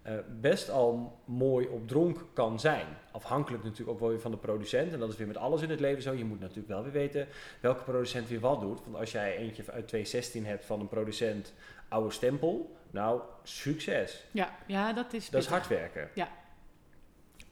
eh, 0.04 0.14
best 0.40 0.70
al 0.70 1.18
mooi 1.24 1.66
op 1.66 1.88
dronk 1.88 2.26
kan 2.32 2.60
zijn. 2.60 2.86
Afhankelijk 3.10 3.64
natuurlijk 3.64 3.90
ook 3.90 4.00
wel 4.00 4.08
weer 4.08 4.20
van 4.20 4.30
de 4.30 4.36
producent. 4.36 4.92
En 4.92 4.98
dat 4.98 5.08
is 5.12 5.16
weer 5.16 5.26
met 5.26 5.36
alles 5.36 5.62
in 5.62 5.70
het 5.70 5.80
leven 5.80 6.02
zo. 6.02 6.12
Je 6.12 6.24
moet 6.24 6.40
natuurlijk 6.40 6.68
wel 6.68 6.82
weer 6.82 6.92
weten 6.92 7.26
welke 7.60 7.82
producent 7.82 8.28
weer 8.28 8.40
wat 8.40 8.60
doet. 8.60 8.80
Want 8.84 8.96
als 8.96 9.12
jij 9.12 9.36
eentje 9.36 9.62
uit 9.62 9.88
2016 9.88 10.46
hebt 10.46 10.64
van 10.64 10.80
een 10.80 10.88
producent 10.88 11.52
oude 11.88 12.10
stempel, 12.10 12.76
nou, 12.90 13.20
succes. 13.42 14.24
Ja, 14.30 14.56
ja 14.66 14.92
dat 14.92 15.12
is 15.12 15.30
Dat 15.30 15.42
is 15.42 15.48
hard 15.48 15.68
werken. 15.68 16.08
Ja. 16.14 16.28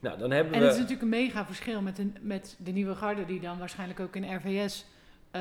Nou, 0.01 0.19
dan 0.19 0.31
hebben 0.31 0.53
En 0.53 0.61
we... 0.61 0.65
het 0.65 0.75
is 0.75 0.81
natuurlijk 0.81 1.03
een 1.03 1.21
mega 1.21 1.47
verschil 1.47 1.83
met, 1.83 1.99
een, 1.99 2.17
met 2.21 2.57
de 2.59 2.71
nieuwe 2.71 2.95
garde 2.95 3.25
die 3.25 3.41
dan 3.41 3.59
waarschijnlijk 3.59 4.01
ook 4.01 4.17
in 4.17 4.35
RVS 4.37 4.87
eh, 5.31 5.41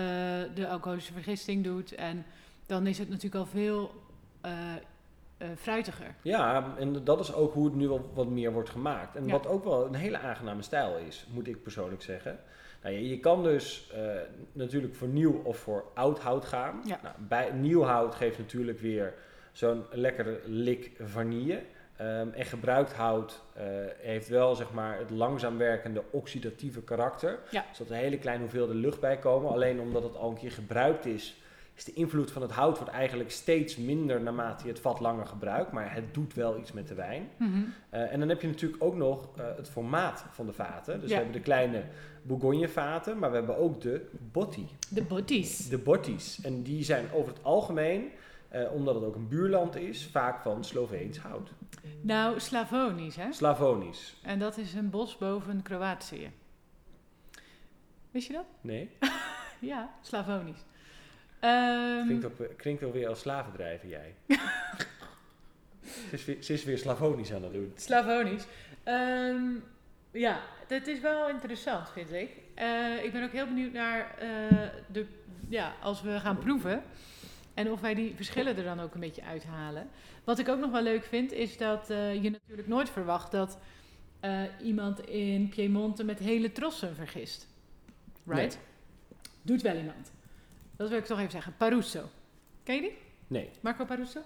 de 0.56 0.68
alcoholische 0.68 1.14
vergisting 1.14 1.64
doet. 1.64 1.96
En 1.96 2.26
dan 2.66 2.88
is 2.88 2.98
het 2.98 3.10
natuurlijk 3.10 3.36
al 3.36 3.46
veel 3.46 4.04
eh, 4.42 4.52
eh, 5.42 5.48
fruitiger. 5.58 6.16
Ja, 6.22 6.74
en 6.78 7.04
dat 7.04 7.20
is 7.20 7.34
ook 7.34 7.54
hoe 7.54 7.66
het 7.66 7.76
nu 7.76 7.90
al 7.90 8.12
wat 8.14 8.28
meer 8.28 8.52
wordt 8.52 8.70
gemaakt. 8.70 9.16
En 9.16 9.26
Ja. 9.26 9.32
wat 9.32 9.48
ook 9.48 9.64
wel 9.64 9.86
een 9.86 9.94
hele 9.96 10.18
aangename 10.18 10.62
stijl 10.62 10.98
is, 10.98 11.28
moet 11.34 11.48
ik 11.48 11.64
persoonlijk 11.64 12.02
zeggen. 12.02 12.40
Nou, 12.84 12.96
je, 12.96 13.10
je 13.10 13.20
kan 13.20 13.44
dus 13.44 13.92
eh, 13.94 14.02
natuurlijk 14.52 14.96
voor 14.96 15.08
nieuw 15.08 15.42
of 15.44 15.58
voor 15.58 15.84
oud 15.94 16.20
hout 16.20 16.46
gaan. 16.46 16.82
Ja. 16.86 17.00
Nou, 17.04 17.16
bij 17.28 17.52
nieuw 17.52 17.82
hout 17.84 18.16
geeft 18.16 18.38
natuurlijk 18.38 18.80
weer 18.80 19.14
zo'n 19.52 19.84
lekkere 19.92 20.40
lik 20.46 20.92
vanille. 21.00 21.62
Ehm, 21.96 22.30
en 22.30 22.46
gebruikt 22.46 22.94
hout 22.94 23.42
eh, 23.54 23.64
heeft 23.98 24.28
wel 24.28 24.56
zeg 24.56 24.72
maar, 24.72 24.98
het 24.98 25.10
langzaam 25.10 25.58
werkende 25.58 26.04
oxidatieve 26.12 26.82
karakter. 26.82 27.40
Ja. 27.52 27.66
Zodat 27.74 27.92
er 27.94 27.98
hele 27.98 28.18
kleine 28.18 28.42
hoeveelheden 28.42 28.82
lucht 28.82 29.00
bij 29.00 29.18
komen. 29.18 29.52
Alleen 29.52 29.80
omdat 29.80 30.04
het 30.04 30.16
al 30.16 30.30
een 30.30 30.38
keer 30.38 30.52
gebruikt 30.52 31.06
is, 31.06 31.41
is 31.88 31.94
de 31.94 32.00
invloed 32.00 32.32
van 32.32 32.42
het 32.42 32.52
hout 32.52 32.78
wordt 32.78 32.94
eigenlijk 32.94 33.32
steeds 33.32 33.78
minder 33.78 34.22
naarmate 34.22 34.64
je 34.64 34.70
het 34.70 34.80
vat 34.80 35.00
langer 35.00 35.26
gebruikt. 35.26 35.72
Maar 35.72 35.94
het 35.94 36.14
doet 36.14 36.34
wel 36.34 36.60
iets 36.60 36.72
met 36.72 36.88
de 36.88 36.94
wijn. 36.94 37.30
Mhm. 37.38 37.62
Eh, 37.90 38.12
en 38.14 38.20
dan 38.20 38.30
heb 38.30 38.42
je 38.42 38.48
natuurlijk 38.48 38.84
ook 38.84 38.96
nog 38.96 39.38
eh, 39.38 39.46
het 39.56 39.70
formaat 39.70 40.26
van 40.32 40.46
de 40.46 40.54
vaten. 40.54 41.00
Dus 41.02 41.10
Ja. 41.10 41.16
we 41.16 41.22
hebben 41.22 41.34
de 41.42 41.46
kleine 41.46 41.84
Bourgogne 42.22 42.70
vaten, 42.70 43.20
maar 43.20 43.30
we 43.30 43.36
hebben 43.38 43.58
ook 43.58 43.82
de 43.82 44.10
botti. 44.32 44.68
De 44.90 45.04
botties. 45.04 45.70
De 45.70 45.78
botties. 45.78 46.42
En 46.42 46.64
die 46.64 46.84
zijn 46.84 47.06
over 47.14 47.34
het 47.34 47.44
algemeen, 47.44 48.10
eh, 48.50 48.72
omdat 48.74 48.96
het 48.96 49.04
ook 49.04 49.16
een 49.16 49.28
buurland 49.28 49.76
is, 49.76 50.06
vaak 50.06 50.42
van 50.42 50.64
Sloveens 50.64 51.18
hout. 51.18 51.50
Nou, 52.02 52.40
Slavonisch, 52.40 53.16
hè? 53.16 53.32
Slavonisch. 53.34 54.16
En 54.24 54.40
dat 54.40 54.58
is 54.58 54.74
een 54.74 54.90
bos 54.90 55.18
boven 55.18 55.62
Kroatië. 55.62 56.32
Wist 58.12 58.28
je 58.28 58.34
dat? 58.34 58.46
Nee? 58.62 58.90
Ja, 59.60 59.90
Slavonisch. 60.02 60.64
Ehm, 61.42 62.06
Klinkt, 62.06 62.26
ook, 62.26 62.58
klinkt 62.58 62.82
wel 62.82 62.92
weer 62.92 63.08
als 63.08 63.20
slavendrijven, 63.20 63.90
jij. 63.90 64.16
ze, 66.10 66.12
is 66.12 66.26
weer, 66.26 66.44
ze 66.44 66.54
is 66.54 66.64
weer 66.64 66.78
Slavonisch 66.78 67.34
aan 67.34 67.44
het 67.44 67.54
doen. 67.54 67.74
Slavonisch. 67.76 68.44
Ehm, 68.84 69.44
ja, 70.12 70.40
het 70.68 70.88
is 70.88 71.00
wel 71.00 71.30
interessant, 71.30 71.90
vind 71.90 72.12
ik. 72.12 72.30
Eh, 72.54 73.04
ik 73.04 73.12
ben 73.12 73.24
ook 73.24 73.32
heel 73.32 73.48
benieuwd 73.48 73.74
naar 73.74 74.16
eh, 74.18 74.28
de, 74.92 75.06
ja, 75.50 75.74
als 75.82 76.02
we 76.02 76.20
gaan 76.20 76.38
proeven. 76.38 76.84
En 77.54 77.72
of 77.72 77.82
wij 77.82 77.94
die 77.94 78.16
verschillen 78.16 78.58
er 78.58 78.64
dan 78.64 78.80
ook 78.80 78.94
een 78.94 79.00
beetje 79.00 79.24
uithalen. 79.24 79.90
Wat 80.24 80.40
ik 80.40 80.50
ook 80.50 80.60
nog 80.60 80.72
wel 80.72 80.82
leuk 80.82 81.04
vind, 81.04 81.32
is 81.32 81.58
dat 81.58 81.90
eh, 81.90 82.24
je 82.24 82.30
natuurlijk 82.30 82.68
nooit 82.68 82.90
verwacht 82.90 83.32
dat 83.32 83.58
iemand 84.64 85.00
in 85.06 85.50
Piemonte 85.50 86.04
met 86.04 86.20
hele 86.20 86.52
trossen 86.52 86.96
vergist. 86.96 87.48
Right? 88.26 88.60
Doet 89.42 89.62
wel 89.62 89.76
iemand. 89.76 90.12
Dat 90.82 90.90
wil 90.90 91.00
ik 91.00 91.06
toch 91.06 91.20
even 91.20 91.32
zeggen. 91.32 91.54
Parusso. 91.58 92.10
Ken 92.64 92.76
je 92.76 92.82
die? 92.82 92.98
Nee. 93.28 93.50
Marco 93.60 93.86
Parusso. 93.86 94.20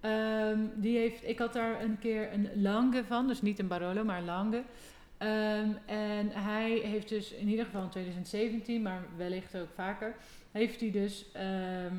Ehm, 0.00 0.60
die 0.74 0.98
heeft, 0.98 1.28
ik 1.28 1.38
had 1.38 1.52
daar 1.52 1.82
een 1.82 1.98
keer 1.98 2.32
een 2.32 2.62
Lange 2.62 3.04
van, 3.04 3.26
dus 3.26 3.42
niet 3.42 3.58
een 3.58 3.68
Barolo, 3.68 4.04
maar 4.04 4.18
een 4.18 4.24
Lange. 4.24 4.62
Ehm, 5.18 5.70
en 5.86 6.30
hij 6.30 6.70
heeft 6.70 7.08
dus 7.08 7.32
in 7.32 7.48
ieder 7.48 7.64
geval 7.64 7.82
in 7.82 7.88
2017, 7.88 8.82
maar 8.82 9.02
wellicht 9.16 9.56
ook 9.56 9.70
vaker, 9.74 10.16
heeft 10.52 10.80
hij 10.80 10.90
dus 10.90 11.32
ehm, 11.32 11.94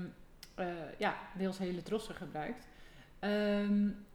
eh, 0.55 0.67
ja, 0.97 1.17
deels 1.37 1.57
hele 1.57 1.83
trossen 1.83 2.15
gebruikt. 2.15 2.67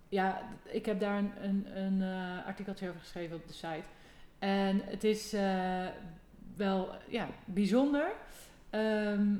Ja, 0.08 0.42
ik 0.64 0.86
heb 0.86 1.00
daar 1.00 1.18
een, 1.18 1.32
een, 1.40 1.78
een 1.78 2.02
eh, 2.02 2.46
artikeltje 2.46 2.88
over 2.88 3.00
geschreven 3.00 3.36
op 3.36 3.46
de 3.46 3.52
site. 3.52 3.88
En 4.38 4.80
het 4.84 5.04
is 5.04 5.32
eh, 5.32 5.86
wel 6.56 6.88
ja, 7.08 7.28
bijzonder. 7.44 8.12
Ehm, 8.70 9.34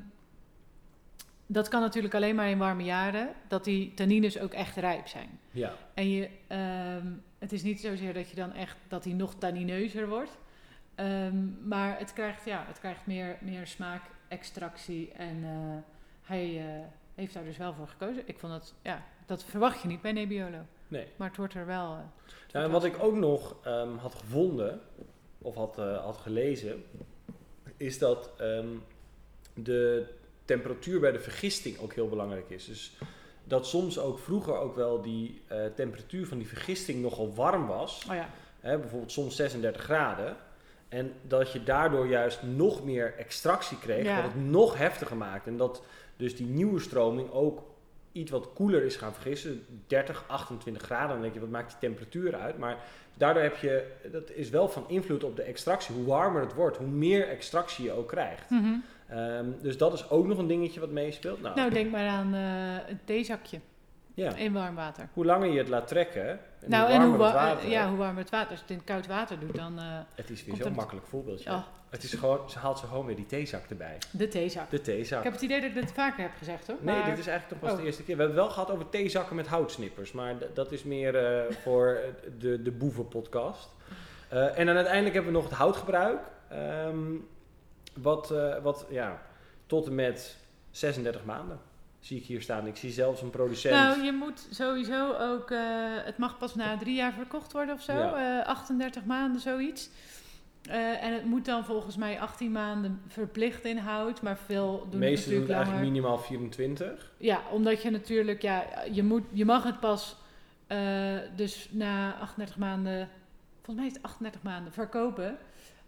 dat 1.52 1.68
kan 1.68 1.80
natuurlijk 1.80 2.14
alleen 2.14 2.34
maar 2.34 2.48
in 2.48 2.58
warme 2.58 2.84
jaren, 2.84 3.28
dat 3.48 3.64
die 3.64 3.94
tannines 3.94 4.38
ook 4.38 4.52
echt 4.52 4.76
rijp 4.76 5.06
zijn. 5.06 5.40
Ja. 5.50 5.74
En 5.94 6.10
je, 6.10 6.28
ehm, 6.46 7.06
het 7.38 7.52
is 7.52 7.62
niet 7.62 7.80
zozeer 7.80 8.14
dat 8.14 8.28
je 8.28 8.36
dan 8.36 8.52
echt 8.52 8.76
dat 8.88 9.04
hij 9.04 9.12
nog 9.12 9.34
tannineuzer 9.34 10.08
wordt. 10.08 10.38
Ehm, 10.94 11.68
maar 11.68 11.98
het 11.98 12.12
krijgt, 12.12 12.44
ja, 12.44 12.64
het 12.66 12.78
krijgt 12.78 13.06
meer, 13.06 13.38
meer 13.40 13.66
smaak, 13.66 14.02
extractie. 14.28 15.12
En 15.12 15.44
eh, 15.44 15.76
hij 16.22 16.58
eh, 16.58 16.84
heeft 17.14 17.34
daar 17.34 17.44
dus 17.44 17.56
wel 17.56 17.74
voor 17.74 17.88
gekozen. 17.88 18.22
Ik 18.24 18.38
vond 18.38 18.52
dat, 18.52 18.74
ja, 18.82 19.02
dat 19.26 19.44
verwacht 19.44 19.82
je 19.82 19.88
niet 19.88 20.02
bij 20.02 20.12
Nebbiolo. 20.12 20.58
Nee. 20.88 21.06
Maar 21.16 21.28
het 21.28 21.36
wordt 21.36 21.54
er 21.54 21.66
wel. 21.66 21.92
eh, 21.92 21.98
wordt 21.98 22.52
Nou, 22.52 22.64
en 22.64 22.70
wat 22.70 22.84
ik 22.84 23.02
ook 23.02 23.16
nog 23.16 23.56
ehm, 23.64 23.96
had 23.96 24.14
gevonden, 24.14 24.80
of 25.38 25.54
had, 25.54 25.76
had 25.76 26.16
gelezen, 26.16 26.84
is 27.76 27.98
dat 27.98 28.30
de 29.54 30.06
temperatuur 30.44 31.00
bij 31.00 31.12
de 31.12 31.20
vergisting 31.20 31.78
ook 31.78 31.92
heel 31.94 32.08
belangrijk 32.08 32.50
is. 32.50 32.64
Dus 32.66 32.96
dat 33.44 33.66
soms 33.66 33.98
ook 33.98 34.18
vroeger 34.18 34.56
ook 34.58 34.76
wel 34.76 35.02
die 35.02 35.42
eh, 35.46 35.58
temperatuur 35.74 36.26
van 36.26 36.38
die 36.38 36.48
vergisting 36.48 37.02
nogal 37.02 37.34
warm 37.34 37.66
was. 37.66 38.06
Oh 38.10 38.14
ja, 38.14 38.28
Hè, 38.60 38.78
bijvoorbeeld 38.78 39.12
soms 39.12 39.36
36 39.36 39.82
graden. 39.82 40.36
En 40.88 41.12
dat 41.22 41.52
je 41.52 41.62
daardoor 41.62 42.06
juist 42.06 42.42
nog 42.42 42.84
meer 42.84 43.14
extractie 43.16 43.78
kreeg, 43.78 44.04
Ja. 44.04 44.14
wat 44.22 44.32
het 44.32 44.44
nog 44.44 44.78
heftiger 44.78 45.16
maakt. 45.16 45.46
En 45.46 45.56
dat 45.56 45.82
dus 46.16 46.36
die 46.36 46.46
nieuwe 46.46 46.80
stroming 46.80 47.30
ook 47.30 47.62
iets 48.12 48.30
wat 48.30 48.52
koeler 48.54 48.82
is 48.84 48.96
gaan 48.96 49.12
vergissen. 49.12 49.66
30, 49.86 50.24
28 50.26 50.82
graden. 50.82 51.08
Dan 51.08 51.20
denk 51.20 51.34
je, 51.34 51.40
wat 51.40 51.48
maakt 51.48 51.68
die 51.70 51.78
temperatuur 51.88 52.34
uit? 52.34 52.58
Maar 52.58 52.78
daardoor 53.16 53.42
heb 53.42 53.56
je, 53.56 53.86
dat 54.12 54.30
is 54.30 54.50
wel 54.50 54.68
van 54.68 54.84
invloed 54.88 55.24
op 55.24 55.36
de 55.36 55.42
extractie. 55.42 55.94
Hoe 55.94 56.04
warmer 56.04 56.40
het 56.42 56.54
wordt, 56.54 56.76
hoe 56.76 56.86
meer 56.86 57.28
extractie 57.28 57.84
je 57.84 57.92
ook 57.92 58.08
krijgt. 58.08 58.50
Mhm. 58.50 58.74
Ehm, 59.12 59.46
dus 59.62 59.76
dat 59.78 59.92
is 59.92 60.10
ook 60.10 60.26
nog 60.26 60.38
een 60.38 60.46
dingetje 60.46 60.80
wat 60.80 60.90
meespeelt. 60.90 61.40
Nou, 61.42 61.56
Nou, 61.56 61.70
denk 61.70 61.90
maar 61.90 62.08
aan 62.08 62.34
eh, 62.34 62.88
een 62.90 63.00
theezakje. 63.04 63.60
Ja. 64.14 64.34
in 64.36 64.52
warm 64.52 64.74
water. 64.74 65.08
Hoe 65.12 65.24
langer 65.24 65.48
je 65.50 65.58
het 65.58 65.68
laat 65.68 65.88
trekken, 65.88 66.28
en 66.30 66.38
nou, 66.70 66.84
hoe 66.86 66.94
en 66.94 67.02
hoe, 67.02 67.12
het 67.22 67.32
water, 67.32 67.68
ja, 67.68 67.88
hoe 67.88 67.96
warmer 67.98 68.22
het 68.22 68.30
water. 68.30 68.50
Als 68.50 68.58
je 68.58 68.64
het 68.68 68.76
in 68.76 68.84
koud 68.84 69.06
water 69.06 69.38
doet, 69.38 69.54
dan 69.54 69.78
eh, 69.78 69.84
het 70.14 70.30
is 70.30 70.44
weer 70.44 70.56
zo'n 70.56 70.72
makkelijk 70.72 71.06
voorbeeldje. 71.06 71.50
oh, 71.50 71.62
Het 71.90 72.02
is 72.02 72.12
gewoon, 72.14 72.50
ze 72.50 72.58
haalt 72.58 72.78
ze 72.78 72.86
gewoon 72.86 73.06
weer 73.06 73.16
die 73.16 73.26
theezak 73.26 73.62
erbij. 73.70 73.98
de 74.10 74.28
theezak. 74.28 74.70
De 74.70 74.80
theezak. 74.80 75.18
Ik 75.18 75.24
heb 75.24 75.32
het 75.32 75.42
idee 75.42 75.60
dat 75.60 75.68
ik 75.68 75.74
dit 75.74 75.92
vaker 75.92 76.22
heb 76.22 76.30
gezegd 76.38 76.66
hoor. 76.66 76.76
Nee, 76.80 76.96
maar- 76.96 77.08
dit 77.10 77.18
is 77.18 77.26
eigenlijk 77.26 77.48
toch 77.48 77.58
pas 77.58 77.70
Oh. 77.70 77.76
de 77.76 77.84
eerste 77.84 78.02
keer. 78.02 78.16
We 78.16 78.22
hebben 78.22 78.40
wel 78.40 78.50
gehad 78.50 78.70
over 78.70 78.88
theezakken 78.88 79.36
met 79.36 79.46
houtsnippers, 79.46 80.12
maar 80.12 80.34
dat 80.54 80.72
is 80.72 80.82
meer 80.82 81.16
eh, 81.16 81.54
voor 81.64 81.98
de, 82.38 82.62
de 82.62 82.70
boevenpodcast. 82.72 83.68
Eh 84.28 84.58
en 84.58 84.66
dan 84.66 84.74
uiteindelijk 84.76 85.14
hebben 85.14 85.32
we 85.32 85.38
nog 85.38 85.48
het 85.48 85.58
houtgebruik. 85.58 86.20
Ehm, 86.48 86.96
wat, 87.94 88.30
eh, 88.30 88.58
wat 88.62 88.86
ja, 88.90 89.22
tot 89.66 89.86
en 89.86 89.94
met 89.94 90.36
36 90.70 91.24
maanden 91.24 91.58
zie 92.00 92.16
ik 92.18 92.24
hier 92.24 92.42
staan. 92.42 92.66
Ik 92.66 92.76
zie 92.76 92.90
zelfs 92.90 93.22
een 93.22 93.30
producent. 93.30 93.74
Nou, 93.74 94.02
je 94.04 94.12
moet 94.12 94.46
sowieso 94.50 95.12
ook, 95.12 95.50
eh, 95.50 95.60
het 96.04 96.18
mag 96.18 96.38
pas 96.38 96.54
na 96.54 96.76
drie 96.78 96.94
jaar 96.94 97.12
verkocht 97.12 97.52
worden 97.52 97.74
of 97.74 97.82
zo, 97.82 97.92
Ja. 97.92 98.40
eh, 98.40 98.46
38 98.48 99.04
maanden 99.04 99.40
zoiets. 99.40 99.90
En 101.00 101.12
het 101.12 101.24
moet 101.24 101.44
dan 101.44 101.64
volgens 101.64 101.96
mij 101.96 102.20
18 102.20 102.52
maanden 102.52 103.00
verplicht 103.08 103.64
in 103.64 103.76
hout, 103.78 104.22
maar 104.22 104.36
veel 104.36 104.86
doen 104.90 105.00
meeste 105.00 105.30
doen 105.30 105.40
het 105.40 105.50
eigenlijk 105.50 105.80
langer. 105.82 105.92
minimaal 105.92 106.18
24. 106.18 107.12
Ja, 107.16 107.40
omdat 107.50 107.82
je 107.82 107.90
natuurlijk, 107.90 108.42
ja, 108.42 108.64
je, 108.92 109.02
moet, 109.02 109.22
je 109.32 109.44
mag 109.44 109.64
het 109.64 109.80
pas 109.80 110.16
dus 111.36 111.68
na 111.70 112.14
38 112.20 112.56
maanden, 112.58 113.08
volgens 113.54 113.76
mij 113.76 113.86
is 113.86 113.92
het 113.92 114.02
38 114.02 114.42
maanden, 114.42 114.72
verkopen. 114.72 115.38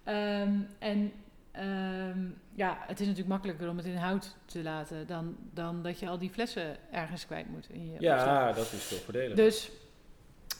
Ehm, 0.04 0.52
en 0.78 1.12
ehm, 1.54 2.18
ja, 2.54 2.76
het 2.80 3.00
is 3.00 3.06
natuurlijk 3.06 3.32
makkelijker 3.32 3.68
om 3.68 3.76
het 3.76 3.86
in 3.86 3.96
hout 3.96 4.36
te 4.44 4.62
laten 4.62 5.06
dan, 5.06 5.36
dan 5.52 5.82
dat 5.82 5.98
je 5.98 6.08
al 6.08 6.18
die 6.18 6.30
flessen 6.30 6.76
ergens 6.90 7.26
kwijt 7.26 7.48
moet 7.48 7.70
in 7.70 7.86
je 7.86 7.92
opslag. 7.92 8.24
Ja, 8.24 8.52
dat 8.52 8.72
is 8.72 8.82
veel 8.82 8.98
voordelig. 8.98 9.36
Dus, 9.36 9.70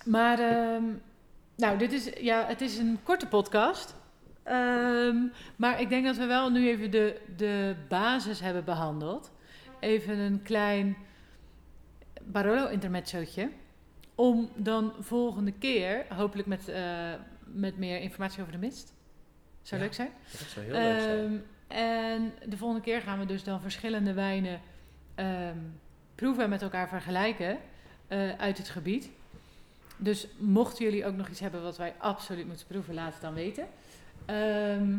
maar, 0.05 0.39
ehm, 0.39 0.85
nou, 1.57 1.79
dit 1.79 1.93
is, 1.93 2.11
ja, 2.21 2.47
het 2.47 2.61
is 2.61 2.79
een 2.79 2.99
korte 3.03 3.27
podcast. 3.27 3.95
Ehm, 4.43 5.17
maar 5.57 5.81
ik 5.81 5.89
denk 5.89 6.05
dat 6.05 6.17
we 6.17 6.25
wel 6.25 6.51
nu 6.51 6.69
even 6.69 6.91
de, 6.91 7.21
de 7.37 7.77
basis 7.89 8.41
hebben 8.41 8.65
behandeld. 8.65 9.33
Even 9.81 10.19
een 10.19 10.43
klein 10.43 10.97
Barolo-intermezzootje. 12.23 13.51
Om 14.15 14.51
dan 14.57 14.93
volgende 15.01 15.53
keer, 15.53 16.07
hopelijk 16.09 16.49
met, 16.49 16.69
eh, 16.69 17.13
met 17.45 17.79
meer 17.79 18.01
informatie 18.01 18.41
over 18.41 18.53
de 18.53 18.59
mist. 18.59 18.94
Zou 19.65 19.81
leuk 19.81 19.95
zijn. 19.95 20.11
Dat 20.31 20.49
zou 20.49 20.65
heel 20.67 20.75
leuk 20.75 21.01
zijn. 21.01 21.19
Ehm, 21.69 21.79
en 21.79 22.33
de 22.51 22.57
volgende 22.57 22.83
keer 22.83 23.01
gaan 23.01 23.19
we 23.19 23.27
dus 23.27 23.45
dan 23.45 23.61
verschillende 23.61 24.13
wijnen 24.13 24.61
ehm, 25.15 25.59
proeven 26.15 26.43
en 26.45 26.51
met 26.51 26.63
elkaar 26.63 26.89
vergelijken 26.89 27.59
eh, 28.09 28.31
uit 28.39 28.59
het 28.59 28.69
gebied. 28.69 29.11
Dus 29.97 30.27
mochten 30.39 30.85
jullie 30.85 31.07
ook 31.07 31.15
nog 31.15 31.29
iets 31.29 31.41
hebben 31.41 31.63
wat 31.63 31.77
wij 31.77 31.95
absoluut 31.99 32.47
moeten 32.47 32.67
proeven, 32.67 32.95
laat 32.95 33.13
het 33.13 33.23
dan 33.23 33.35
weten. 33.35 33.67
Ehm, 34.27 34.97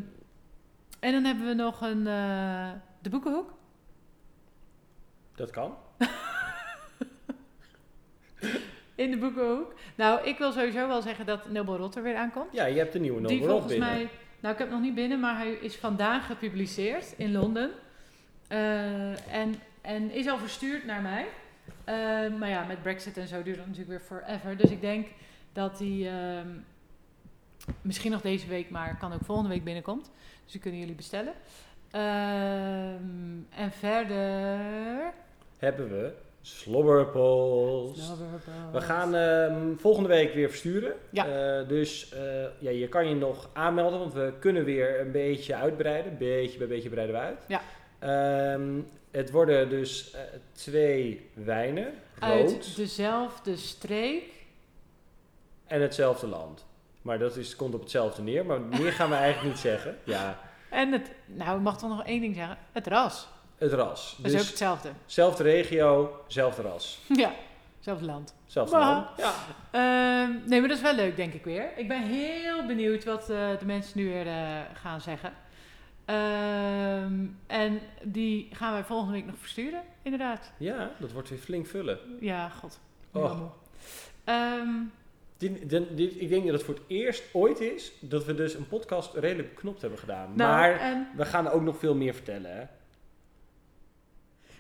en 1.00 1.12
dan 1.12 1.24
hebben 1.24 1.46
we 1.48 1.54
nog 1.54 1.82
een, 1.82 2.08
eh, 2.08 2.70
de 3.02 3.10
boekenhoek. 3.10 3.54
Dat 5.36 5.50
kan. 5.50 5.76
In 8.96 9.12
de 9.12 9.18
boekenhoek. 9.18 9.74
Nou, 9.96 10.28
ik 10.28 10.38
wil 10.38 10.52
sowieso 10.52 10.88
wel 10.88 11.02
zeggen 11.02 11.26
dat 11.26 11.50
Nobel 11.50 11.78
Rotter 11.78 12.04
weer 12.04 12.16
aankomt. 12.16 12.54
Ja, 12.54 12.66
je 12.66 12.78
hebt 12.78 12.94
de 12.94 13.00
nieuwe 13.00 13.28
Die 13.28 13.40
Nobel 13.40 13.50
volgens 13.50 13.72
binnen. 13.72 13.90
mij, 13.90 14.10
nou 14.46 14.58
ik 14.58 14.64
heb 14.64 14.72
het 14.72 14.80
nog 14.80 14.88
niet 14.88 14.96
binnen, 14.96 15.20
maar 15.20 15.38
hij 15.38 15.52
is 15.52 15.76
vandaag 15.76 16.26
gepubliceerd 16.26 17.14
in 17.18 17.32
Londen. 17.32 17.72
Eh, 18.48 19.34
en, 19.34 19.56
en 19.82 20.12
is 20.12 20.28
al 20.28 20.38
verstuurd 20.38 20.86
naar 20.86 21.02
mij. 21.02 21.26
Eh, 21.84 22.38
maar 22.38 22.50
ja, 22.50 22.66
met 22.66 22.82
Brexit 22.82 23.18
en 23.18 23.28
zo 23.28 23.44
duurt 23.44 23.58
het 23.58 23.68
natuurlijk 23.68 23.90
weer 23.90 24.20
forever. 24.20 24.58
Dus 24.58 24.72
ik 24.72 24.82
denk 24.82 25.08
dat 25.54 25.78
die 25.78 26.10
ehm, 26.10 26.48
misschien 27.82 28.12
nog 28.12 28.22
deze 28.22 28.48
week, 28.48 28.70
maar 28.70 28.98
kan 28.98 29.14
ook 29.14 29.26
volgende 29.26 29.50
week 29.50 29.64
binnenkomt. 29.64 30.12
Dus 30.44 30.52
die 30.52 30.62
kunnen 30.62 30.80
jullie 30.80 30.96
bestellen. 30.96 31.34
Ehm, 31.92 33.40
en 33.50 33.72
verder. 33.72 35.14
Hebben 35.58 35.90
we 35.90 36.14
slobberpels. 36.46 38.12
We 38.72 38.82
gaan 38.82 39.16
ehm, 39.16 39.76
volgende 39.78 40.10
week 40.10 40.34
weer 40.34 40.50
versturen. 40.50 40.94
Ja. 41.10 41.28
Eh, 41.60 41.68
dus 41.68 42.12
eh, 42.12 42.20
ja, 42.60 42.70
je 42.70 42.88
kan 42.88 43.08
je 43.10 43.16
nog 43.16 43.50
aanmelden, 43.54 44.00
want 44.00 44.14
we 44.14 44.34
kunnen 44.40 44.64
weer 44.64 45.00
een 45.00 45.12
beetje 45.12 45.56
uitbreiden. 45.56 46.18
Beetje 46.18 46.58
bij 46.58 46.68
beetje 46.68 46.90
breiden 46.90 47.16
we 47.16 47.22
uit. 47.22 47.40
Ja. 47.48 47.62
Ehm, 48.00 48.80
het 49.12 49.32
worden 49.32 49.70
dus 49.70 50.14
eh, 50.14 50.22
twee 50.52 51.30
wijnen, 51.34 51.94
rood 52.20 52.32
Uit 52.32 52.76
dezelfde 52.76 53.58
streek. 53.58 54.24
en 55.68 55.82
hetzelfde 55.82 56.28
land. 56.28 56.66
Maar 57.02 57.20
dat 57.20 57.36
is, 57.36 57.56
komt 57.56 57.74
op 57.74 57.82
hetzelfde 57.82 58.22
neer, 58.22 58.46
maar 58.46 58.62
meer 58.62 58.92
gaan 58.92 59.10
we 59.10 59.16
eigenlijk 59.16 59.54
niet 59.54 59.64
zeggen. 59.64 59.98
Ja, 60.04 60.40
En 60.70 60.92
het, 60.92 61.12
nou, 61.26 61.58
ik 61.58 61.64
mag 61.64 61.78
toch 61.78 61.90
nog 61.90 62.06
één 62.06 62.22
ding 62.22 62.36
zeggen: 62.36 62.58
het 62.72 62.88
ras. 62.88 63.28
Het 63.58 63.74
ras. 63.74 64.16
Dat 64.18 64.26
is 64.26 64.32
ook 64.32 64.38
Dus 64.40 64.48
hetzelfde. 64.50 64.90
zelfde 65.06 65.44
regio, 65.44 66.20
zelfde 66.28 66.62
ras. 66.62 67.00
Ja, 67.16 67.32
hetzelfde 67.76 68.06
land. 68.06 68.36
Zelfde 68.46 68.78
land. 68.78 69.08
Ja. 69.18 69.34
Ehm, 69.72 70.32
nee, 70.50 70.60
maar 70.60 70.70
dat 70.70 70.78
is 70.78 70.84
wel 70.84 70.96
leuk, 70.96 71.16
denk 71.16 71.34
ik 71.34 71.44
weer. 71.44 71.70
Ik 71.78 71.88
ben 71.88 72.02
heel 72.04 72.66
benieuwd 72.66 73.04
wat 73.04 73.30
eh, 73.30 73.60
de 73.60 73.66
mensen 73.66 74.00
nu 74.00 74.06
weer 74.10 74.28
eh, 74.28 74.60
gaan 74.74 75.02
zeggen. 75.02 75.34
Ehm, 76.06 77.26
en 77.48 77.80
die 78.04 78.48
gaan 78.52 78.74
wij 78.74 78.84
volgende 78.84 79.14
week 79.14 79.26
nog 79.26 79.36
versturen, 79.38 79.82
inderdaad. 80.02 80.52
ja, 80.58 80.92
dat 81.00 81.12
wordt 81.12 81.30
weer 81.30 81.40
flink 81.40 81.68
vullen. 81.68 82.00
Ja, 82.20 82.50
god. 82.50 82.80
Oh. 83.12 83.42
Dit, 85.38 85.70
dit, 85.70 85.98
dit- 85.98 86.22
ik 86.22 86.30
denk 86.30 86.44
dat 86.46 86.54
het 86.54 86.64
voor 86.64 86.74
het 86.74 86.84
eerst 86.88 87.24
ooit 87.34 87.60
is 87.60 87.92
dat 88.00 88.26
we 88.26 88.36
dus 88.36 88.54
een 88.54 88.68
podcast 88.68 89.14
redelijk 89.14 89.54
beknopt 89.56 89.82
hebben 89.82 90.00
gedaan. 90.00 90.32
nou, 90.36 90.52
maar 90.52 90.80
en, 90.80 91.08
we 91.16 91.26
gaan 91.26 91.48
ook 91.50 91.62
nog 91.62 91.78
veel 91.78 91.96
meer 91.96 92.14
vertellen. 92.14 92.58
Hè? 92.58 92.64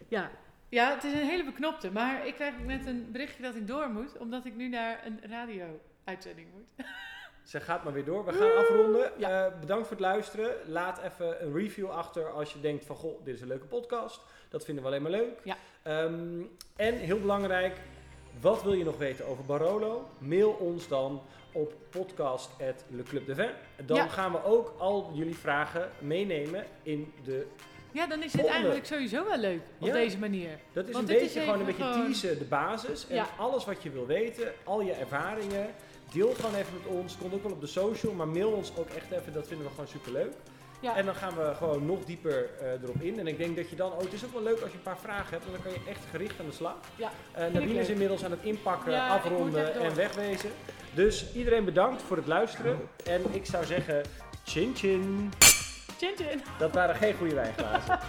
Ja. 0.07 0.31
ja, 0.69 0.93
het 0.93 1.03
is 1.03 1.13
een 1.13 1.27
hele 1.27 1.43
beknopte. 1.43 1.91
Maar 1.91 2.27
ik 2.27 2.35
krijg 2.35 2.53
net 2.65 2.85
een 2.85 3.11
berichtje 3.11 3.43
dat 3.43 3.55
ik 3.55 3.67
door 3.67 3.89
moet, 3.89 4.17
omdat 4.17 4.45
ik 4.45 4.55
nu 4.55 4.69
naar 4.69 5.01
een 5.05 5.19
radio-uitzending 5.29 6.47
moet. 6.53 6.85
Ze 7.43 7.59
gaat 7.59 7.83
maar 7.83 7.93
weer 7.93 8.05
door. 8.05 8.25
We 8.25 8.33
gaan 8.33 8.57
afronden. 8.57 9.11
Ja. 9.17 9.45
Eh, 9.45 9.59
bedankt 9.59 9.87
voor 9.87 9.95
het 9.97 10.05
luisteren. 10.05 10.55
Laat 10.65 10.99
even 11.01 11.45
een 11.45 11.53
review 11.53 11.89
achter 11.89 12.31
als 12.31 12.53
je 12.53 12.59
denkt 12.59 12.85
van... 12.85 12.95
Goh, 12.95 13.25
dit 13.25 13.35
is 13.35 13.41
een 13.41 13.47
leuke 13.47 13.65
podcast. 13.65 14.21
Dat 14.49 14.65
vinden 14.65 14.83
we 14.83 14.89
alleen 14.89 15.01
maar 15.01 15.11
leuk. 15.11 15.39
Ja. 15.43 15.55
Ehm, 15.83 16.41
en 16.75 16.93
heel 16.93 17.19
belangrijk... 17.19 17.77
Wat 18.41 18.63
wil 18.63 18.73
je 18.73 18.83
nog 18.83 18.97
weten 18.97 19.25
over 19.25 19.43
Barolo? 19.45 20.09
Mail 20.17 20.49
ons 20.51 20.87
dan 20.87 21.21
op 21.51 21.73
podcast.leclubdevin. 21.89 23.49
Dan 23.85 23.97
Ja. 23.97 24.07
gaan 24.07 24.31
we 24.31 24.43
ook 24.43 24.73
al 24.77 25.11
jullie 25.13 25.35
vragen 25.35 25.89
meenemen 25.99 26.65
in 26.83 27.13
de... 27.23 27.47
Ja, 27.95 28.07
dan 28.07 28.17
is 28.17 28.23
het 28.23 28.31
Volgende. 28.31 28.53
eigenlijk 28.57 28.85
sowieso 28.85 29.25
wel 29.25 29.37
leuk 29.37 29.61
op 29.79 29.87
Ja. 29.87 29.93
deze 29.93 30.17
manier. 30.17 30.49
Dat 30.73 30.87
is 30.87 30.93
Want 30.93 31.09
een 31.09 31.15
beetje 31.17 31.39
is 31.39 31.43
gewoon 31.45 31.59
een 31.59 31.65
beetje 31.65 31.83
gewoon- 31.83 32.05
teasen, 32.05 32.37
de 32.39 32.45
basis. 32.45 33.05
En 33.09 33.15
Ja. 33.15 33.27
alles 33.37 33.65
wat 33.65 33.83
je 33.83 33.89
wil 33.89 34.05
weten, 34.05 34.51
al 34.63 34.81
je 34.81 34.91
ervaringen... 34.91 35.67
Deel 36.13 36.33
gewoon 36.33 36.55
even 36.55 36.73
met 36.73 36.85
ons. 36.91 37.17
Komt 37.17 37.33
ook 37.33 37.43
wel 37.43 37.51
op 37.51 37.61
de 37.61 37.67
social, 37.67 38.13
maar 38.13 38.27
mail 38.27 38.49
ons 38.51 38.71
ook 38.77 38.89
echt 38.89 39.11
even. 39.11 39.33
Dat 39.33 39.47
vinden 39.47 39.65
we 39.65 39.71
gewoon 39.71 39.87
super 39.87 40.11
leuk. 40.11 40.33
Ja. 40.79 40.95
En 40.95 41.05
dan 41.05 41.15
gaan 41.15 41.35
we 41.35 41.53
gewoon 41.57 41.85
nog 41.85 42.03
dieper 42.05 42.49
eh, 42.61 42.71
erop 42.83 43.01
in. 43.01 43.19
En 43.19 43.27
ik 43.27 43.37
denk 43.37 43.55
dat 43.55 43.69
je 43.69 43.75
dan 43.75 43.93
ook... 43.93 44.01
Het 44.01 44.13
is 44.13 44.25
ook 44.25 44.33
wel 44.33 44.43
leuk 44.43 44.59
als 44.61 44.71
je 44.71 44.77
een 44.77 44.83
paar 44.83 44.97
vragen 44.97 45.29
hebt. 45.31 45.43
Want 45.45 45.55
dan 45.63 45.63
kan 45.63 45.81
je 45.83 45.89
echt 45.89 46.01
gericht 46.11 46.39
aan 46.39 46.45
de 46.45 46.51
slag. 46.51 46.75
Ja, 46.95 47.11
Eh 47.31 47.47
ik 47.47 47.53
Nadine 47.53 47.79
is 47.79 47.89
inmiddels 47.89 48.23
aan 48.23 48.31
het 48.31 48.43
inpakken, 48.43 48.91
Ja, 48.91 49.07
afronden 49.07 49.73
en 49.73 49.95
wegwezen. 49.95 50.49
Dus 50.93 51.33
iedereen 51.33 51.65
bedankt 51.65 52.01
voor 52.01 52.17
het 52.17 52.27
luisteren. 52.27 52.79
En 53.05 53.21
ik 53.31 53.45
zou 53.45 53.65
zeggen, 53.65 54.03
chin 54.45 54.75
chin. 54.75 55.29
Chin. 55.97 56.41
Dat 56.59 56.73
waren 56.73 56.95
geen 56.95 57.13
goede 57.13 57.35
wijnglazen. 57.35 57.99